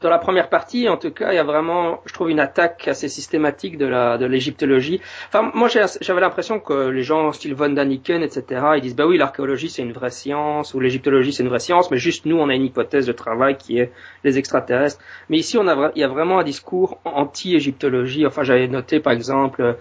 dans 0.00 0.08
la 0.08 0.18
première 0.18 0.48
partie, 0.48 0.88
en 0.88 0.96
tout 0.96 1.10
cas, 1.10 1.32
il 1.32 1.36
y 1.36 1.38
a 1.38 1.44
vraiment, 1.44 2.00
je 2.06 2.14
trouve, 2.14 2.30
une 2.30 2.40
attaque 2.40 2.88
assez 2.88 3.08
systématique 3.08 3.76
de 3.76 3.86
la 3.86 4.16
de 4.16 4.24
l'égyptologie. 4.24 5.00
Enfin, 5.28 5.50
moi, 5.54 5.68
j'avais 5.68 6.20
l'impression 6.20 6.58
que 6.58 6.88
les 6.88 7.02
gens, 7.02 7.32
style 7.32 7.54
von 7.54 7.68
Daniken, 7.68 8.22
etc., 8.22 8.62
ils 8.76 8.80
disent, 8.80 8.96
bah 8.96 9.06
oui, 9.06 9.18
l'archéologie 9.18 9.68
c'est 9.68 9.82
une 9.82 9.92
vraie 9.92 10.10
science 10.10 10.72
ou 10.72 10.80
l'égyptologie 10.80 11.32
c'est 11.34 11.42
une 11.42 11.50
vraie 11.50 11.58
science, 11.58 11.90
mais 11.90 11.98
juste 11.98 12.24
nous, 12.24 12.38
on 12.38 12.48
a 12.48 12.54
une 12.54 12.64
hypothèse 12.64 13.06
de 13.06 13.12
travail 13.12 13.58
qui 13.58 13.78
est 13.78 13.92
les 14.24 14.38
extraterrestres. 14.38 15.00
Mais 15.28 15.36
ici, 15.36 15.58
on 15.58 15.68
a, 15.68 15.92
il 15.94 16.00
y 16.00 16.04
a 16.04 16.08
vraiment 16.08 16.38
un 16.38 16.44
discours 16.44 16.98
anti-égyptologie. 17.04 18.26
Enfin, 18.26 18.42
j'avais 18.42 18.68
noté, 18.68 19.00
par 19.00 19.12
exemple, 19.12 19.76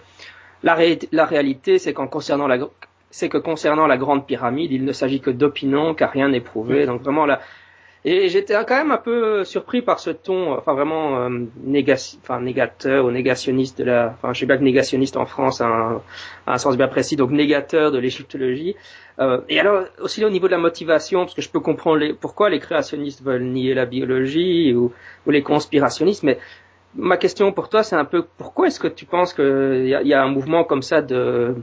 la, 0.64 0.78
la 1.14 1.26
réalité, 1.26 1.80
c'est 1.80 1.94
qu'en 1.94 2.08
concernant 2.08 2.48
la 2.48 2.58
c'est 3.12 3.30
que 3.30 3.40
concernant 3.40 3.88
la 3.88 3.98
grande 3.98 4.28
pyramide, 4.28 4.72
il 4.72 4.86
ne 4.86 4.92
s'agit 4.92 5.20
que 5.20 5.32
d'opinions, 5.32 5.96
car 5.96 6.12
rien 6.12 6.30
n'est 6.30 6.42
prouvé. 6.42 6.86
Donc 6.86 7.02
vraiment, 7.02 7.26
la, 7.26 7.40
et 8.06 8.30
j'étais 8.30 8.54
quand 8.66 8.78
même 8.78 8.92
un 8.92 8.98
peu 8.98 9.44
surpris 9.44 9.82
par 9.82 10.00
ce 10.00 10.10
ton, 10.10 10.54
enfin 10.54 10.74
vraiment 10.74 11.20
euh, 11.20 11.46
enfin 12.22 12.40
négateur 12.40 13.06
ou 13.06 13.12
négationniste 13.12 13.80
de 13.80 13.84
la, 13.84 14.16
enfin 14.16 14.32
je 14.32 14.40
sais 14.40 14.46
pas 14.46 14.58
que 14.58 14.64
négationniste 14.64 15.18
en 15.18 15.26
France 15.26 15.60
a 15.60 16.02
un, 16.48 16.58
sens 16.58 16.78
bien 16.78 16.88
précis, 16.88 17.18
donc 17.18 17.32
négateur 17.32 17.92
de 17.92 18.00
l'égyptologie. 18.00 18.76
Euh, 19.20 19.42
et 19.50 19.60
alors 19.60 19.84
aussi 20.00 20.24
au 20.24 20.30
niveau 20.30 20.48
de 20.48 20.54
la 20.54 20.58
motivation, 20.58 21.26
parce 21.26 21.34
que 21.34 21.42
je 21.42 21.50
peux 21.50 21.60
comprendre 21.60 21.98
les, 21.98 22.14
pourquoi 22.14 22.50
les 22.50 22.60
créationnistes 22.60 23.22
veulent 23.22 23.44
nier 23.44 23.74
la 23.74 23.86
biologie 23.86 24.74
ou, 24.74 24.94
ou 25.28 25.32
les 25.32 25.44
conspirationnistes, 25.44 26.24
mais 26.24 26.40
ma 26.96 27.18
question 27.18 27.52
pour 27.52 27.68
toi 27.68 27.84
c'est 27.84 27.98
un 27.98 28.06
peu 28.06 28.26
pourquoi 28.38 28.68
est-ce 28.68 28.80
que 28.80 28.88
tu 28.88 29.06
penses 29.06 29.34
qu'il 29.34 29.86
y, 29.86 30.08
y 30.08 30.14
a, 30.14 30.24
un 30.24 30.30
mouvement 30.30 30.64
comme 30.64 30.84
ça 30.84 31.02
de 31.02 31.16
euh, 31.16 31.54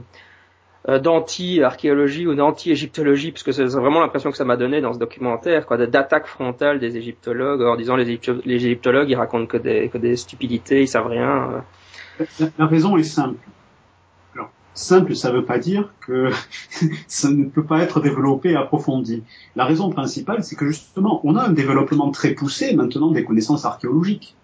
d'anti-archéologie 0.87 2.27
ou 2.27 2.35
d'anti-égyptologie, 2.35 3.31
parce 3.31 3.43
que 3.43 3.51
c'est 3.51 3.65
vraiment 3.65 3.99
l'impression 3.99 4.31
que 4.31 4.37
ça 4.37 4.45
m'a 4.45 4.55
donné 4.55 4.79
dans 4.79 4.93
ce 4.93 4.99
documentaire, 4.99 5.65
quoi, 5.65 5.77
d'attaque 5.77 6.27
frontale 6.27 6.79
des 6.79 6.95
égyptologues, 6.95 7.61
en 7.61 7.75
disant 7.75 7.97
les, 7.97 8.19
égyptologues, 8.45 9.09
ils 9.09 9.15
racontent 9.15 9.47
que 9.47 9.57
des, 9.57 9.89
que 9.89 9.97
des 9.97 10.15
stupidités, 10.15 10.81
ils 10.81 10.87
savent 10.87 11.07
rien. 11.07 11.63
La, 12.57 12.65
raison 12.65 12.97
est 12.97 13.03
simple. 13.03 13.37
Simple, 14.73 15.15
ça 15.15 15.31
ne 15.31 15.37
veut 15.37 15.45
pas 15.45 15.57
dire 15.57 15.91
que 16.05 16.29
ça 17.07 17.31
ne 17.31 17.45
peut 17.45 17.65
pas 17.65 17.79
être 17.81 17.99
développé 17.99 18.51
et 18.51 18.55
approfondi. 18.55 19.23
La 19.55 19.65
raison 19.65 19.89
principale, 19.89 20.43
c'est 20.43 20.55
que 20.55 20.67
justement, 20.67 21.19
on 21.23 21.35
a 21.35 21.47
un 21.47 21.51
développement 21.51 22.11
très 22.11 22.35
poussé 22.35 22.75
maintenant 22.75 23.09
des 23.09 23.23
connaissances 23.23 23.65
archéologiques 23.65 24.35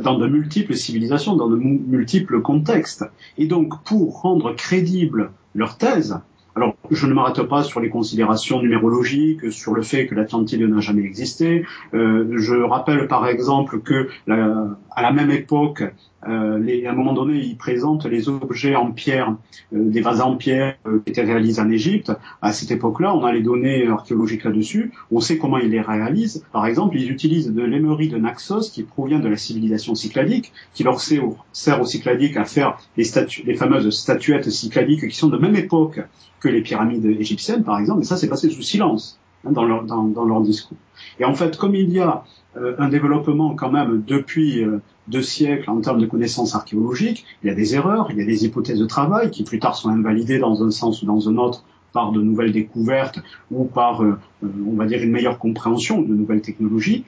dans 0.00 0.18
de 0.18 0.26
multiples 0.26 0.74
civilisations, 0.74 1.36
dans 1.36 1.48
de 1.48 1.56
multiples 1.56 2.40
contextes. 2.40 3.04
Et 3.38 3.46
donc, 3.46 3.82
pour 3.84 4.22
rendre 4.22 4.54
crédible 4.54 5.32
leur 5.54 5.76
thèse. 5.76 6.18
Alors, 6.54 6.76
je 6.90 7.06
ne 7.06 7.14
m'arrête 7.14 7.42
pas 7.44 7.62
sur 7.62 7.80
les 7.80 7.88
considérations 7.88 8.60
numérologiques, 8.60 9.50
sur 9.50 9.72
le 9.72 9.82
fait 9.82 10.06
que 10.06 10.14
l'Atlantide 10.14 10.60
n'a 10.62 10.80
jamais 10.80 11.02
existé. 11.02 11.64
Euh, 11.94 12.36
je 12.36 12.54
rappelle 12.54 13.08
par 13.08 13.26
exemple 13.26 13.80
que 13.80 14.08
à 14.28 15.02
la 15.02 15.12
même 15.12 15.30
époque, 15.30 15.82
euh, 16.28 16.58
les, 16.58 16.86
à 16.86 16.92
un 16.92 16.94
moment 16.94 17.12
donné, 17.12 17.38
ils 17.38 17.56
présentent 17.56 18.06
les 18.06 18.28
objets 18.28 18.76
en 18.76 18.92
pierre, 18.92 19.34
euh, 19.74 19.90
des 19.90 20.00
vases 20.00 20.20
en 20.20 20.36
pierre 20.36 20.76
euh, 20.86 21.00
qui 21.04 21.10
étaient 21.10 21.24
réalisés 21.24 21.60
en 21.60 21.70
Égypte. 21.70 22.12
À 22.40 22.52
cette 22.52 22.70
époque-là, 22.70 23.14
on 23.14 23.24
a 23.24 23.32
les 23.32 23.42
données 23.42 23.88
archéologiques 23.88 24.44
là-dessus. 24.44 24.92
On 25.10 25.20
sait 25.20 25.38
comment 25.38 25.58
ils 25.58 25.70
les 25.70 25.80
réalisent. 25.80 26.44
Par 26.52 26.66
exemple, 26.66 26.96
ils 26.96 27.10
utilisent 27.10 27.52
de 27.52 27.62
l'émerie 27.62 28.08
de 28.08 28.18
Naxos 28.18 28.70
qui 28.72 28.84
provient 28.84 29.18
de 29.18 29.28
la 29.28 29.36
civilisation 29.36 29.94
cycladique, 29.94 30.52
qui 30.74 30.84
leur 30.84 31.00
sert, 31.00 31.24
sert 31.52 31.80
aux 31.80 31.86
cycladiques 31.86 32.36
à 32.36 32.44
faire 32.44 32.78
les, 32.96 33.04
statues, 33.04 33.42
les 33.44 33.54
fameuses 33.54 33.90
statuettes 33.90 34.50
cycladiques 34.50 35.08
qui 35.08 35.16
sont 35.16 35.28
de 35.28 35.38
même 35.38 35.56
époque 35.56 36.00
que 36.42 36.48
les 36.48 36.60
pyramides 36.60 37.04
égyptiennes, 37.04 37.62
par 37.62 37.78
exemple. 37.78 38.02
Et 38.02 38.04
ça, 38.04 38.16
c'est 38.16 38.28
passé 38.28 38.50
sous 38.50 38.62
silence 38.62 39.18
hein, 39.46 39.52
dans, 39.52 39.64
leur, 39.64 39.84
dans, 39.84 40.04
dans 40.04 40.24
leur 40.24 40.42
discours. 40.42 40.78
Et 41.20 41.24
en 41.24 41.34
fait, 41.34 41.56
comme 41.56 41.74
il 41.74 41.90
y 41.90 42.00
a 42.00 42.24
euh, 42.56 42.74
un 42.78 42.88
développement 42.88 43.54
quand 43.54 43.70
même 43.70 44.02
depuis 44.06 44.62
euh, 44.62 44.82
deux 45.08 45.22
siècles 45.22 45.70
en 45.70 45.80
termes 45.80 46.00
de 46.00 46.06
connaissances 46.06 46.54
archéologiques. 46.54 47.24
Il 47.42 47.48
y 47.48 47.50
a 47.50 47.54
des 47.54 47.74
erreurs, 47.74 48.08
il 48.10 48.18
y 48.18 48.22
a 48.22 48.26
des 48.26 48.44
hypothèses 48.44 48.78
de 48.78 48.84
travail 48.84 49.30
qui 49.30 49.42
plus 49.42 49.58
tard 49.58 49.74
sont 49.74 49.88
invalidées 49.88 50.38
dans 50.38 50.62
un 50.62 50.70
sens 50.70 51.02
ou 51.02 51.06
dans 51.06 51.30
un 51.30 51.36
autre 51.38 51.64
par 51.92 52.12
de 52.12 52.20
nouvelles 52.20 52.52
découvertes 52.52 53.20
ou 53.50 53.64
par, 53.64 54.02
euh, 54.02 54.18
on 54.42 54.74
va 54.74 54.84
dire, 54.84 55.02
une 55.02 55.10
meilleure 55.10 55.38
compréhension 55.38 56.02
de 56.02 56.14
nouvelles 56.14 56.42
technologies. 56.42 57.04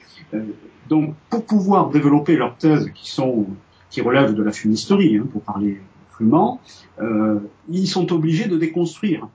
donc, 0.89 1.13
pour 1.29 1.45
pouvoir 1.45 1.89
développer 1.89 2.35
leurs 2.35 2.57
thèses 2.57 2.91
qui 2.95 3.09
sont 3.09 3.45
qui 3.91 4.01
relèvent 4.01 4.33
de 4.33 4.43
la 4.43 4.51
fumisterie, 4.51 5.17
hein, 5.17 5.27
pour 5.31 5.41
parler 5.41 5.79
crûment, 6.15 6.59
ils 7.69 7.87
sont 7.87 8.11
obligés 8.13 8.47
de 8.47 8.57
déconstruire. 8.57 9.27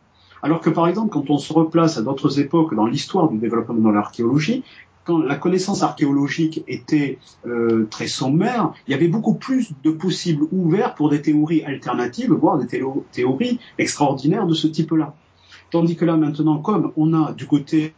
Alors 0.43 0.61
que 0.61 0.71
par 0.71 0.89
exemple, 0.89 1.11
quand 1.11 1.31
on 1.31 1.39
se 1.39 1.53
replace 1.53 1.99
à 1.99 2.03
d'autres 2.03 2.41
époques 2.41 2.75
dans 2.75 2.87
l'histoire 2.87 3.29
du 3.29 3.39
développement 3.39 3.91
de 3.91 3.95
l'archéologie, 3.95 4.63
quand 5.05 5.19
la 5.19 5.37
connaissance 5.37 5.83
archéologique 5.83 6.63
était 6.69 7.19
euh, 7.47 7.87
très 7.91 8.07
sommaire, 8.07 8.73
il 8.87 8.93
y 8.93 8.95
avait 8.95 9.09
beaucoup 9.09 9.35
plus 9.35 9.73
de 9.83 9.91
possibles 9.91 10.45
ouverts 10.53 10.95
pour 10.95 11.11
des 11.11 11.23
théories 11.23 11.65
alternatives, 11.65 12.33
voire 12.33 12.59
des 12.59 12.67
théories 12.67 13.59
extraordinaires 13.79 14.47
de 14.47 14.55
ce 14.55 14.67
type-là. 14.67 15.15
Tandis 15.71 15.97
que 15.97 16.05
là, 16.05 16.17
maintenant, 16.17 16.59
comme 16.59 16.93
on 16.97 17.15
a 17.15 17.33
du 17.33 17.47
côté 17.47 17.95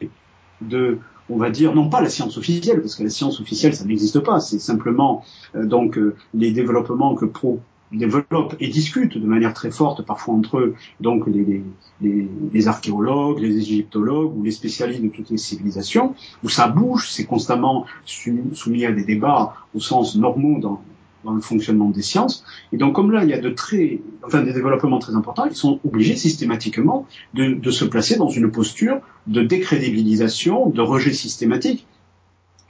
de, 0.60 0.98
on 1.28 1.36
va 1.36 1.50
dire, 1.50 1.74
non 1.74 1.88
pas 1.88 2.00
la 2.00 2.08
science 2.08 2.38
officielle, 2.38 2.80
parce 2.80 2.94
que 2.94 3.02
la 3.02 3.10
science 3.10 3.40
officielle, 3.40 3.74
ça 3.74 3.84
n'existe 3.84 4.20
pas, 4.20 4.40
c'est 4.40 4.58
simplement 4.58 5.24
euh, 5.54 5.66
donc 5.66 5.98
euh, 5.98 6.14
les 6.34 6.52
développements 6.52 7.14
que 7.14 7.24
pro 7.24 7.60
développent 7.92 8.56
et 8.60 8.68
discutent 8.68 9.18
de 9.18 9.26
manière 9.26 9.54
très 9.54 9.70
forte 9.70 10.04
parfois 10.04 10.34
entre 10.34 10.58
eux, 10.58 10.74
donc 11.00 11.26
les, 11.26 11.62
les, 12.00 12.28
les, 12.52 12.68
archéologues, 12.68 13.38
les 13.38 13.56
égyptologues 13.56 14.36
ou 14.36 14.42
les 14.42 14.50
spécialistes 14.50 15.02
de 15.02 15.08
toutes 15.08 15.30
les 15.30 15.38
civilisations, 15.38 16.14
où 16.42 16.48
ça 16.48 16.68
bouge, 16.68 17.08
c'est 17.10 17.24
constamment 17.24 17.86
soumis 18.04 18.86
à 18.86 18.92
des 18.92 19.04
débats 19.04 19.54
au 19.74 19.80
sens 19.80 20.16
normaux 20.16 20.58
dans, 20.58 20.82
dans 21.24 21.34
le 21.34 21.40
fonctionnement 21.40 21.90
des 21.90 22.02
sciences. 22.02 22.44
Et 22.72 22.76
donc, 22.76 22.94
comme 22.94 23.10
là, 23.10 23.24
il 23.24 23.30
y 23.30 23.34
a 23.34 23.40
de 23.40 23.50
très, 23.50 24.00
enfin, 24.24 24.42
des 24.42 24.52
développements 24.52 24.98
très 24.98 25.14
importants, 25.14 25.46
ils 25.46 25.56
sont 25.56 25.80
obligés 25.86 26.16
systématiquement 26.16 27.06
de, 27.34 27.54
de 27.54 27.70
se 27.70 27.84
placer 27.84 28.16
dans 28.16 28.28
une 28.28 28.50
posture 28.50 29.00
de 29.26 29.42
décrédibilisation, 29.42 30.68
de 30.68 30.80
rejet 30.80 31.12
systématique. 31.12 31.86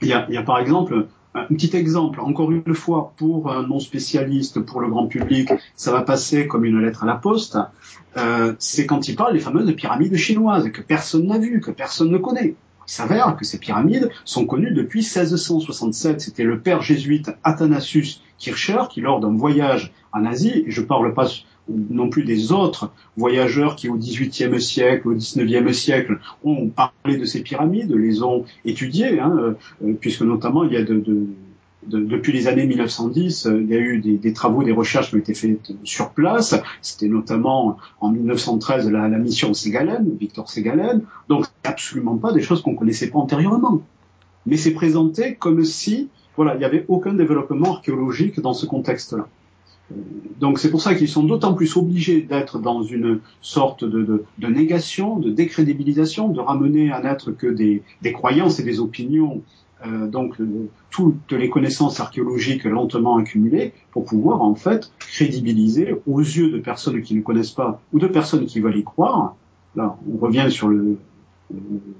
Il 0.01 0.09
y 0.09 0.13
a, 0.13 0.25
il 0.29 0.35
y 0.35 0.37
a 0.37 0.43
par 0.43 0.59
exemple 0.59 1.07
un 1.35 1.45
petit 1.45 1.75
exemple, 1.75 2.19
encore 2.21 2.51
une 2.51 2.75
fois, 2.75 3.13
pour 3.17 3.51
un 3.51 3.65
non 3.67 3.79
spécialiste, 3.79 4.59
pour 4.59 4.81
le 4.81 4.89
grand 4.89 5.07
public, 5.07 5.51
ça 5.75 5.91
va 5.91 6.01
passer 6.01 6.47
comme 6.47 6.65
une 6.65 6.79
lettre 6.79 7.03
à 7.03 7.07
la 7.07 7.15
poste. 7.15 7.57
Euh, 8.17 8.53
c'est 8.59 8.85
quand 8.85 9.07
il 9.07 9.15
parle 9.15 9.33
des 9.33 9.39
fameuses 9.39 9.75
pyramides 9.75 10.15
chinoises 10.15 10.69
que 10.71 10.81
personne 10.81 11.27
n'a 11.27 11.39
vues, 11.39 11.59
que 11.59 11.71
personne 11.71 12.11
ne 12.11 12.17
connaît. 12.17 12.55
Il 12.87 12.91
s'avère 12.91 13.35
que 13.37 13.45
ces 13.45 13.57
pyramides 13.57 14.09
sont 14.25 14.45
connues 14.45 14.73
depuis 14.73 14.99
1667. 14.99 16.21
C'était 16.21 16.43
le 16.43 16.59
père 16.59 16.81
jésuite 16.81 17.31
Athanasius 17.43 18.21
Kircher 18.37 18.83
qui, 18.89 19.01
lors 19.01 19.19
d'un 19.19 19.35
voyage 19.35 19.93
en 20.11 20.25
Asie, 20.25 20.63
et 20.67 20.71
je 20.71 20.81
parle 20.81 21.13
pas 21.13 21.27
non 21.69 22.09
plus 22.09 22.23
des 22.23 22.51
autres 22.51 22.91
voyageurs 23.17 23.75
qui 23.75 23.89
au 23.89 23.95
XVIIIe 23.95 24.61
siècle, 24.61 25.07
au 25.07 25.13
XIXe 25.13 25.71
siècle 25.77 26.19
ont 26.43 26.67
parlé 26.67 27.17
de 27.17 27.25
ces 27.25 27.41
pyramides, 27.41 27.93
les 27.93 28.21
ont 28.23 28.45
étudiées, 28.65 29.19
hein, 29.19 29.55
euh, 29.83 29.93
puisque 29.99 30.21
notamment 30.21 30.63
il 30.65 30.73
y 30.73 30.77
a 30.77 30.83
de, 30.83 30.95
de, 30.95 31.25
de, 31.87 31.99
depuis 31.99 32.33
les 32.33 32.47
années 32.47 32.65
1910, 32.65 33.47
euh, 33.47 33.61
il 33.61 33.69
y 33.69 33.75
a 33.75 33.79
eu 33.79 33.99
des, 33.99 34.17
des, 34.17 34.33
travaux, 34.33 34.63
des 34.63 34.71
recherches 34.71 35.09
qui 35.09 35.15
ont 35.15 35.19
été 35.19 35.33
faites 35.33 35.71
sur 35.83 36.09
place. 36.09 36.55
C'était 36.81 37.07
notamment 37.07 37.77
en 38.01 38.11
1913 38.11 38.89
la, 38.91 39.07
la 39.07 39.17
mission 39.17 39.53
Ségalen, 39.53 40.09
Victor 40.19 40.49
Ségalen. 40.49 41.01
Donc 41.29 41.45
absolument 41.63 42.17
pas 42.17 42.33
des 42.33 42.41
choses 42.41 42.61
qu'on 42.61 42.75
connaissait 42.75 43.09
pas 43.09 43.19
antérieurement. 43.19 43.81
Mais 44.45 44.57
c'est 44.57 44.73
présenté 44.73 45.35
comme 45.35 45.63
si 45.63 46.09
voilà, 46.35 46.55
il 46.55 46.59
n'y 46.59 46.65
avait 46.65 46.83
aucun 46.87 47.13
développement 47.13 47.75
archéologique 47.75 48.39
dans 48.41 48.53
ce 48.53 48.65
contexte-là 48.65 49.27
donc 50.39 50.59
c'est 50.59 50.71
pour 50.71 50.81
ça 50.81 50.95
qu'ils 50.95 51.09
sont 51.09 51.23
d'autant 51.23 51.53
plus 51.53 51.77
obligés 51.77 52.21
d'être 52.21 52.59
dans 52.59 52.83
une 52.83 53.19
sorte 53.41 53.83
de, 53.83 54.25
de, 54.37 54.47
négation, 54.47 55.19
de 55.19 55.29
décrédibilisation, 55.29 56.29
de 56.29 56.39
ramener 56.39 56.91
à 56.91 57.01
n'être 57.01 57.31
que 57.31 57.47
des, 57.47 57.83
des, 58.01 58.13
croyances 58.13 58.59
et 58.59 58.63
des 58.63 58.79
opinions 58.79 59.43
euh, 59.85 60.07
donc 60.07 60.37
toutes 60.89 61.31
les 61.33 61.49
connaissances 61.49 61.99
archéologiques 61.99 62.63
lentement 62.63 63.17
accumulées 63.17 63.73
pour 63.91 64.05
pouvoir 64.05 64.41
en 64.41 64.55
fait 64.55 64.91
crédibiliser 64.99 65.95
aux 66.07 66.21
yeux 66.21 66.49
de 66.49 66.59
personnes 66.59 67.01
qui 67.01 67.15
ne 67.15 67.21
connaissent 67.21 67.51
pas 67.51 67.81
ou 67.91 67.99
de 67.99 68.07
personnes 68.07 68.45
qui 68.45 68.59
veulent 68.61 68.77
y 68.77 68.83
croire. 68.83 69.35
Là, 69.75 69.97
on 70.11 70.17
revient 70.17 70.47
sur 70.49 70.69
le, 70.69 70.97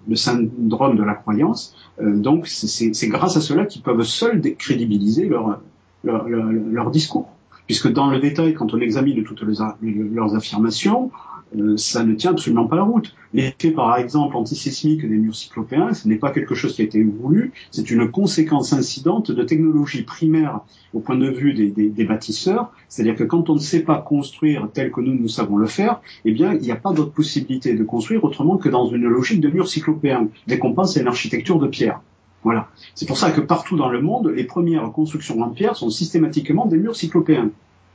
le 0.07 0.15
syndrome 0.15 0.95
de 0.95 1.03
la 1.03 1.13
croyance. 1.13 1.75
Euh, 2.01 2.15
donc 2.15 2.47
c'est 2.47 3.07
grâce 3.07 3.37
à 3.37 3.41
cela 3.41 3.65
qu'ils 3.65 3.81
peuvent 3.81 4.03
seuls 4.03 4.41
crédibiliser 4.57 5.27
leur, 5.27 5.59
leur, 6.03 6.27
leur, 6.27 6.45
leur, 6.51 6.91
discours. 6.91 7.29
Puisque 7.67 7.91
dans 7.91 8.09
le 8.09 8.19
détail, 8.19 8.53
quand 8.53 8.73
on 8.73 8.79
examine 8.79 9.23
toutes 9.23 9.41
leurs 9.41 10.35
affirmations, 10.35 11.11
euh, 11.57 11.77
ça 11.77 12.03
ne 12.03 12.13
tient 12.13 12.31
absolument 12.31 12.65
pas 12.65 12.75
la 12.75 12.83
route. 12.83 13.15
L'effet, 13.33 13.71
par 13.71 13.97
exemple, 13.97 14.35
antisismique 14.35 15.01
des 15.01 15.17
murs 15.17 15.35
cyclopéens, 15.35 15.93
ce 15.93 16.07
n'est 16.07 16.17
pas 16.17 16.31
quelque 16.31 16.55
chose 16.55 16.75
qui 16.75 16.81
a 16.81 16.85
été 16.85 17.03
voulu, 17.03 17.51
c'est 17.71 17.89
une 17.91 18.09
conséquence 18.09 18.73
incidente 18.73 19.31
de 19.31 19.43
technologies 19.43 20.03
primaires 20.03 20.61
au 20.93 20.99
point 20.99 21.15
de 21.15 21.29
vue 21.29 21.53
des, 21.53 21.67
des, 21.67 21.89
des 21.89 22.03
bâtisseurs, 22.05 22.71
c'est-à-dire 22.89 23.15
que 23.15 23.23
quand 23.23 23.49
on 23.49 23.55
ne 23.55 23.59
sait 23.59 23.81
pas 23.81 23.99
construire 23.99 24.67
tel 24.73 24.91
que 24.91 25.01
nous, 25.01 25.13
nous 25.13 25.27
savons 25.27 25.57
le 25.57 25.67
faire, 25.67 26.01
eh 26.25 26.31
bien, 26.31 26.53
il 26.53 26.61
n'y 26.61 26.71
a 26.71 26.75
pas 26.75 26.93
d'autre 26.93 27.11
possibilité 27.11 27.73
de 27.73 27.83
construire 27.83 28.23
autrement 28.23 28.57
que 28.57 28.69
dans 28.69 28.87
une 28.87 29.07
logique 29.07 29.41
de 29.41 29.49
murs 29.49 29.67
cyclopéens, 29.67 30.27
dès 30.47 30.59
qu'on 30.59 30.73
pense 30.73 30.97
à 30.97 31.01
une 31.01 31.07
architecture 31.07 31.59
de 31.59 31.67
pierre. 31.67 32.01
Voilà. 32.43 32.67
C'est 32.95 33.07
pour 33.07 33.17
ça 33.17 33.31
que 33.31 33.41
partout 33.41 33.77
dans 33.77 33.89
le 33.89 34.01
monde, 34.01 34.27
les 34.27 34.43
premières 34.43 34.91
constructions 34.91 35.41
en 35.41 35.49
pierre 35.49 35.75
sont 35.75 35.89
systématiquement 35.89 36.65
des 36.65 36.77
murs 36.77 36.95
cyclopéens. 36.95 37.51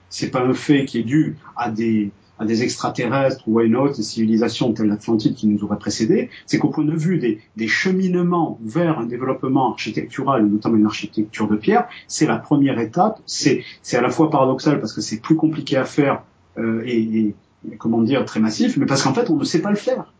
C'est 0.09 0.31
pas 0.31 0.43
un 0.43 0.55
fait 0.55 0.87
qui 0.87 0.99
est 0.99 1.03
dû 1.03 1.37
à 1.55 1.71
des, 1.71 2.11
extraterrestres 2.41 3.43
ou 3.47 3.59
à 3.59 3.65
une 3.65 3.77
autre 3.77 4.01
civilisation 4.01 4.73
telle 4.73 4.87
l'Atlantide 4.87 5.35
qui 5.35 5.49
nous 5.49 5.63
aurait 5.65 5.79
précédé, 5.79 6.31
c'est 6.47 6.59
qu'au 6.59 6.69
point 6.69 6.85
de 6.85 6.97
vue 6.97 7.19
des, 7.19 7.41
des, 7.57 7.69
cheminements 7.69 8.59
vers 8.65 8.99
un 8.99 9.05
développement 9.05 9.73
architectural, 9.73 10.47
notamment 10.47 10.77
une 10.77 10.87
architecture 10.87 11.47
de 11.47 11.57
pierre, 11.57 11.89
c'est 12.07 12.27
la 12.27 12.39
première 12.39 12.79
étape. 12.79 13.21
C'est 13.27 13.65
à 13.93 14.01
la 14.01 14.09
fois 14.09 14.31
paradoxal 14.31 14.81
parce 14.81 14.95
que 14.95 15.03
c'est 15.03 15.21
plus 15.21 15.37
compliqué 15.37 15.77
à 15.77 15.85
faire 15.85 16.23
euh, 16.57 16.83
et, 16.87 17.35
et, 17.71 17.77
comment 17.77 18.01
dire 18.01 18.25
très 18.25 18.41
massif, 18.41 18.79
mais 18.79 18.87
parce 18.87 19.03
qu'en 19.03 19.13
fait 19.13 19.29
on 19.29 19.37
ne 19.37 19.45
sait 19.45 19.61
pas 19.61 19.71
le 19.71 19.77
faire. 19.77 20.11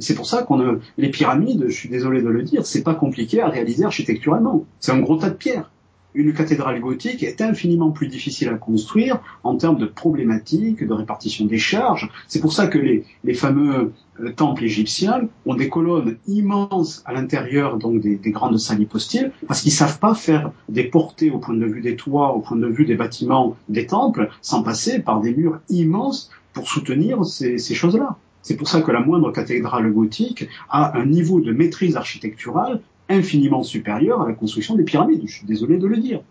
C'est 0.00 0.14
pour 0.14 0.26
ça 0.26 0.42
qu'on 0.42 0.80
les 0.98 1.10
pyramides, 1.10 1.64
je 1.68 1.74
suis 1.74 1.88
désolé 1.88 2.22
de 2.22 2.28
le 2.28 2.42
dire, 2.42 2.66
c'est 2.66 2.82
pas 2.82 2.94
compliqué 2.94 3.40
à 3.40 3.48
réaliser 3.48 3.84
architecturalement. 3.84 4.64
C'est 4.80 4.92
un 4.92 5.00
gros 5.00 5.16
tas 5.16 5.30
de 5.30 5.34
pierres 5.34 5.70
une 6.14 6.32
cathédrale 6.32 6.80
gothique 6.80 7.22
est 7.22 7.40
infiniment 7.40 7.90
plus 7.90 8.08
difficile 8.08 8.48
à 8.48 8.54
construire 8.54 9.20
en 9.44 9.56
termes 9.56 9.78
de 9.78 9.86
problématiques, 9.86 10.84
de 10.84 10.92
répartition 10.92 11.44
des 11.44 11.58
charges. 11.58 12.10
C'est 12.26 12.40
pour 12.40 12.52
ça 12.52 12.66
que 12.66 12.78
les, 12.78 13.34
fameux 13.34 13.92
euh, 14.20 14.32
temples 14.32 14.64
égyptiens 14.64 15.28
ont 15.46 15.54
des 15.54 15.68
colonnes 15.68 16.16
immenses 16.26 17.02
à 17.04 17.12
l'intérieur 17.12 17.76
donc 17.76 18.00
des, 18.00 18.16
des, 18.16 18.30
grandes 18.30 18.58
salles 18.58 18.80
hypostyles 18.80 19.32
parce 19.46 19.60
qu'ils 19.60 19.72
savent 19.72 19.98
pas 19.98 20.14
faire 20.14 20.50
des 20.68 20.84
portées 20.84 21.30
au 21.30 21.38
point 21.38 21.54
de 21.54 21.66
vue 21.66 21.82
des 21.82 21.94
toits, 21.94 22.34
au 22.34 22.40
point 22.40 22.56
de 22.56 22.66
vue 22.66 22.84
des 22.84 22.96
bâtiments 22.96 23.56
des 23.68 23.86
temples 23.86 24.30
sans 24.42 24.62
passer 24.62 24.98
par 25.00 25.20
des 25.20 25.34
murs 25.34 25.60
immenses 25.68 26.30
pour 26.52 26.68
soutenir 26.68 27.24
ces 27.24 27.58
choses-là. 27.58 28.16
C'est 28.48 28.56
pour 28.56 28.70
ça 28.70 28.80
que 28.80 28.90
la 28.90 29.00
moindre 29.00 29.30
cathédrale 29.30 29.92
gothique 29.92 30.48
a 30.70 30.98
un 30.98 31.04
niveau 31.04 31.38
de 31.38 31.52
maîtrise 31.52 31.96
architecturale 31.96 32.80
infiniment 33.10 33.62
supérieure 33.62 34.22
à 34.22 34.26
la 34.26 34.32
construction 34.32 34.74
des 34.74 34.84
pyramides. 34.84 35.20
Je 35.26 35.34
suis 35.34 35.46
désolé 35.46 35.76
de 35.76 35.86
le 35.86 35.98
dire. 35.98 36.22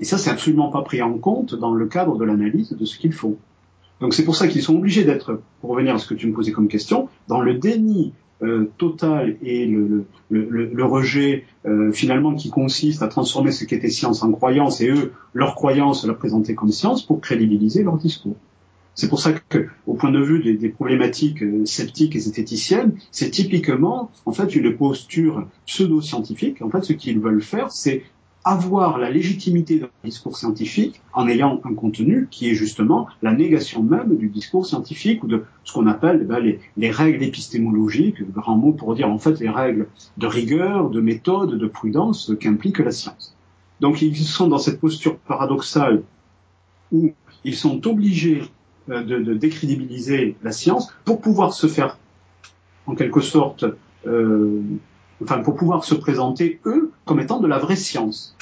Et 0.00 0.04
ça, 0.04 0.18
c'est 0.18 0.30
absolument 0.30 0.72
pas 0.72 0.82
pris 0.82 1.00
en 1.00 1.16
compte 1.16 1.54
dans 1.54 1.72
le 1.72 1.86
cadre 1.86 2.16
de 2.16 2.24
l'analyse 2.24 2.72
de 2.72 2.84
ce 2.84 2.98
qu'ils 2.98 3.12
font. 3.12 3.36
Donc 4.00 4.14
c'est 4.14 4.24
pour 4.24 4.34
ça 4.34 4.48
qu'ils 4.48 4.62
sont 4.62 4.76
obligés 4.76 5.04
d'être, 5.04 5.42
pour 5.60 5.70
revenir 5.70 5.94
à 5.94 5.98
ce 5.98 6.08
que 6.08 6.14
tu 6.14 6.26
me 6.26 6.32
posais 6.32 6.50
comme 6.50 6.66
question, 6.66 7.08
dans 7.28 7.40
le 7.40 7.54
déni 7.54 8.14
euh, 8.42 8.68
total 8.76 9.36
et 9.40 9.64
le 9.68 10.84
rejet 10.84 11.44
euh, 11.66 11.92
finalement 11.92 12.34
qui 12.34 12.50
consiste 12.50 13.00
à 13.04 13.06
transformer 13.06 13.52
ce 13.52 13.64
qui 13.64 13.76
était 13.76 13.90
science 13.90 14.24
en 14.24 14.32
croyance 14.32 14.80
et 14.80 14.88
eux, 14.88 15.12
leur 15.34 15.54
croyance, 15.54 16.04
la 16.04 16.14
présenter 16.14 16.56
comme 16.56 16.72
science 16.72 17.06
pour 17.06 17.20
crédibiliser 17.20 17.84
leur 17.84 17.96
discours. 17.96 18.34
C'est 18.94 19.08
pour 19.08 19.20
ça 19.20 19.32
que, 19.32 19.68
au 19.86 19.94
point 19.94 20.12
de 20.12 20.20
vue 20.20 20.56
des, 20.56 20.68
problématiques 20.68 21.42
euh, 21.42 21.64
sceptiques 21.66 22.14
et 22.14 22.20
zététiciennes, 22.20 22.96
c'est 23.10 23.30
typiquement, 23.30 24.10
en 24.24 24.32
fait, 24.32 24.54
une 24.54 24.76
posture 24.76 25.48
pseudo-scientifique. 25.66 26.62
En 26.62 26.70
fait, 26.70 26.84
ce 26.84 26.92
qu'ils 26.92 27.18
veulent 27.18 27.42
faire, 27.42 27.72
c'est 27.72 28.04
avoir 28.44 28.98
la 28.98 29.10
légitimité 29.10 29.80
d'un 29.80 29.88
discours 30.04 30.36
scientifique 30.36 31.00
en 31.14 31.26
ayant 31.26 31.60
un 31.64 31.72
contenu 31.72 32.28
qui 32.30 32.50
est 32.50 32.54
justement 32.54 33.08
la 33.22 33.32
négation 33.32 33.82
même 33.82 34.16
du 34.16 34.28
discours 34.28 34.66
scientifique 34.66 35.24
ou 35.24 35.26
de 35.26 35.44
ce 35.64 35.72
qu'on 35.72 35.86
appelle 35.86 36.20
eh 36.22 36.24
ben, 36.26 36.40
les, 36.40 36.60
les, 36.76 36.90
règles 36.90 37.22
épistémologiques, 37.22 38.22
grand 38.32 38.56
mot 38.56 38.72
pour 38.72 38.94
dire 38.94 39.08
en 39.08 39.18
fait 39.18 39.40
les 39.40 39.48
règles 39.48 39.88
de 40.18 40.26
rigueur, 40.26 40.90
de 40.90 41.00
méthode, 41.00 41.58
de 41.58 41.66
prudence 41.66 42.32
qu'implique 42.38 42.80
la 42.80 42.90
science. 42.90 43.34
Donc 43.80 44.02
ils 44.02 44.14
sont 44.14 44.48
dans 44.48 44.58
cette 44.58 44.78
posture 44.78 45.16
paradoxale 45.16 46.02
où 46.92 47.12
ils 47.44 47.56
sont 47.56 47.86
obligés 47.86 48.42
de, 48.88 49.00
de, 49.00 49.34
décrédibiliser 49.34 50.36
la 50.42 50.52
science 50.52 50.94
pour 51.04 51.20
pouvoir 51.20 51.52
se 51.52 51.66
faire, 51.66 51.98
en 52.86 52.94
quelque 52.94 53.20
sorte, 53.20 53.64
euh, 54.06 54.60
enfin 55.22 55.40
pour 55.40 55.56
pouvoir 55.56 55.84
se 55.84 55.94
présenter 55.94 56.60
eux 56.66 56.90
comme 57.04 57.20
étant 57.20 57.40
de 57.40 57.46
la 57.46 57.58
vraie 57.58 57.76
science. 57.76 58.36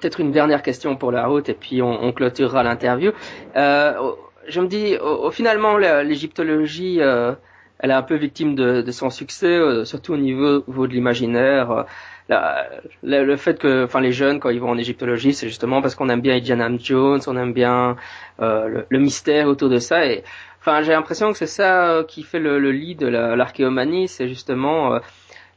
Peut-être 0.00 0.20
une 0.20 0.32
dernière 0.32 0.62
question 0.62 0.96
pour 0.96 1.12
la 1.12 1.26
route 1.26 1.48
et 1.48 1.54
puis 1.54 1.80
on, 1.80 2.12
clôturera 2.12 2.62
l'interview. 2.62 3.12
Euh, 3.56 4.12
je 4.48 4.60
me 4.60 4.66
dis, 4.66 4.96
au, 4.98 5.30
finalement, 5.30 5.78
l'égyptologie, 5.78 7.00
euh, 7.00 7.32
elle 7.78 7.90
est 7.90 7.94
un 7.94 8.02
peu 8.02 8.16
victime 8.16 8.54
de, 8.54 8.82
de 8.82 8.92
son 8.92 9.08
succès, 9.08 9.46
euh, 9.46 9.84
surtout 9.84 10.12
au 10.12 10.16
niveau, 10.18 10.58
au 10.66 10.70
niveau 10.70 10.86
de 10.86 10.92
l'imaginaire 10.92 11.86
le, 12.28 13.36
fait 13.36 13.58
que, 13.58 13.84
enfin, 13.84 14.00
les 14.00 14.12
jeunes 14.12 14.40
quand 14.40 14.50
ils 14.50 14.60
vont 14.60 14.70
en 14.70 14.78
égyptologie, 14.78 15.34
c'est 15.34 15.48
justement 15.48 15.82
parce 15.82 15.94
qu'on 15.94 16.08
aime 16.08 16.20
bien 16.20 16.36
Indiana 16.36 16.70
Jones, 16.78 17.20
on 17.26 17.36
aime 17.36 17.52
bien 17.52 17.96
euh, 18.40 18.82
le, 18.88 18.98
mystère 18.98 19.48
autour 19.48 19.68
de 19.68 19.78
ça. 19.78 20.06
Et 20.06 20.24
enfin, 20.60 20.82
j'ai 20.82 20.92
l'impression 20.92 21.32
que 21.32 21.38
c'est 21.38 21.46
ça 21.46 21.90
euh, 21.90 22.04
qui 22.04 22.22
fait 22.22 22.38
le, 22.38 22.58
lit 22.70 22.94
de 22.94 23.06
l'archéomanie, 23.06 24.08
c'est 24.08 24.28
justement 24.28 24.94
euh, 24.94 24.98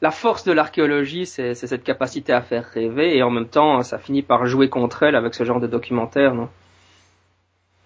la 0.02 0.12
force 0.12 0.44
de 0.44 0.52
l'archéologie, 0.52 1.26
c'est 1.26 1.56
cette 1.56 1.84
capacité 1.84 2.34
à 2.34 2.42
faire 2.42 2.66
rêver, 2.66 3.18
et 3.18 3.24
en 3.24 3.32
même 3.32 3.48
temps, 3.48 3.82
ça 3.82 3.98
finit 3.98 4.22
par 4.22 4.46
jouer 4.46 4.70
contre 4.70 5.04
elle 5.04 5.16
avec 5.16 5.34
ce 5.34 5.44
genre 5.44 5.60
de 5.60 5.68
documentaire, 5.68 6.36
non? 6.36 6.50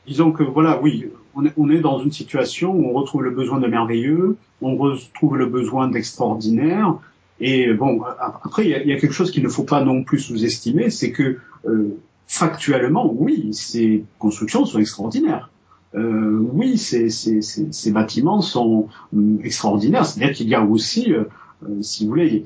Disons 0.07 0.31
que 0.31 0.41
voilà, 0.41 0.81
oui, 0.81 1.07
on 1.35 1.45
est, 1.45 1.53
on 1.57 1.69
est, 1.69 1.79
dans 1.79 1.99
une 1.99 2.11
situation 2.11 2.71
où 2.71 2.89
on 2.89 2.93
retrouve 2.93 3.21
le 3.21 3.29
besoin 3.29 3.59
de 3.59 3.67
merveilleux, 3.67 4.35
on 4.61 4.75
retrouve 4.75 5.37
le 5.37 5.45
besoin 5.45 5.87
d'extraordinaire, 5.87 6.95
et 7.41 7.73
bon, 7.73 8.01
après, 8.19 8.65
il 8.65 8.69
y, 8.69 8.93
a, 8.93 8.99
quelque 8.99 9.13
chose 9.13 9.31
qu'il 9.31 9.43
ne 9.43 9.49
faut 9.49 9.63
pas 9.63 9.83
non 9.83 10.03
plus 10.03 10.19
sous-estimer, 10.19 10.91
c'est 10.91 11.11
que 11.11 11.39
euh, 11.65 11.97
factuellement, 12.27 13.11
oui, 13.11 13.49
ces 13.51 14.05
constructions 14.19 14.63
sont 14.65 14.79
extraordinaires. 14.79 15.49
Euh, 15.95 16.39
oui, 16.53 16.77
ces, 16.77 17.09
ces, 17.09 17.41
ces, 17.41 17.91
bâtiments 17.91 18.41
sont 18.41 18.87
euh, 19.13 19.37
extraordinaires. 19.43 20.05
C'est-à-dire 20.05 20.35
qu'il 20.35 20.47
y 20.47 20.55
a 20.55 20.63
aussi, 20.63 21.11
euh, 21.11 21.23
euh, 21.63 21.81
si 21.81 22.03
vous 22.05 22.11
voulez, 22.11 22.45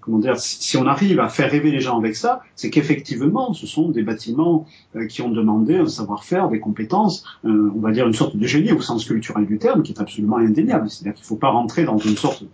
comment 0.00 0.18
dire, 0.18 0.38
si 0.38 0.76
on 0.76 0.86
arrive 0.86 1.20
à 1.20 1.28
faire 1.28 1.50
rêver 1.50 1.70
les 1.70 1.80
gens 1.80 1.98
avec 1.98 2.16
ça, 2.16 2.40
c'est 2.56 2.70
qu'effectivement, 2.70 3.52
ce 3.52 3.66
sont 3.66 3.90
des 3.90 4.02
bâtiments 4.02 4.66
qui 5.08 5.22
ont 5.22 5.30
demandé 5.30 5.76
un 5.76 5.86
savoir-faire, 5.86 6.48
des 6.48 6.58
compétences, 6.58 7.24
on 7.44 7.80
va 7.80 7.92
dire 7.92 8.06
une 8.06 8.14
sorte 8.14 8.36
de 8.36 8.46
génie 8.46 8.72
au 8.72 8.80
sens 8.80 9.04
culturel 9.04 9.46
du 9.46 9.58
terme, 9.58 9.82
qui 9.82 9.92
est 9.92 10.00
absolument 10.00 10.38
indéniable. 10.38 10.90
C'est-à-dire 10.90 11.14
qu'il 11.14 11.22
ne 11.22 11.28
faut 11.28 11.36
pas 11.36 11.50
rentrer 11.50 11.84
dans 11.84 11.98
une 11.98 12.16
sorte 12.16 12.44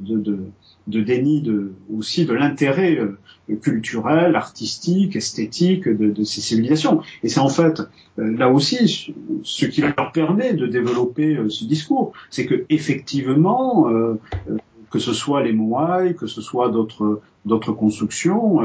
de, 0.00 0.18
de 0.18 0.38
de 0.86 1.00
déni 1.00 1.40
de, 1.40 1.72
aussi 1.94 2.26
de 2.26 2.32
l'intérêt 2.32 2.98
euh, 2.98 3.56
culturel, 3.56 4.36
artistique, 4.36 5.16
esthétique 5.16 5.88
de, 5.88 6.10
de, 6.10 6.24
ces 6.24 6.40
civilisations. 6.40 7.02
Et 7.22 7.28
c'est 7.28 7.40
en 7.40 7.48
fait 7.48 7.82
euh, 8.18 8.36
là 8.36 8.50
aussi 8.50 9.14
ce 9.42 9.66
qui 9.66 9.80
leur 9.80 10.12
permet 10.12 10.54
de 10.54 10.66
développer 10.66 11.36
euh, 11.36 11.48
ce 11.48 11.64
discours, 11.64 12.12
c'est 12.30 12.46
que 12.46 12.64
effectivement, 12.68 13.88
que 14.90 14.98
ce 14.98 15.12
soit 15.12 15.42
les 15.42 15.52
Moai, 15.52 16.14
que 16.14 16.26
ce 16.26 16.40
soit 16.40 16.70
d'autres 16.70 17.20
d'autres 17.44 17.72
constructions 17.72 18.60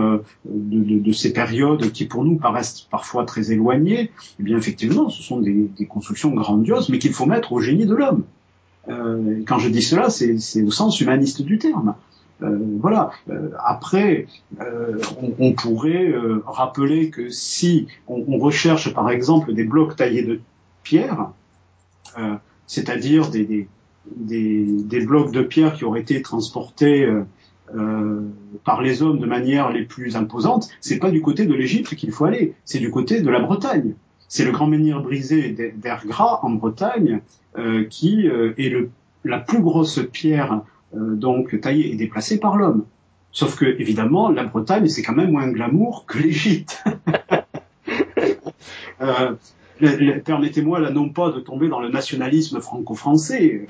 de, 0.45 0.99
de, 0.99 1.11
ces 1.11 1.33
périodes 1.33 1.91
qui 1.91 2.05
pour 2.05 2.23
nous 2.23 2.37
paraissent 2.37 2.87
parfois 2.89 3.25
très 3.25 3.51
éloignées, 3.51 4.11
eh 4.39 4.43
bien 4.43 4.57
effectivement, 4.57 5.09
ce 5.09 5.21
sont 5.21 5.39
des, 5.39 5.69
des 5.77 5.85
constructions 5.85 6.31
grandioses, 6.31 6.89
mais 6.89 6.97
qu'il 6.97 7.13
faut 7.13 7.27
mettre 7.27 7.53
au 7.53 7.59
génie 7.59 7.85
de 7.85 7.95
l'homme. 7.95 8.23
Euh, 8.89 9.43
quand 9.47 9.59
je 9.59 9.69
dis 9.69 9.81
cela, 9.81 10.09
c'est 10.09 10.61
au 10.63 10.71
sens 10.71 10.99
humaniste 11.01 11.41
du 11.41 11.57
terme. 11.57 11.95
Euh, 12.43 12.57
voilà. 12.79 13.11
Euh, 13.29 13.49
après, 13.63 14.27
euh, 14.59 14.99
on, 15.39 15.53
pourrait 15.53 16.13
rappeler 16.45 17.09
que 17.09 17.29
si 17.29 17.87
on, 18.07 18.37
recherche 18.37 18.93
par 18.93 19.09
exemple 19.09 19.53
des 19.53 19.63
blocs 19.63 19.95
taillés 19.95 20.23
de 20.23 20.39
pierre, 20.83 21.31
c'est-à-dire 22.67 23.29
des, 23.29 23.45
des, 24.15 24.65
des, 24.65 25.05
blocs 25.05 25.31
de 25.31 25.41
pierre 25.41 25.75
qui 25.75 25.85
auraient 25.85 26.01
été 26.01 26.21
transportés 26.21 27.07
par 28.63 28.81
les 28.81 29.01
hommes 29.01 29.19
de 29.19 29.25
manière 29.25 29.71
les 29.71 29.83
plus 29.83 30.15
imposantes, 30.15 30.69
c'est 30.81 30.97
pas 30.97 31.11
du 31.11 31.21
côté 31.21 31.45
de 31.45 31.53
l'Égypte 31.53 31.95
qu'il 31.95 32.11
faut 32.11 32.25
aller, 32.25 32.55
c'est 32.65 32.79
du 32.79 32.89
côté 32.89 33.21
de 33.21 33.29
la 33.29 33.39
Bretagne. 33.39 33.93
C'est 34.33 34.45
le 34.45 34.51
grand 34.51 34.65
menhir 34.65 35.01
brisé 35.01 35.73
d'Ergras 35.75 36.39
en 36.43 36.51
Bretagne 36.51 37.19
euh, 37.57 37.83
qui 37.83 38.29
euh, 38.29 38.53
est 38.57 38.73
la 39.25 39.39
plus 39.39 39.59
grosse 39.59 39.99
pierre 40.09 40.61
euh, 40.95 41.15
donc 41.15 41.59
taillée 41.59 41.91
et 41.91 41.97
déplacée 41.97 42.39
par 42.39 42.55
l'homme. 42.55 42.85
Sauf 43.33 43.57
que, 43.57 43.65
évidemment, 43.65 44.29
la 44.29 44.45
Bretagne, 44.45 44.87
c'est 44.87 45.01
quand 45.01 45.15
même 45.15 45.31
moins 45.31 45.49
glamour 45.49 46.05
que 46.07 46.19
l'Égypte. 46.19 46.81
Permettez-moi 50.23 50.79
là 50.79 50.91
non 50.91 51.09
pas 51.09 51.31
de 51.31 51.41
tomber 51.41 51.67
dans 51.67 51.81
le 51.81 51.89
nationalisme 51.89 52.61
franco-français, 52.61 53.67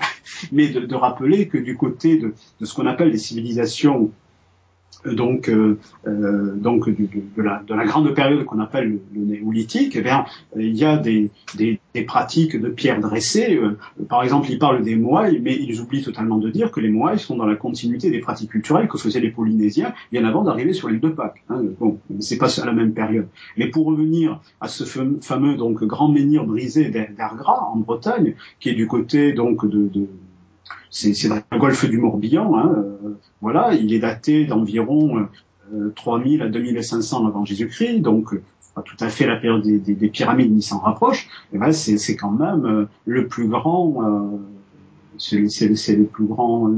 mais 0.52 0.68
de, 0.68 0.96
rappeler 0.96 1.48
que 1.48 1.58
du 1.58 1.76
côté 1.76 2.18
de 2.20 2.36
ce 2.64 2.76
qu'on 2.76 2.86
appelle 2.86 3.10
les 3.10 3.18
civilisations 3.18 4.12
donc 5.06 5.50
euh, 5.50 5.78
euh, 6.08 6.56
donc 6.56 6.90
de, 6.90 7.08
de, 7.38 7.42
la, 7.42 7.64
de, 7.68 7.74
la, 7.74 7.86
grande 7.86 8.14
période 8.14 8.44
qu'on 8.46 8.60
appelle 8.60 9.00
le, 9.14 9.22
néolithique, 9.22 9.96
eh 9.96 10.02
bien 10.02 10.26
il 10.56 10.76
y 10.76 10.86
a 10.86 10.98
des, 10.98 11.32
des, 11.56 11.80
des 11.94 12.04
pratiques 12.04 12.60
de 12.60 12.70
pierre 12.70 13.00
dressée. 13.00 13.58
Euh, 13.58 13.78
par 14.08 14.24
exemple, 14.24 14.50
ils 14.50 14.60
parlent 14.60 14.84
des 14.84 14.96
Moai, 14.96 15.40
mais 15.42 15.56
ils 15.56 15.82
oublient 15.82 16.04
totalement 16.04 16.38
de 16.38 16.50
dire 16.50 16.72
que 16.72 16.80
les 16.80 16.90
Moai 16.90 17.18
sont 17.18 17.36
dans 17.36 17.46
la 17.46 17.56
continuité 17.56 18.12
des 18.12 18.20
pratiques 18.20 18.52
culturelles 18.52 18.88
que 18.88 18.98
faisaient 18.98 19.20
les 19.20 19.32
Polynésiens 19.32 19.94
bien 20.12 20.26
avant 20.26 20.44
d'arriver 20.44 20.74
sur 20.74 20.90
l'île 20.90 21.00
de 21.00 21.10
Pâques. 21.10 21.44
Hein. 21.50 21.62
Bon, 21.80 22.00
c'est 22.20 22.38
pas 22.38 22.60
à 22.62 22.66
la 22.66 22.74
même 22.74 22.94
période. 22.94 23.28
Mais 23.58 23.68
pour 23.68 23.86
revenir 23.88 24.40
à 24.60 24.68
ce 24.68 24.84
fameux 24.84 25.56
donc 25.56 25.84
grand 25.84 26.10
menhir 26.10 26.46
brisé 26.46 26.90
d'Argras 27.18 27.70
en 27.74 27.78
Bretagne, 27.78 28.36
qui 28.60 28.70
est 28.70 28.74
du 28.74 28.88
côté 28.88 29.34
donc 29.34 29.66
de, 29.66 29.88
de 29.88 30.08
c'est 30.90 31.28
dans 31.28 31.42
le 31.52 31.60
golfe 31.60 31.86
du 31.90 31.98
Morbihan. 31.98 32.56
Hein, 32.58 32.74
euh, 32.78 33.18
voilà, 33.42 33.74
il 33.74 33.94
est 33.94 34.00
daté 34.00 34.46
d'environ 34.46 35.20
euh, 35.20 35.26
3000 35.96 36.42
à 36.42 36.50
2500 36.50 37.28
avant 37.28 37.46
Jésus-Christ, 37.46 38.02
donc 38.02 38.34
euh, 38.34 38.42
pas 38.76 38.82
tout 38.82 38.98
à 39.00 39.10
fait 39.10 39.26
la 39.26 39.36
période 39.38 39.64
des, 39.64 39.80
des, 39.80 39.96
des 39.96 40.10
pyramides, 40.10 40.54
mais 40.54 40.62
s'en 40.62 40.80
rapproche. 40.80 41.28
Et 41.54 41.58
ben 41.58 41.72
c'est 41.72 42.16
quand 42.16 42.32
même 42.32 42.66
euh, 42.66 42.86
le 43.06 43.28
plus 43.28 43.48
grand. 43.48 44.04
Euh, 44.04 44.38
c'est 45.18 45.38
le 45.38 46.06
plus 46.06 46.26
grand, 46.26 46.72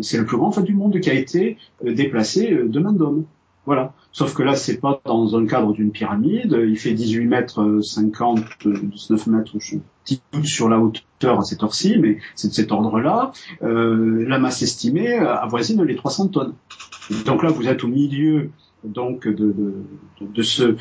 c'est 0.00 0.18
le 0.18 0.24
plus 0.24 0.36
grand 0.36 0.48
en 0.48 0.52
fait, 0.52 0.62
du 0.62 0.74
monde 0.74 1.00
qui 1.00 1.10
a 1.10 1.14
été 1.14 1.58
déplacé 1.82 2.54
de 2.54 2.78
main 2.78 2.92
d'homme. 2.92 3.24
Voilà. 3.66 3.94
Sauf 4.12 4.34
que 4.34 4.42
là, 4.42 4.54
c'est 4.56 4.78
pas 4.78 5.00
dans 5.04 5.36
un 5.36 5.46
cadre 5.46 5.72
d'une 5.72 5.90
pyramide. 5.90 6.56
Il 6.68 6.78
fait 6.78 6.92
18 6.92 7.26
mètres 7.26 7.80
50, 7.80 8.40
19 8.64 9.26
mètres, 9.28 9.52
je 9.58 9.76
petit 10.04 10.20
sur 10.44 10.68
la 10.68 10.78
hauteur 10.78 11.40
à 11.40 11.44
cette 11.44 11.62
heure-ci, 11.62 11.96
mais 11.98 12.18
c'est 12.34 12.48
de 12.48 12.52
cet 12.52 12.72
ordre-là. 12.72 13.32
Euh, 13.62 14.24
la 14.28 14.38
masse 14.38 14.62
estimée 14.62 15.14
avoisine 15.14 15.82
les 15.82 15.96
300 15.96 16.28
tonnes. 16.28 16.54
Donc 17.24 17.42
là, 17.42 17.50
vous 17.50 17.66
êtes 17.68 17.84
au 17.84 17.88
milieu 17.88 18.50
donc 18.84 19.26
de, 19.26 20.42
ce 20.42 20.76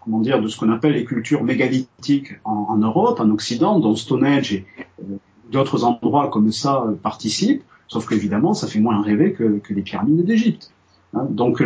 comment 0.00 0.20
dire 0.20 0.42
de 0.42 0.48
ce 0.48 0.58
qu'on 0.58 0.72
appelle 0.72 0.94
les 0.94 1.04
cultures 1.04 1.44
mégalithiques 1.44 2.34
en, 2.44 2.76
Europe, 2.78 3.20
en 3.20 3.30
Occident, 3.30 3.78
dont 3.78 3.94
Stonehenge 3.94 4.54
et 4.54 4.66
euh, 5.00 5.16
d'autres 5.52 5.84
endroits 5.84 6.28
comme 6.30 6.50
ça 6.50 6.84
participent. 7.02 7.62
Sauf 7.86 8.06
qu'évidemment, 8.08 8.54
ça 8.54 8.66
fait 8.66 8.80
moins 8.80 9.00
rêver 9.00 9.32
que 9.32 9.62
les 9.70 9.82
pyramides 9.82 10.24
d'Égypte. 10.24 10.72
Hein, 11.14 11.26
donc 11.30 11.62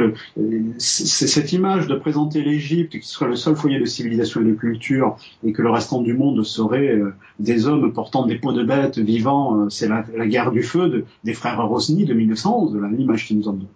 c'est 0.79 1.27
cette 1.27 1.53
image 1.53 1.89
de 1.89 1.97
présenter 1.97 2.43
l'Égypte 2.43 2.93
qui 2.93 3.07
serait 3.07 3.27
le 3.27 3.35
seul 3.35 3.57
foyer 3.57 3.81
de 3.81 3.85
civilisation 3.85 4.41
et 4.41 4.45
de 4.45 4.53
culture 4.53 5.17
et 5.45 5.53
que 5.53 5.63
le 5.63 5.71
restant 5.71 6.01
du 6.01 6.15
monde 6.15 6.45
serait 6.45 6.93
euh, 6.93 7.13
des 7.41 7.67
hommes 7.67 7.93
portant 7.93 8.25
des 8.25 8.37
peaux 8.37 8.53
de 8.53 8.63
bêtes 8.63 8.99
vivant, 8.99 9.57
euh, 9.57 9.69
c'est 9.69 9.89
la, 9.89 10.05
guerre 10.27 10.53
du 10.53 10.63
feu 10.63 10.89
de, 10.89 11.05
des 11.25 11.35
frères 11.35 11.61
Rosny 11.67 12.05
de 12.05 12.15
1911, 12.15 12.73
de 12.73 12.97
l'image 12.97 13.27
qu'ils 13.27 13.39
nous 13.39 13.49
en 13.49 13.55
donnent. 13.55 13.67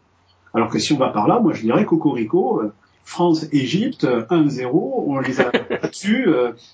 Alors 0.54 0.68
que 0.68 0.78
si 0.78 0.92
on 0.92 0.98
va 0.98 1.08
par 1.08 1.26
là, 1.26 1.40
moi 1.40 1.52
je 1.52 1.62
dirais 1.62 1.84
Cocorico, 1.84 2.60
euh, 2.62 2.72
France, 3.04 3.46
Égypte, 3.50 4.04
1-0, 4.04 4.70
on 4.72 5.18
les 5.18 5.40
a 5.40 5.50
battus 5.70 6.28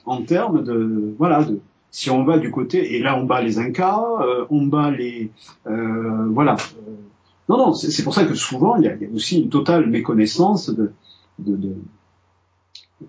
en 0.05 0.23
termes 0.23 0.65
de 0.65 1.15
voilà 1.19 1.45
de 1.45 1.61
si 1.91 2.11
on 2.11 2.25
va 2.25 2.39
du 2.39 2.51
côté 2.51 2.95
et 2.97 3.01
là 3.01 3.19
on 3.19 3.25
bat 3.25 3.43
les 3.43 3.59
Incas, 3.59 4.03
on 4.49 4.65
bat 4.65 4.91
les 4.91 5.31
voilà 5.67 6.57
non, 7.53 7.67
non, 7.67 7.75
c'est 7.75 8.03
pour 8.03 8.15
ça 8.15 8.25
que 8.25 8.35
souvent 8.35 8.77
il 8.77 8.85
y, 8.85 8.89
a, 8.89 8.95
aussi 9.15 9.41
une 9.43 9.51
totale 9.51 9.87
méconnaissance 9.87 10.71
de, 10.71 10.93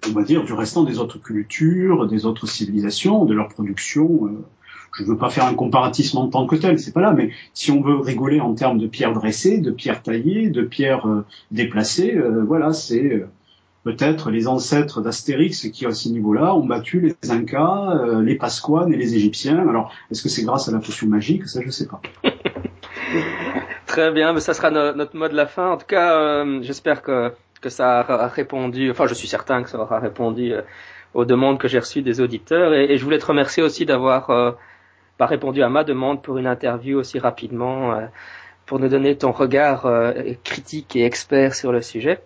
on 0.08 0.12
va 0.12 0.24
dire, 0.24 0.44
du 0.44 0.54
restant 0.54 0.84
des 0.84 1.00
autres 1.00 1.18
cultures, 1.18 2.08
des 2.08 2.26
autres 2.26 2.48
civilisations, 2.48 3.26
de 3.26 3.34
leur 3.34 3.48
production. 3.48 4.28
Euh, 4.28 4.46
je 4.98 5.04
ne 5.04 5.08
veux 5.08 5.18
pas 5.18 5.30
faire 5.30 5.46
un 5.46 5.56
comparatisme 5.56 6.18
en 6.18 6.28
tant 6.28 6.46
que 6.46 6.56
tel, 6.56 6.78
c'est 6.78 6.92
pas 6.92 7.02
là, 7.02 7.14
mais 7.14 7.32
si 7.54 7.72
on 7.72 7.82
veut 7.82 7.96
rigoler 7.96 8.42
en 8.42 8.54
termes 8.54 8.78
de 8.78 8.88
pierres 8.88 9.14
dressées, 9.14 9.60
de 9.60 9.72
pierres 9.72 10.04
taillées, 10.04 10.50
de 10.50 10.62
pierres 10.62 11.08
euh, 11.08 11.26
déplacées, 11.52 12.16
euh, 12.16 12.44
voilà, 12.44 12.74
c'est 12.74 13.26
peut-être 13.84 14.30
les 14.30 14.48
ancêtres 14.48 15.02
d'Astérix 15.02 15.70
qui 15.70 15.86
à 15.86 15.94
ce 15.94 16.10
niveau-là 16.10 16.54
ont 16.56 16.66
battu 16.66 17.00
les 17.00 17.32
Incas, 17.32 18.22
les 18.22 18.36
Pasquanes 18.36 18.94
et 18.94 18.98
les 18.98 19.16
Égyptiens. 19.16 19.68
Alors, 19.68 19.92
est-ce 20.10 20.22
que 20.24 20.30
c'est 20.30 20.44
grâce 20.44 20.70
à 20.70 20.72
la 20.72 20.80
potion 20.80 21.08
magique? 21.08 21.48
Ça, 21.48 21.60
je 21.62 21.70
sais 21.70 21.88
pas. 21.88 22.02
Très 23.94 24.12
bien, 24.12 24.34
mais 24.34 24.40
ça 24.40 24.56
sera 24.56 24.72
notre 24.72 25.16
mot 25.16 25.28
de 25.28 25.36
la 25.36 25.46
fin. 25.46 25.70
En 25.70 25.78
tout 25.78 25.86
cas, 25.86 26.18
euh, 26.18 26.64
j'espère 26.64 27.04
que, 27.04 27.32
ça 27.68 28.04
aura 28.10 28.28
répondu, 28.28 28.90
enfin 28.90 29.06
je 29.06 29.14
suis 29.14 29.28
certain 29.28 29.62
que 29.62 29.70
ça 29.70 29.80
aura 29.80 30.00
répondu 30.00 30.52
euh, 30.52 30.64
aux 31.14 31.26
demandes 31.26 31.60
que 31.60 31.68
j'ai 31.68 31.78
reçues 31.78 32.02
des 32.02 32.20
auditeurs. 32.20 32.74
Et, 32.74 32.98
je 32.98 33.04
voulais 33.04 33.20
te 33.20 33.28
remercier 33.28 33.62
aussi 33.62 33.86
d'avoir 33.86 34.32
euh, 34.32 34.52
pas 35.20 35.28
répondu 35.28 35.62
à 35.62 35.70
ma 35.70 35.84
demande 35.84 36.24
pour 36.24 36.40
une 36.40 36.48
interview 36.48 36.98
aussi 36.98 37.20
rapidement, 37.20 38.10
pour 38.66 38.80
nous 38.80 38.90
donner 38.90 39.16
ton 39.16 39.32
regard 39.32 39.88
critique 40.44 40.96
et 40.96 41.06
expert 41.06 41.54
sur 41.54 41.72
le 41.72 41.84
sujet. 41.84 42.20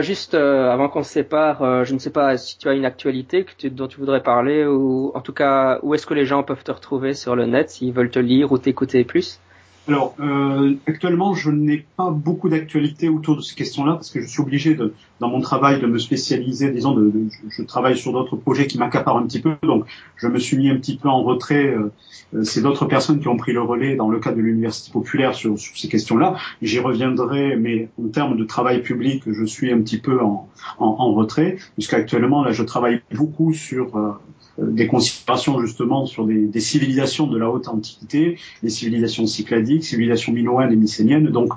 juste 0.00 0.34
avant 0.34 0.88
qu'on 0.88 1.02
se 1.02 1.10
sépare, 1.10 1.84
je 1.84 1.94
ne 1.94 1.98
sais 1.98 2.12
pas 2.12 2.36
si 2.36 2.58
tu 2.58 2.68
as 2.68 2.74
une 2.74 2.84
actualité 2.84 3.44
dont 3.64 3.88
tu 3.88 3.98
voudrais 3.98 4.22
parler 4.22 4.64
ou 4.66 5.10
en 5.16 5.20
tout 5.20 5.32
cas 5.32 5.80
où 5.82 5.94
est-ce 5.94 6.06
que 6.06 6.14
les 6.14 6.26
gens 6.26 6.44
peuvent 6.44 6.62
te 6.62 6.70
retrouver 6.70 7.14
sur 7.14 7.34
le 7.34 7.46
net 7.46 7.70
s'ils 7.70 7.92
veulent 7.92 8.10
te 8.10 8.20
lire 8.20 8.52
ou 8.52 8.58
t'écouter 8.58 9.02
plus? 9.04 9.40
Alors, 9.88 10.14
euh, 10.20 10.74
actuellement, 10.86 11.34
je 11.34 11.50
n'ai 11.50 11.84
pas 11.96 12.10
beaucoup 12.10 12.48
d'actualité 12.48 13.08
autour 13.08 13.36
de 13.36 13.40
ces 13.40 13.56
questions-là 13.56 13.94
parce 13.94 14.10
que 14.10 14.20
je 14.20 14.28
suis 14.28 14.40
obligé, 14.40 14.74
de, 14.74 14.94
dans 15.18 15.28
mon 15.28 15.40
travail, 15.40 15.80
de 15.80 15.88
me 15.88 15.98
spécialiser. 15.98 16.70
Disons, 16.70 16.94
de, 16.94 17.12
je 17.48 17.62
travaille 17.62 17.96
sur 17.96 18.12
d'autres 18.12 18.36
projets 18.36 18.68
qui 18.68 18.78
m'accaparent 18.78 19.16
un 19.16 19.26
petit 19.26 19.40
peu, 19.40 19.56
donc 19.64 19.84
je 20.16 20.28
me 20.28 20.38
suis 20.38 20.56
mis 20.56 20.70
un 20.70 20.76
petit 20.76 20.96
peu 20.96 21.08
en 21.08 21.24
retrait. 21.24 21.66
Euh, 21.66 21.90
euh, 22.34 22.44
c'est 22.44 22.62
d'autres 22.62 22.86
personnes 22.86 23.18
qui 23.18 23.26
ont 23.26 23.36
pris 23.36 23.52
le 23.52 23.60
relais 23.60 23.96
dans 23.96 24.08
le 24.08 24.20
cadre 24.20 24.36
de 24.36 24.42
l'université 24.42 24.92
populaire 24.92 25.34
sur, 25.34 25.58
sur 25.58 25.76
ces 25.76 25.88
questions-là. 25.88 26.36
J'y 26.62 26.78
reviendrai, 26.78 27.56
mais 27.56 27.88
en 28.00 28.08
termes 28.08 28.36
de 28.36 28.44
travail 28.44 28.82
public, 28.82 29.24
je 29.26 29.44
suis 29.44 29.72
un 29.72 29.80
petit 29.80 29.98
peu 29.98 30.20
en, 30.20 30.48
en, 30.78 30.86
en 30.86 31.12
retrait, 31.12 31.56
puisqu'actuellement, 31.74 32.44
là, 32.44 32.52
je 32.52 32.62
travaille 32.62 33.02
beaucoup 33.12 33.52
sur 33.52 33.96
euh, 33.96 34.12
des 34.58 34.86
considérations 34.86 35.60
justement 35.60 36.06
sur 36.06 36.26
des, 36.26 36.46
des, 36.46 36.60
civilisations 36.60 37.26
de 37.26 37.38
la 37.38 37.48
haute 37.48 37.68
antiquité, 37.68 38.38
les 38.62 38.70
civilisations 38.70 39.26
cycladiques, 39.26 39.84
civilisations 39.84 40.32
minoennes 40.32 40.72
et 40.72 40.76
mycéniennes. 40.76 41.28
Donc 41.28 41.52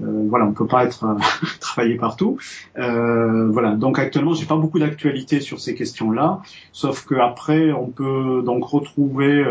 euh, 0.00 0.26
voilà, 0.28 0.46
on 0.46 0.52
peut 0.52 0.66
pas 0.66 0.84
être 0.84 1.04
euh, 1.04 1.46
travaillé 1.60 1.96
partout. 1.96 2.38
Euh, 2.78 3.48
voilà, 3.48 3.74
donc 3.74 3.98
actuellement, 3.98 4.34
j'ai 4.34 4.46
pas 4.46 4.56
beaucoup 4.56 4.78
d'actualité 4.78 5.40
sur 5.40 5.60
ces 5.60 5.74
questions-là, 5.74 6.40
sauf 6.72 7.04
que 7.04 7.14
après, 7.14 7.72
on 7.72 7.88
peut 7.88 8.42
donc 8.44 8.64
retrouver 8.64 9.44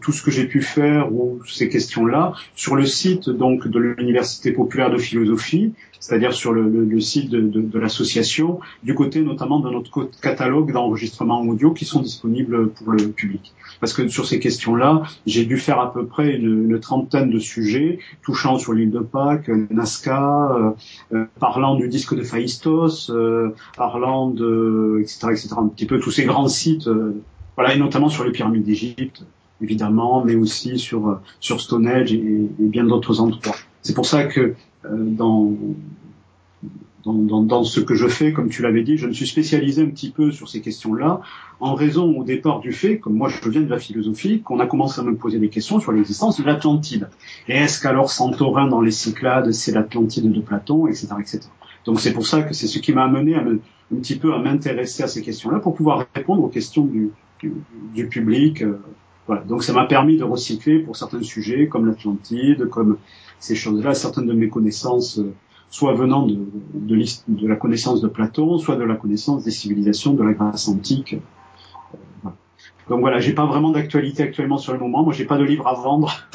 tout 0.00 0.12
ce 0.12 0.22
que 0.22 0.30
j'ai 0.30 0.46
pu 0.46 0.62
faire 0.62 1.12
ou 1.12 1.40
ces 1.46 1.68
questions-là 1.68 2.32
sur 2.54 2.76
le 2.76 2.86
site 2.86 3.30
donc 3.30 3.68
de 3.68 3.78
l'Université 3.78 4.52
populaire 4.52 4.90
de 4.90 4.98
philosophie, 4.98 5.72
c'est-à-dire 6.02 6.32
sur 6.32 6.52
le, 6.52 6.68
le, 6.68 6.84
le 6.84 7.00
site 7.00 7.30
de, 7.30 7.40
de, 7.40 7.60
de 7.60 7.78
l'association, 7.78 8.58
du 8.82 8.94
côté 8.94 9.22
notamment 9.22 9.60
de 9.60 9.70
notre 9.70 10.10
catalogue 10.20 10.72
d'enregistrements 10.72 11.42
audio 11.42 11.72
qui 11.72 11.84
sont 11.84 12.02
disponibles 12.02 12.70
pour 12.70 12.90
le 12.90 13.08
public. 13.08 13.54
Parce 13.78 13.92
que 13.94 14.08
sur 14.08 14.26
ces 14.26 14.40
questions-là, 14.40 15.02
j'ai 15.26 15.44
dû 15.44 15.58
faire 15.58 15.78
à 15.78 15.92
peu 15.92 16.04
près 16.04 16.34
une, 16.34 16.70
une 16.70 16.80
trentaine 16.80 17.30
de 17.30 17.38
sujets 17.38 18.00
touchant 18.24 18.58
sur 18.58 18.72
l'île 18.72 18.90
de 18.90 18.98
Pâques, 18.98 19.48
Nazca, 19.70 20.52
euh, 20.56 20.70
euh, 21.14 21.24
parlant 21.38 21.76
du 21.76 21.86
disque 21.88 22.16
de 22.16 22.22
Phaistos, 22.22 23.08
euh, 23.10 23.54
parlant 23.76 24.28
de 24.28 24.98
etc 25.00 25.28
etc 25.30 25.50
un 25.56 25.68
petit 25.68 25.86
peu 25.86 26.00
tous 26.00 26.10
ces 26.10 26.24
grands 26.24 26.48
sites, 26.48 26.88
voilà 27.56 27.74
et 27.74 27.78
notamment 27.78 28.08
sur 28.08 28.24
les 28.24 28.32
pyramides 28.32 28.64
d'Égypte 28.64 29.24
évidemment, 29.60 30.24
mais 30.24 30.34
aussi 30.34 30.80
sur 30.80 31.20
sur 31.38 31.60
Stonehenge 31.60 32.12
et, 32.12 32.16
et 32.16 32.68
bien 32.74 32.82
d'autres 32.82 33.20
endroits. 33.20 33.54
C'est 33.82 33.94
pour 33.94 34.06
ça 34.06 34.24
que 34.24 34.54
dans 34.90 35.52
dans, 37.04 37.14
dans, 37.14 37.42
dans, 37.42 37.64
ce 37.64 37.80
que 37.80 37.94
je 37.94 38.06
fais, 38.06 38.32
comme 38.32 38.48
tu 38.48 38.62
l'avais 38.62 38.82
dit, 38.82 38.96
je 38.96 39.06
me 39.06 39.12
suis 39.12 39.26
spécialisé 39.26 39.82
un 39.82 39.86
petit 39.86 40.10
peu 40.10 40.30
sur 40.30 40.48
ces 40.48 40.60
questions-là, 40.60 41.20
en 41.60 41.74
raison 41.74 42.18
au 42.18 42.24
départ 42.24 42.60
du 42.60 42.72
fait, 42.72 42.98
comme 42.98 43.14
moi 43.14 43.28
je 43.28 43.48
viens 43.48 43.60
de 43.60 43.68
la 43.68 43.78
philosophie, 43.78 44.40
qu'on 44.40 44.60
a 44.60 44.66
commencé 44.66 45.00
à 45.00 45.04
me 45.04 45.14
poser 45.16 45.38
des 45.38 45.48
questions 45.48 45.80
sur 45.80 45.92
l'existence 45.92 46.40
de 46.40 46.44
l'Atlantide. 46.44 47.08
Et 47.48 47.56
est-ce 47.56 47.80
qu'alors 47.80 48.10
Santorin 48.10 48.68
dans 48.68 48.80
les 48.80 48.90
Cyclades, 48.90 49.52
c'est 49.52 49.72
l'Atlantide 49.72 50.30
de 50.30 50.40
Platon, 50.40 50.86
etc., 50.86 51.08
etc. 51.18 51.40
Donc 51.84 52.00
c'est 52.00 52.12
pour 52.12 52.26
ça 52.26 52.42
que 52.42 52.54
c'est 52.54 52.68
ce 52.68 52.78
qui 52.78 52.92
m'a 52.92 53.04
amené 53.04 53.34
à 53.34 53.42
me, 53.42 53.60
un 53.92 53.96
petit 53.96 54.16
peu 54.16 54.34
à 54.34 54.38
m'intéresser 54.38 55.02
à 55.02 55.08
ces 55.08 55.22
questions-là 55.22 55.58
pour 55.58 55.74
pouvoir 55.74 56.06
répondre 56.14 56.42
aux 56.44 56.48
questions 56.48 56.84
du, 56.84 57.10
du, 57.40 57.52
du 57.94 58.06
public. 58.06 58.62
Euh, 58.62 58.80
voilà. 59.26 59.42
Donc 59.42 59.62
ça 59.62 59.72
m'a 59.72 59.86
permis 59.86 60.16
de 60.16 60.24
recycler 60.24 60.80
pour 60.80 60.96
certains 60.96 61.22
sujets 61.22 61.68
comme 61.68 61.86
l'Atlantide, 61.86 62.68
comme 62.68 62.98
ces 63.38 63.54
choses-là, 63.54 63.94
certaines 63.94 64.26
de 64.26 64.34
mes 64.34 64.48
connaissances. 64.48 65.18
Euh, 65.18 65.32
soit 65.72 65.94
venant 65.94 66.26
de, 66.26 67.48
la 67.48 67.56
connaissance 67.56 68.02
de 68.02 68.08
Platon, 68.08 68.58
soit 68.58 68.76
de 68.76 68.84
la 68.84 68.94
connaissance 68.94 69.42
des 69.42 69.50
civilisations 69.50 70.12
de 70.12 70.22
la 70.22 70.34
Grèce 70.34 70.68
antique. 70.68 71.16
donc 72.90 73.00
voilà, 73.00 73.20
j'ai 73.20 73.32
pas 73.32 73.46
vraiment 73.46 73.70
d'actualité 73.70 74.22
actuellement 74.22 74.58
sur 74.58 74.74
le 74.74 74.78
moment. 74.78 75.02
Moi, 75.02 75.14
j'ai 75.14 75.24
pas 75.24 75.38
de 75.38 75.44
livre 75.44 75.66
à 75.66 75.72
vendre. 75.72 76.12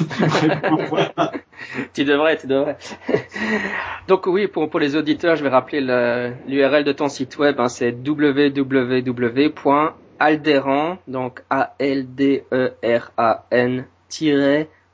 tu 1.94 2.04
devrais, 2.04 2.36
tu 2.36 2.48
devrais. 2.48 2.78
donc 4.08 4.26
oui, 4.26 4.48
pour, 4.48 4.80
les 4.80 4.96
auditeurs, 4.96 5.36
je 5.36 5.44
vais 5.44 5.50
rappeler 5.50 5.80
l'URL 6.48 6.82
de 6.82 6.92
ton 6.92 7.08
site 7.08 7.38
web. 7.38 7.60
Hein, 7.60 7.68
c'est 7.68 7.92
www.alderan, 10.18 10.98
donc 11.06 11.42
A 11.50 11.74
L 11.78 12.14
D 12.14 12.44
E 12.52 12.70
R 12.82 13.10
A 13.16 13.44
N 13.50 13.86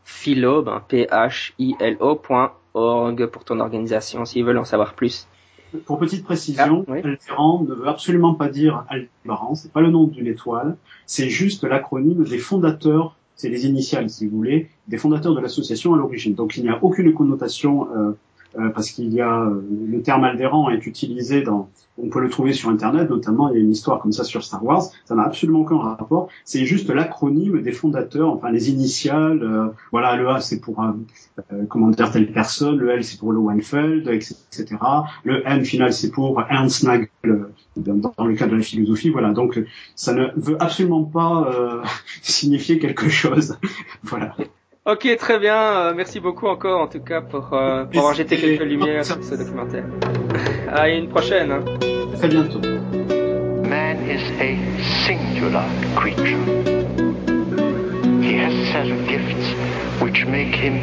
philo, 0.04 0.62
ben, 0.62 0.82
P 0.86 1.06
H 1.10 1.52
I 1.58 1.74
L 1.80 1.96
O.org 2.00 3.26
pour 3.26 3.44
ton 3.44 3.60
organisation 3.60 4.24
s'ils 4.24 4.44
veulent 4.44 4.58
en 4.58 4.64
savoir 4.64 4.94
plus. 4.94 5.26
Pour 5.86 5.98
petite 5.98 6.24
précision, 6.24 6.84
ah, 6.88 6.92
ne 6.94 7.74
veut 7.74 7.88
absolument 7.88 8.34
pas 8.34 8.48
dire 8.48 8.84
Aldebaran, 8.88 9.56
c'est 9.56 9.72
pas 9.72 9.80
le 9.80 9.90
nom 9.90 10.04
d'une 10.04 10.28
étoile, 10.28 10.76
c'est 11.04 11.28
juste 11.28 11.64
l'acronyme 11.64 12.22
des 12.22 12.38
fondateurs, 12.38 13.16
c'est 13.34 13.48
les 13.48 13.66
initiales 13.66 14.08
si 14.08 14.28
vous 14.28 14.36
voulez, 14.36 14.68
des 14.86 14.98
fondateurs 14.98 15.34
de 15.34 15.40
l'association 15.40 15.94
à 15.94 15.96
l'origine. 15.96 16.34
Donc 16.34 16.56
il 16.56 16.62
n'y 16.62 16.68
a 16.68 16.78
aucune 16.82 17.12
connotation 17.12 17.88
euh, 17.96 18.12
euh, 18.58 18.68
parce 18.70 18.90
qu'il 18.90 19.12
y 19.12 19.20
a 19.20 19.42
euh, 19.42 19.62
le 19.88 20.00
terme 20.02 20.24
Alderan 20.24 20.70
est 20.70 20.86
utilisé 20.86 21.42
dans 21.42 21.68
on 21.96 22.08
peut 22.08 22.20
le 22.20 22.28
trouver 22.28 22.52
sur 22.52 22.68
internet 22.70 23.08
notamment 23.10 23.50
il 23.50 23.54
y 23.54 23.56
a 23.58 23.60
une 23.60 23.70
histoire 23.70 24.00
comme 24.00 24.12
ça 24.12 24.24
sur 24.24 24.44
Star 24.44 24.64
Wars. 24.64 24.84
Ça 25.04 25.14
n'a 25.14 25.22
absolument 25.22 25.60
aucun 25.60 25.78
rapport. 25.78 26.28
C'est 26.44 26.64
juste 26.64 26.88
l'acronyme 26.90 27.62
des 27.62 27.72
fondateurs 27.72 28.30
enfin 28.30 28.50
les 28.50 28.70
initiales 28.70 29.42
euh, 29.42 29.68
voilà 29.92 30.16
le 30.16 30.28
A 30.28 30.40
c'est 30.40 30.60
pour 30.60 30.80
un 30.80 30.96
comment 31.68 31.88
dire 31.88 32.10
telle 32.10 32.30
personne 32.32 32.76
le 32.76 32.90
L 32.90 33.04
c'est 33.04 33.18
pour 33.18 33.32
le 33.32 33.38
Weinfeld 33.38 34.08
etc 34.08 34.76
le 35.24 35.46
N 35.46 35.64
final 35.64 35.92
c'est 35.92 36.10
pour 36.10 36.40
Ernst 36.48 36.84
Nagel 36.84 37.08
dans, 37.76 38.24
le 38.24 38.34
cas 38.34 38.46
de 38.46 38.54
la 38.54 38.62
philosophie 38.62 39.10
voilà. 39.10 39.32
Donc 39.32 39.60
ça 39.96 40.14
ne 40.14 40.28
veut 40.36 40.56
absolument 40.60 41.04
pas 41.04 41.82
signifier 42.22 42.78
quelque 42.78 43.08
chose. 43.08 43.58
Voilà 44.02 44.36
Ok, 44.86 45.08
très 45.16 45.38
bien. 45.38 45.56
Euh, 45.56 45.94
merci 45.94 46.20
beaucoup 46.20 46.46
encore, 46.46 46.82
en 46.82 46.88
tout 46.88 47.00
cas, 47.00 47.22
pour, 47.22 47.54
euh, 47.54 47.86
pour 47.86 48.00
avoir 48.00 48.14
jeté 48.14 48.36
quelques 48.36 48.64
lumières 48.64 49.02
sur 49.02 49.24
ce 49.24 49.34
documentaire. 49.34 49.84
à 50.70 50.90
une 50.90 51.08
prochaine. 51.08 51.50
Hein. 51.52 51.64
Très 52.18 52.28
bientôt. 52.28 52.60
Man 53.66 53.96
is 54.06 54.20
a 54.40 54.58
singular 55.06 55.64
creature. 55.96 56.36
He 58.20 58.36
has 58.36 58.52
a 58.52 58.72
set 58.72 58.90
of 58.90 59.08
gifts 59.08 59.54
which 60.02 60.26
make 60.26 60.54
him 60.54 60.78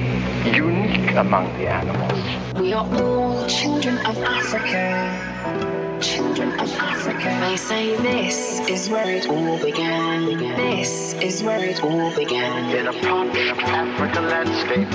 unique 0.51 1.15
among 1.15 1.45
the 1.59 1.67
animals. 1.67 2.19
We 2.59 2.73
are 2.73 2.87
all 2.95 3.45
children 3.45 3.99
of 4.07 4.17
Africa. 4.23 5.70
Children 6.01 6.59
of 6.59 6.71
Africa. 6.77 7.37
They 7.41 7.57
say 7.57 7.95
this 7.97 8.59
is 8.67 8.89
where 8.89 9.09
it 9.15 9.29
all 9.29 9.57
began. 9.59 10.25
This 10.57 11.13
is 11.13 11.43
where 11.43 11.63
it 11.63 11.83
all 11.83 12.13
began. 12.15 12.75
In 12.75 12.87
a 12.87 12.93
parched 12.93 13.37
African 13.37 14.27
landscape, 14.27 14.89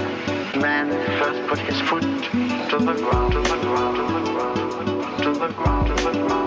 man 0.61 0.91
first 1.19 1.49
put 1.49 1.59
his 1.61 1.81
foot 1.83 2.03
to 2.03 2.79
the 2.79 2.95
ground, 2.95 3.33
to 3.33 3.41
the 3.41 3.57
ground, 3.63 3.97
to 3.97 4.03
the 4.03 4.33
ground, 4.33 5.23
to 5.23 5.33
the 5.33 5.49
ground. 5.49 5.87
To 5.87 5.95
the 5.95 6.13
ground. 6.27 6.46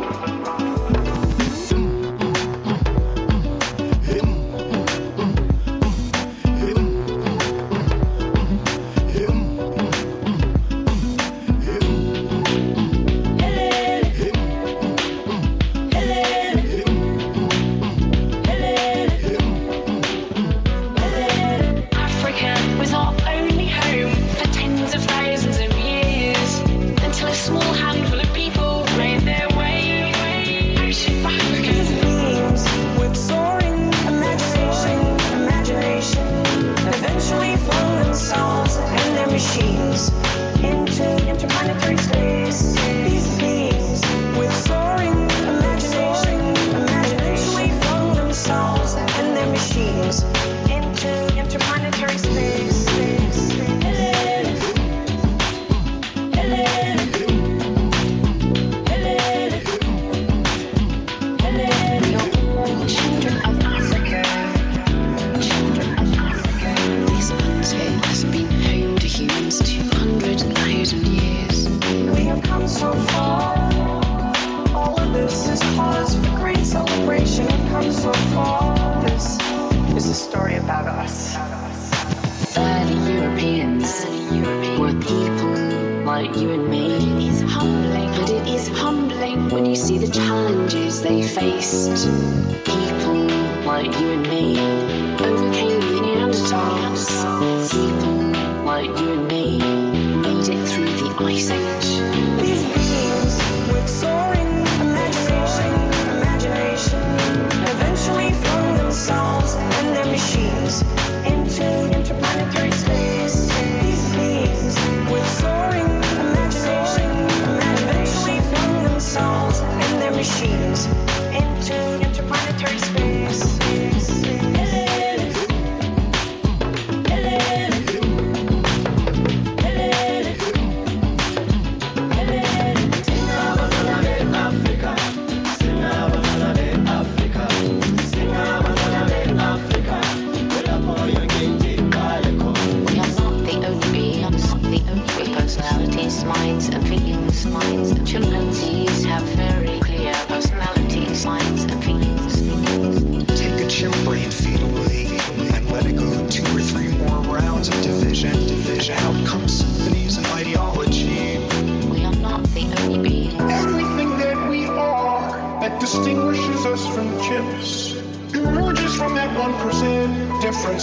taste. 91.57 92.58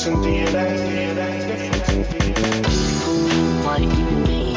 Difference 0.07 0.83
in 0.83 0.95
DNA. 1.03 1.65
Like 3.65 3.83
you 3.83 4.07
and 4.07 4.23
me. 4.29 4.55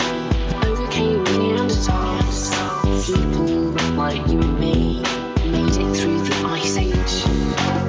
People 3.03 3.71
like 3.95 4.27
you 4.27 4.41
and 4.41 4.59
me 4.59 5.01
made 5.49 5.75
it 5.75 5.97
through 5.97 6.19
the 6.19 6.35
Ice 6.45 6.77
Age. 6.77 7.88